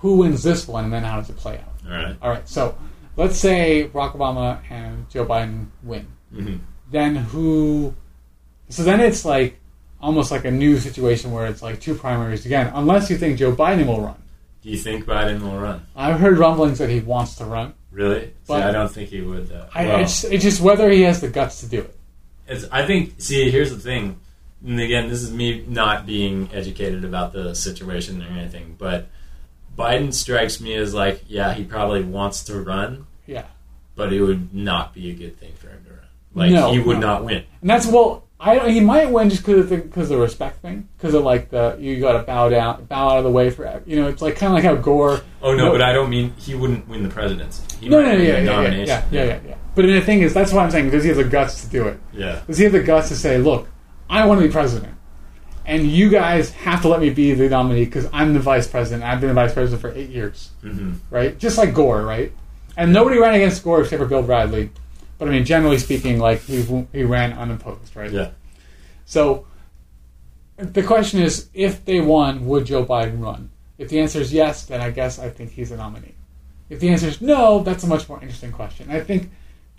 [0.00, 1.64] who wins this one, and then how does it play out?
[1.90, 2.16] All right.
[2.22, 2.76] All right, so
[3.16, 6.06] let's say Barack Obama and Joe Biden win.
[6.34, 6.56] hmm
[6.90, 7.94] Then who?
[8.68, 9.58] So then it's like
[10.00, 13.52] almost like a new situation where it's like two primaries again, unless you think Joe
[13.52, 14.16] Biden will run.
[14.62, 15.86] Do you think Biden will run?
[15.96, 17.74] I've heard rumblings that he wants to run.
[17.90, 18.26] Really?
[18.26, 19.50] See, But- I don't think he would.
[19.50, 21.96] Uh, I, well, it's, it's just whether he has the guts to do it.
[22.46, 23.14] It's, I think.
[23.20, 24.20] See, here's the thing.
[24.64, 29.08] And again, this is me not being educated about the situation or anything, but
[29.76, 33.44] Biden strikes me as like, yeah, he probably wants to run, Yeah,
[33.96, 36.00] but it would not be a good thing for him to run.
[36.34, 37.06] Like No, he would no.
[37.06, 37.44] not win.
[37.60, 38.24] and that's well.
[38.42, 41.50] I he might win just because of the of the respect thing, because of like
[41.50, 44.08] the you got to bow down, bow out of the way for you know.
[44.08, 45.20] It's like kind of like how Gore.
[45.42, 45.72] Oh no, No.
[45.72, 47.62] but I don't mean he wouldn't win the presidency.
[47.80, 49.54] He No, might no, no, yeah, yeah, yeah, yeah, yeah, yeah, yeah.
[49.74, 50.88] But the thing is, that's what I'm saying.
[50.88, 52.00] Does he have the guts to do it?
[52.14, 52.40] yeah.
[52.46, 53.68] Does he have the guts to say, "Look,
[54.08, 54.94] I want to be president,
[55.70, 59.04] and you guys have to let me be the nominee because I'm the vice president.
[59.04, 61.38] I've been the vice president for eight years, hmm right?
[61.38, 62.32] Just like Gore, right?
[62.76, 64.70] And nobody ran against Gore except for Bill Bradley.
[65.16, 68.10] But I mean, generally speaking, like he he ran unopposed, right?
[68.10, 68.32] Yeah.
[69.04, 69.46] So
[70.56, 73.50] the question is, if they won, would Joe Biden run?
[73.78, 76.16] If the answer is yes, then I guess I think he's a nominee.
[76.68, 78.90] If the answer is no, that's a much more interesting question.
[78.90, 79.30] I think,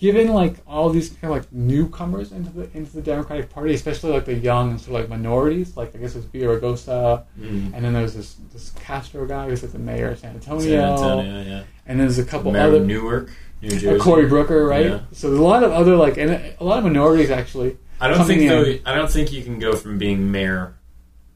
[0.01, 4.11] given like all these kind of like newcomers into the into the Democratic Party, especially
[4.11, 7.73] like the young and sort of like minorities, like I guess it's Villaraigosa, Mm.
[7.73, 10.89] and then there's this this Castro guy who's like the mayor of San Antonio, San
[11.19, 11.63] Antonio, yeah.
[11.85, 13.29] and then there's a couple Mayor other of Newark,
[13.61, 13.99] New uh, Jersey.
[13.99, 14.87] Cory Booker, right?
[14.87, 14.99] Yeah.
[15.11, 17.77] So there's a lot of other like and a lot of minorities actually.
[18.01, 18.91] I don't think though.
[18.91, 20.73] I don't think you can go from being mayor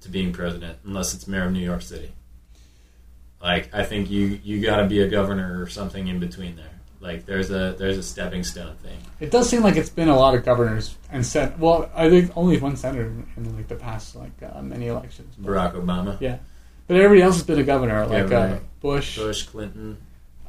[0.02, 2.12] to being president unless it's mayor of New York City.
[3.40, 6.75] Like I think you you got to be a governor or something in between there.
[7.06, 8.98] Like there's a there's a stepping stone thing.
[9.20, 12.32] It does seem like it's been a lot of governors and sen- Well, I think
[12.36, 15.36] only one senator in, in like the past like uh, many elections.
[15.38, 16.38] But, Barack Obama, Yeah,
[16.88, 19.18] but everybody else has been a governor, like uh, Bush.
[19.18, 19.98] Bush, Clinton.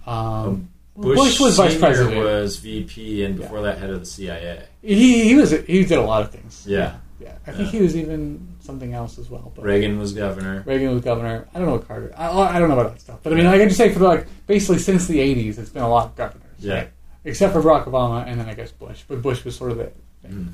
[0.07, 2.17] Um, Bush, Bush was vice president.
[2.17, 4.63] was VP, and before that, head of the CIA.
[4.81, 6.65] he he was he did a lot of things.
[6.67, 6.97] Yeah.
[7.21, 7.35] yeah.
[7.47, 7.79] I think Yeah.
[7.79, 9.53] he was even something else as well.
[9.55, 10.63] But Reagan was governor.
[10.65, 11.47] Reagan was governor.
[11.55, 12.15] I don't know Carter.
[12.17, 13.19] I, I don't know about that stuff.
[13.23, 15.83] But I mean, like I just say for like basically since the '80s, it's been
[15.83, 16.46] a lot of governors.
[16.59, 16.75] Yeah.
[16.75, 16.91] right?
[17.25, 19.03] Except for Barack Obama and then I guess Bush.
[19.07, 19.97] But Bush was sort of it.
[20.27, 20.53] Mm.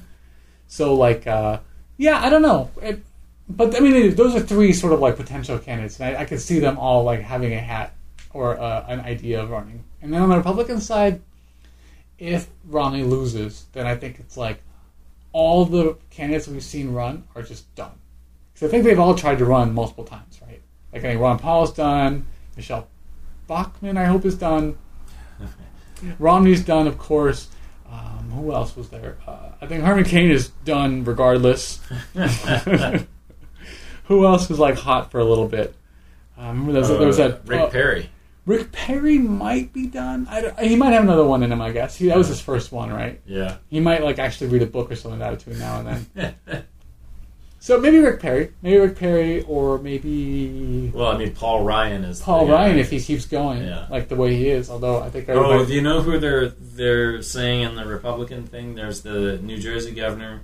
[0.68, 1.60] So like, uh,
[1.96, 2.70] yeah, I don't know.
[2.80, 3.02] It,
[3.48, 6.40] but I mean, those are three sort of like potential candidates, and I, I could
[6.40, 7.94] see them all like having a hat
[8.32, 9.84] or uh, an idea of running.
[10.00, 11.20] And then on the Republican side,
[12.18, 14.62] if Romney loses, then I think it's like
[15.32, 17.92] all the candidates we've seen run are just done.
[18.52, 20.60] Because I think they've all tried to run multiple times, right?
[20.92, 22.26] Like I think Ron Paul's done,
[22.56, 22.86] Michele
[23.46, 24.78] Bachmann, I hope is done.
[26.18, 27.48] Romney's done, of course.
[27.90, 29.18] Um, who else was there?
[29.26, 31.80] Uh, I think Herman Cain is done regardless.
[34.04, 35.74] who else was like hot for a little bit?
[36.38, 38.10] Uh, remember there was, there was Uh, that Rick uh, Perry.
[38.44, 40.26] Rick Perry might be done.
[40.28, 41.60] I he might have another one in him.
[41.60, 43.20] I guess he, that was his first one, right?
[43.24, 43.58] Yeah.
[43.70, 46.64] He might like actually read a book or something like that between now and then.
[47.62, 52.20] So maybe Rick Perry, maybe Rick Perry, or maybe well, I mean, Paul Ryan is
[52.20, 52.62] Paul the guy.
[52.66, 53.86] Ryan if he keeps going Yeah.
[53.88, 54.68] like the way he is.
[54.68, 58.42] Although I think Oh, everybody, do you know who they're they're saying in the Republican
[58.48, 58.74] thing?
[58.74, 60.40] There's the New Jersey governor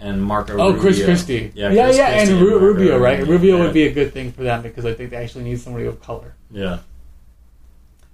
[0.00, 0.56] and Marco.
[0.58, 1.04] oh Chris Rubio.
[1.04, 3.26] Christie, Yeah, yeah, Chris yeah, Christie and Ru- Marco Rubio, right?
[3.26, 3.62] Rubio yeah.
[3.64, 6.00] would be a good thing for them because I think they actually need somebody of
[6.00, 6.36] color.
[6.50, 6.78] Yeah,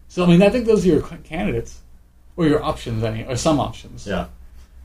[0.09, 1.79] So I mean, I think those are your c- candidates
[2.37, 4.05] or your options, any or some options.
[4.05, 4.27] yeah.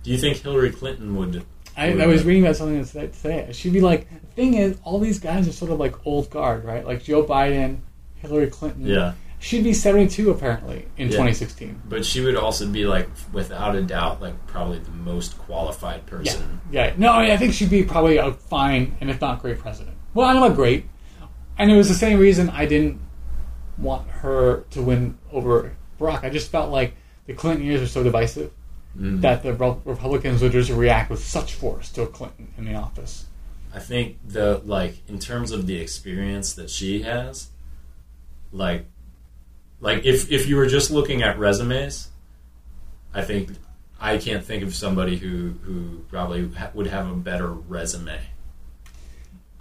[0.03, 1.43] Do you think Hillary Clinton would?
[1.75, 3.49] I, I was reading about something that today.
[3.51, 6.63] She'd be like, the thing is, all these guys are sort of like old guard,
[6.63, 6.85] right?
[6.85, 7.79] Like Joe Biden,
[8.15, 8.85] Hillary Clinton.
[8.85, 9.13] Yeah,
[9.43, 11.17] She'd be 72 apparently in Yeah.
[11.17, 11.81] 2016.
[11.89, 16.61] but she would also be like, without a doubt, like probably the most qualified person.
[16.71, 16.85] Yeah.
[16.85, 16.93] yeah.
[16.95, 19.97] No, I, mean, I think she'd be probably a fine and if not great president.
[20.13, 20.85] Well, I don't great.
[21.57, 23.01] And it was the same reason I didn't
[23.77, 26.23] want her to win over Barack.
[26.23, 26.95] I just felt like
[27.25, 28.51] the Clinton years were so divisive
[28.97, 29.21] Mm.
[29.21, 33.25] that the Republicans would just react with such force to a Clinton in the office.
[33.73, 37.47] I think the like in terms of the experience that she has,
[38.51, 38.85] like,
[39.79, 42.09] like if if you were just looking at resumes,
[43.15, 43.49] I think
[43.99, 48.19] I can't think of somebody who who probably ha- would have a better resume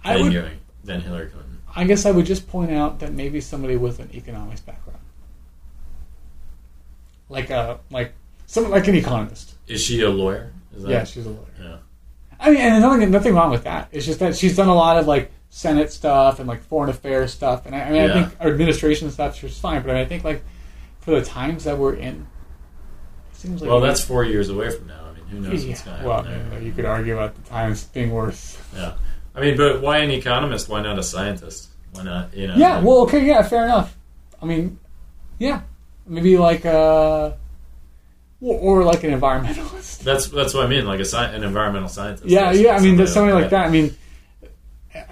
[0.03, 1.57] I than, would Hillary- than Hillary Clinton.
[1.75, 4.99] I guess I would just point out that maybe somebody with an economics background,
[7.29, 8.13] like a like
[8.53, 9.55] someone like an economist.
[9.67, 10.51] Is she a lawyer?
[10.75, 11.45] Is that, Yeah, she's a lawyer.
[11.59, 11.77] yeah.
[12.39, 13.87] I mean, and nothing, nothing wrong with that.
[13.91, 17.31] It's just that she's done a lot of like Senate stuff and like foreign affairs
[17.33, 19.81] stuff, and I, I mean, I think our administration stuff she's fine.
[19.81, 20.43] But I, mean, I think like
[20.99, 22.27] for the times that we're in,
[23.31, 25.05] it seems like Well, that's four years away from now.
[25.09, 25.69] I mean, who knows yeah.
[25.71, 26.61] what's going to Well, happen you, there?
[26.61, 28.57] you could argue about the times being worse.
[28.75, 28.93] Yeah.
[29.35, 30.69] I mean, but why an economist?
[30.69, 31.69] Why not a scientist?
[31.93, 32.55] Why not, you know?
[32.55, 33.95] Yeah, like- well, okay, yeah, fair enough.
[34.41, 34.79] I mean,
[35.39, 35.61] yeah,
[36.07, 37.31] maybe like uh,
[38.43, 39.99] or, or like an environmentalist.
[40.03, 42.25] That's that's what I mean, like a sci- an environmental scientist.
[42.27, 42.75] Yeah, yeah.
[42.75, 43.67] I mean, there's something like that.
[43.67, 43.95] I mean,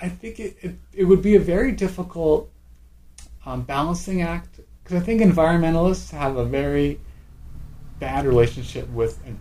[0.01, 2.51] I think it, it, it would be a very difficult
[3.45, 6.99] um, balancing act because I think environmentalists have a very
[7.99, 9.31] bad relationship with uh,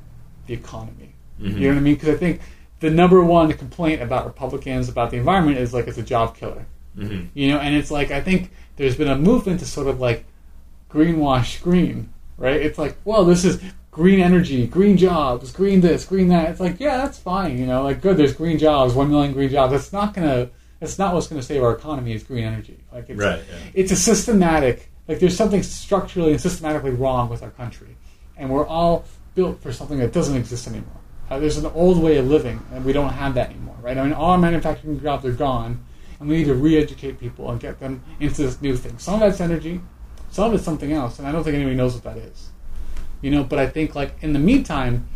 [0.46, 1.14] the economy.
[1.40, 1.54] Mhm.
[1.58, 1.94] You know what I mean?
[1.94, 2.40] Because I think
[2.78, 6.64] the number one complaint about Republicans about the environment is like it's a job killer.
[6.96, 7.28] Mhm.
[7.34, 10.24] You know, and it's like I think there's been a movement to sort of like
[10.90, 12.60] greenwash green, right?
[12.60, 13.60] It's like, well, this is
[13.90, 16.50] green energy, green jobs, green this, green that.
[16.50, 17.58] It's like, yeah, that's fine.
[17.58, 19.72] You know, like good, there's green jobs, one million green jobs.
[19.72, 20.50] That's not gonna.
[20.78, 22.12] That's not what's gonna save our economy.
[22.12, 22.78] Is green energy.
[22.92, 23.42] Like, it's, Right.
[23.48, 23.70] Yeah.
[23.74, 24.90] it's a systematic.
[25.08, 27.96] Like, there's something structurally and systematically wrong with our country,
[28.36, 29.04] and we're all
[29.34, 31.00] built for something that doesn't exist anymore.
[31.28, 33.96] Uh, there's an old way of living, and we don't have that anymore, right?
[33.98, 35.84] I mean, all our manufacturing jobs are gone,
[36.18, 38.98] and we need to re-educate people and get them into this new thing.
[38.98, 39.80] Some of that's energy,
[40.30, 42.50] some of it's something else, and I don't think anybody knows what that is.
[43.22, 45.06] You know, but I think like in the meantime,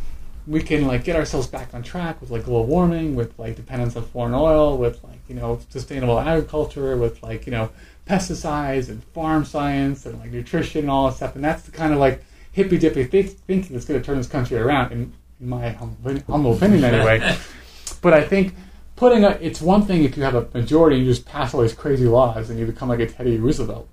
[0.47, 3.97] we can like get ourselves back on track with like global warming, with like dependence
[3.97, 7.70] on foreign oil, with like you know sustainable agriculture, with like you know
[8.06, 11.35] pesticides and farm science and like nutrition and all that stuff.
[11.35, 12.22] And that's the kind of like
[12.52, 14.93] hippy dippy think- thinking that's going to turn this country around.
[14.93, 17.36] In, in my humble, humble opinion, anyway.
[18.02, 18.55] but I think
[18.97, 21.62] putting a it's one thing if you have a majority, and you just pass all
[21.62, 23.89] these crazy laws and you become like a Teddy Roosevelt.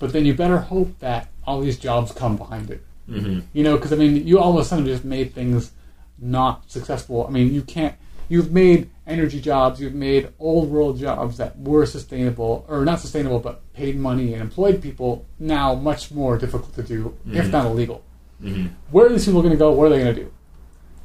[0.00, 2.82] But then you better hope that all these jobs come behind it.
[3.06, 5.72] Hmm You know, because I mean, you all of a sudden just made things
[6.18, 7.26] not successful.
[7.26, 7.94] I mean, you can't.
[8.28, 9.80] You've made energy jobs.
[9.80, 14.40] You've made old world jobs that were sustainable, or not sustainable, but paid money and
[14.40, 15.26] employed people.
[15.38, 17.50] Now much more difficult to do, if Mhm.
[17.52, 18.02] not illegal.
[18.40, 19.72] hmm Where are these people going to go?
[19.72, 20.30] What are they going to do?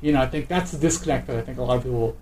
[0.02, 2.16] You know, I think that's the disconnect that I think a lot of people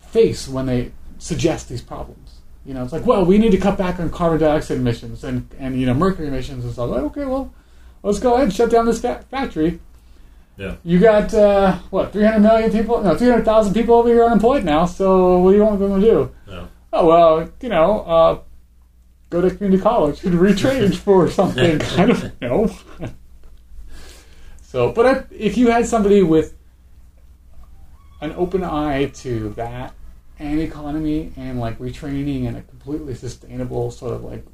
[0.00, 2.40] face when they suggest these problems.
[2.64, 5.48] You know, it's like, well, we need to cut back on carbon dioxide emissions and,
[5.58, 6.90] and you know mercury emissions and stuff.
[6.90, 7.52] Like, okay, well,
[8.06, 9.80] let's go ahead and shut down this fa- factory.
[10.56, 10.76] Yeah.
[10.84, 13.02] You got uh, what, 300 million people?
[13.02, 14.86] No, 300,000 people over here unemployed now.
[14.86, 16.30] So what do you want them to do?
[16.46, 16.68] No.
[16.92, 18.38] Oh well, you know, uh,
[19.28, 21.82] go to community college and retrain for something.
[21.82, 22.74] I don't know.
[24.62, 26.54] so, but if, if you had somebody with
[28.22, 29.92] an open eye to that
[30.38, 34.44] and economy and like retraining and a completely sustainable sort of like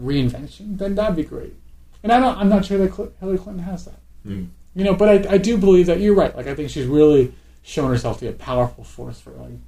[0.00, 1.54] reinvention, then that'd be great.
[2.02, 3.98] And I don't, I'm not sure that Cl- Hillary Clinton has that.
[4.26, 4.48] Mm.
[4.74, 6.34] You know, but I, I do believe that you're right.
[6.36, 9.58] Like, I think she's really shown herself to be a powerful force for like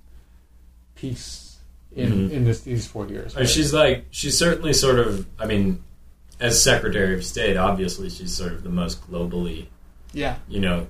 [0.95, 1.59] peace
[1.95, 2.31] in Mhm.
[2.31, 3.37] in this, these four years.
[3.37, 5.27] And she's like, she's certainly sort of.
[5.39, 5.83] I mean,
[6.41, 9.67] as Secretary of State, obviously she's sort of the most globally,
[10.13, 10.87] yeah, you know,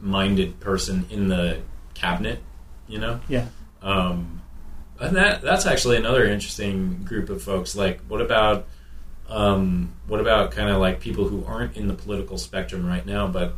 [0.00, 1.58] minded person in the
[1.94, 2.40] cabinet.
[2.86, 3.20] You know.
[3.28, 3.46] yeah,
[3.82, 4.40] Um,
[4.98, 7.76] and that that's actually another interesting group of folks.
[7.76, 8.66] Like, what about
[9.28, 13.26] um, what about kind of like people who aren't in the political spectrum right now,
[13.26, 13.54] but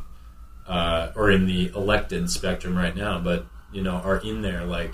[0.66, 4.92] uh, or in the elected spectrum right now, but you know are in there, like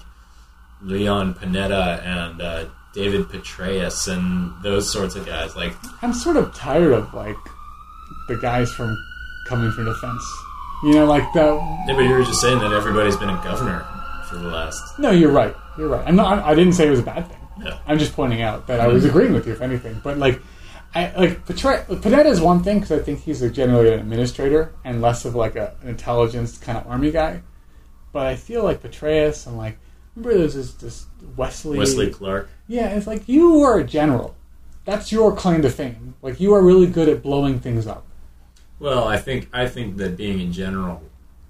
[0.82, 5.54] Leon Panetta and uh, David Petraeus and those sorts of guys.
[5.56, 7.36] Like, I'm sort of tired of like
[8.28, 8.96] the guys from
[9.48, 10.22] coming from defense.
[10.84, 11.54] You know, like the.
[11.86, 13.86] yeah, but you were just saying that everybody's been a governor
[14.28, 14.98] for the last.
[14.98, 15.54] No, you're right.
[15.78, 16.06] You're right.
[16.06, 16.44] I'm not.
[16.44, 17.38] I didn't say it was a bad thing.
[17.64, 17.78] Yeah.
[17.86, 20.00] I'm just pointing out that I was agreeing with you, if anything.
[20.04, 20.40] But like,
[20.96, 25.02] I like Panetta is one thing because I think he's a, generally an administrator and
[25.02, 27.42] less of like a, an intelligence kind of army guy.
[28.12, 29.78] But I feel like Petraeus and like
[30.14, 31.06] remember there's this, this
[31.36, 31.78] Wesley.
[31.78, 32.48] Wesley Clark.
[32.66, 34.34] Yeah, it's like you are a general.
[34.86, 36.14] That's your claim to fame.
[36.22, 38.06] Like you are really good at blowing things up.
[38.78, 41.02] Well, I think I think that being a general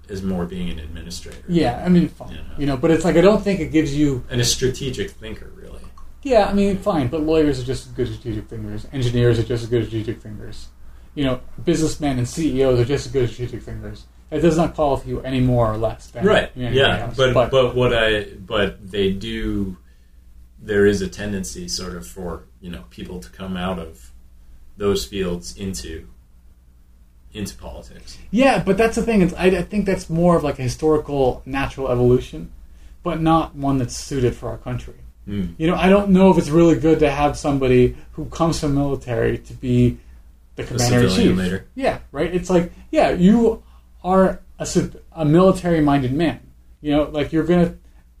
[0.09, 1.43] is more being an administrator.
[1.47, 2.33] Yeah, I mean, fine.
[2.33, 2.41] Yeah.
[2.57, 5.51] You know, but it's like I don't think it gives you and a strategic thinker.
[6.27, 8.85] Yeah, I mean, fine, but lawyers are just as good as strategic thinkers.
[8.91, 10.67] Engineers are just as good as strategic thinkers.
[11.15, 14.05] You know, businessmen and CEOs are just as good as strategic thinkers.
[14.29, 16.51] It does not qualify you any more or less than Right.
[16.53, 17.05] Yeah.
[17.05, 17.15] else.
[17.15, 19.77] But, but what I but they do.
[20.59, 24.11] There is a tendency, sort of, for you know people to come out of
[24.75, 26.09] those fields into
[27.31, 28.17] into politics.
[28.31, 29.21] yeah, but that's the thing.
[29.21, 32.51] It's, I, I think that's more of like a historical, natural evolution,
[33.03, 34.95] but not one that's suited for our country.
[35.27, 35.55] Mm.
[35.57, 38.75] You know, I don't know if it's really good to have somebody who comes from
[38.75, 39.97] military to be
[40.55, 41.37] the commander in chief.
[41.37, 41.65] leader.
[41.75, 42.33] Yeah, right.
[42.33, 43.61] It's like, yeah, you
[44.03, 44.67] are a,
[45.11, 46.39] a military-minded man.
[46.81, 47.75] You know, like you're gonna,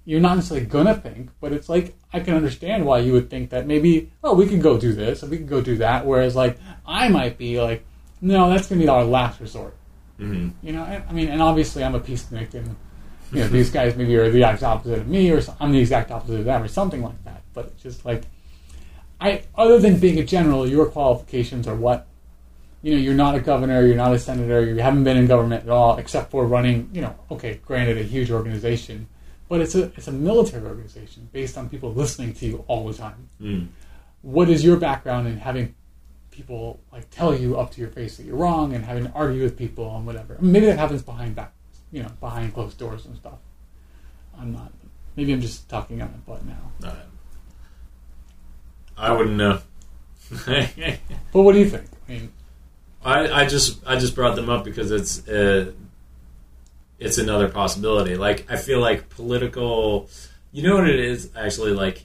[0.05, 3.51] you're not necessarily gonna think, but it's like I can understand why you would think
[3.51, 6.05] that maybe, oh, we can go do this, and we can go do that.
[6.05, 7.85] Whereas, like, I might be like,
[8.21, 9.75] no, that's gonna be our last resort.
[10.17, 12.75] hmm You know, I, I mean, and obviously I'm a peacenik, and
[13.31, 16.11] you know, these guys maybe are the exact opposite of me, or I'm the exact
[16.11, 17.41] opposite of them, or something like that.
[17.53, 18.23] But it's just like,
[19.19, 22.07] I, other than being a general, your qualifications are what?
[22.83, 25.63] You know, you're not a governor, you're not a senator, you haven't been in government
[25.63, 26.89] at all, except for running.
[26.93, 29.07] You know, okay, granted, a huge organization,
[29.49, 32.93] but it's a it's a military organization based on people listening to you all the
[32.93, 33.27] time.
[33.41, 33.67] Mm.
[34.21, 35.75] What is your background in having
[36.31, 39.41] people like tell you up to your face that you're wrong and having to argue
[39.41, 40.37] with people and whatever?
[40.39, 41.53] Maybe that happens behind back,
[41.91, 43.39] you know, behind closed doors and stuff.
[44.37, 44.71] I'm not.
[45.15, 46.89] Maybe I'm just talking on my butt now.
[46.89, 46.95] Uh,
[48.97, 49.59] I wouldn't know.
[51.31, 51.85] But what do you think?
[52.07, 52.31] I mean,
[53.03, 55.71] I, I just I just brought them up because it's uh,
[56.99, 58.15] it's another possibility.
[58.15, 60.09] Like I feel like political,
[60.51, 62.03] you know what it is actually like.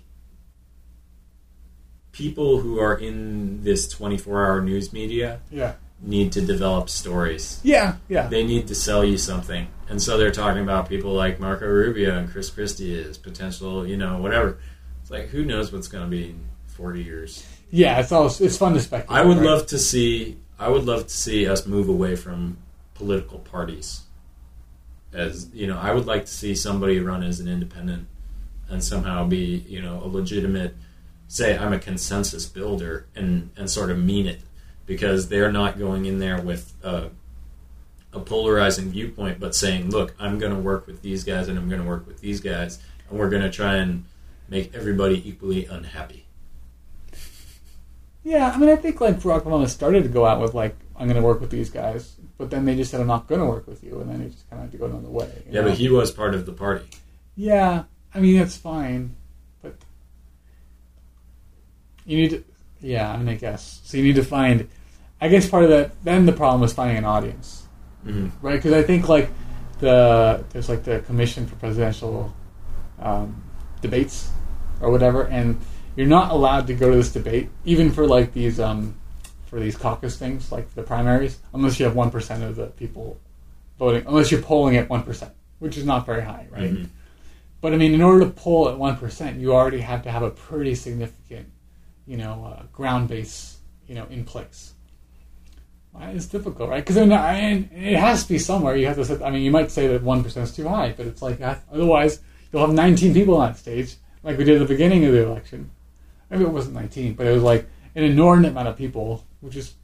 [2.13, 7.61] People who are in this twenty four hour news media yeah, need to develop stories.
[7.63, 11.39] yeah, yeah, They need to sell you something, and so they're talking about people like
[11.41, 14.59] Marco Rubio and Chris Christie as potential, you know, whatever.
[15.01, 17.47] It's like who knows what's going to be in forty years.
[17.71, 18.01] yeah.
[18.01, 19.17] It's all it's fun to speculate.
[19.21, 19.47] I would right?
[19.47, 20.39] love to see.
[20.59, 22.59] I would love to see us move away from
[22.95, 24.03] political parties.
[25.13, 28.07] As you know, I would like to see somebody run as an independent
[28.69, 30.75] and somehow be, you know, a legitimate.
[31.29, 34.41] Say, I'm a consensus builder and and sort of mean it
[34.87, 37.11] because they're not going in there with a,
[38.13, 41.69] a polarizing viewpoint, but saying, look, I'm going to work with these guys and I'm
[41.69, 42.79] going to work with these guys,
[43.09, 44.05] and we're going to try and
[44.49, 46.27] make everybody equally unhappy.
[48.25, 51.09] Yeah, I mean, I think like Barack Obama started to go out with like, I'm
[51.09, 53.47] going to work with these guys, but then they just said, I'm not going to
[53.47, 55.43] work with you, and then he just kind of had to go another way.
[55.51, 55.69] Yeah, know?
[55.69, 56.87] but he was part of the party.
[57.35, 57.85] Yeah,
[58.15, 59.17] I mean that's fine,
[59.63, 59.75] but
[62.05, 62.45] you need to.
[62.83, 63.97] Yeah, I mean, I guess so.
[63.97, 64.69] You need to find.
[65.21, 66.03] I guess part of that.
[66.05, 67.67] Then the problem was finding an audience,
[68.05, 68.57] hmm right?
[68.57, 69.31] Because I think like
[69.79, 72.35] the there's like the Commission for Presidential
[73.01, 73.43] um,
[73.81, 74.31] Debates
[74.81, 75.61] or whatever, and
[75.97, 78.95] you're not allowed to go to this debate, even for like these um,
[79.47, 83.21] for these caucus things, like the primaries, unless you have one percent of the people
[83.79, 86.73] voting, unless you're polling at one percent, which is not very high, right?
[86.73, 86.89] Mhm.
[87.61, 90.23] But I mean, in order to poll at one percent, you already have to have
[90.25, 91.47] a pretty significant,
[92.13, 93.57] you know, uh, ground base,
[93.89, 94.75] you know, in place.
[95.99, 96.85] It's difficult, right?
[96.85, 98.77] Because I mean, it has to be somewhere.
[98.77, 99.05] You have to.
[99.05, 101.41] Set, I mean, you might say that one percent is too high, but it's like
[101.41, 102.21] uh, otherwise
[102.51, 105.71] you'll have nineteen people on stage, like we did at the beginning of the election.
[106.29, 109.75] Maybe it wasn't nineteen, but it was like an inordinate amount of people, which is,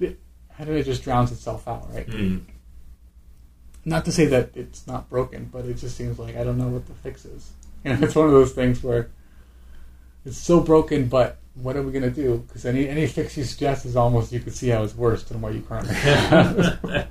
[0.00, 2.06] how do it just drowns itself out, right?
[2.06, 2.42] Mhm.
[3.84, 6.68] not to say that it's not broken, but it just seems like I don't know
[6.68, 7.50] what the fix is.
[7.84, 9.10] You know, it's one of those things where
[10.24, 12.38] it's so broken, but what are we going to do?
[12.46, 15.40] Because any any fix you suggest is almost you could see how it's worse than
[15.40, 17.08] what you currently have.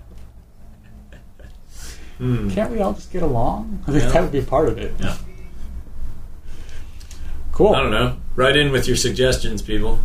[2.18, 2.50] Hmm.
[2.52, 3.84] Can't we all just get along?
[3.88, 4.10] I think Yeah.
[4.12, 4.94] that would be part of it.
[5.00, 5.18] Yeah.
[7.52, 7.74] Cool.
[7.76, 8.18] I don't know.
[8.36, 10.00] Write in with your suggestions, people.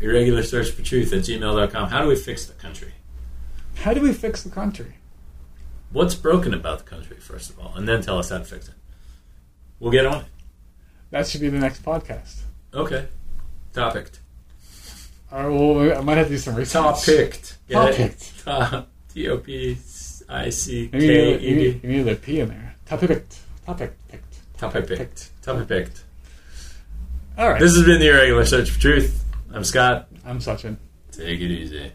[0.00, 1.88] Irregular search for truth at gmail.com.
[1.90, 2.92] How do we fix the country?
[3.76, 4.94] How do we fix the country?
[5.92, 8.68] What's broken about the country, first of all, and then tell us how to fix
[8.68, 8.74] it.
[9.78, 10.26] We'll get on it.
[11.12, 12.40] That should be the next podcast.
[12.72, 13.06] Okay.
[13.74, 14.20] Topicked.
[15.30, 15.60] All right,
[15.90, 16.72] well, I might have to do some research.
[16.72, 17.58] Topicked.
[17.68, 18.44] Get Topicked.
[18.44, 18.88] Top.
[19.12, 19.76] T O P
[20.26, 21.80] I C you, E D.
[21.82, 22.76] you need a P in there.
[22.86, 23.26] Topic.
[23.66, 23.92] Topic.
[24.08, 24.58] Picked.
[24.58, 25.42] Topic picked.
[25.42, 26.04] Topic picked.
[27.36, 27.60] All right.
[27.60, 29.22] This has been the Irregular Search for Truth.
[29.52, 30.08] I'm Scott.
[30.24, 30.76] I'm Sachin.
[31.10, 31.92] Take it easy.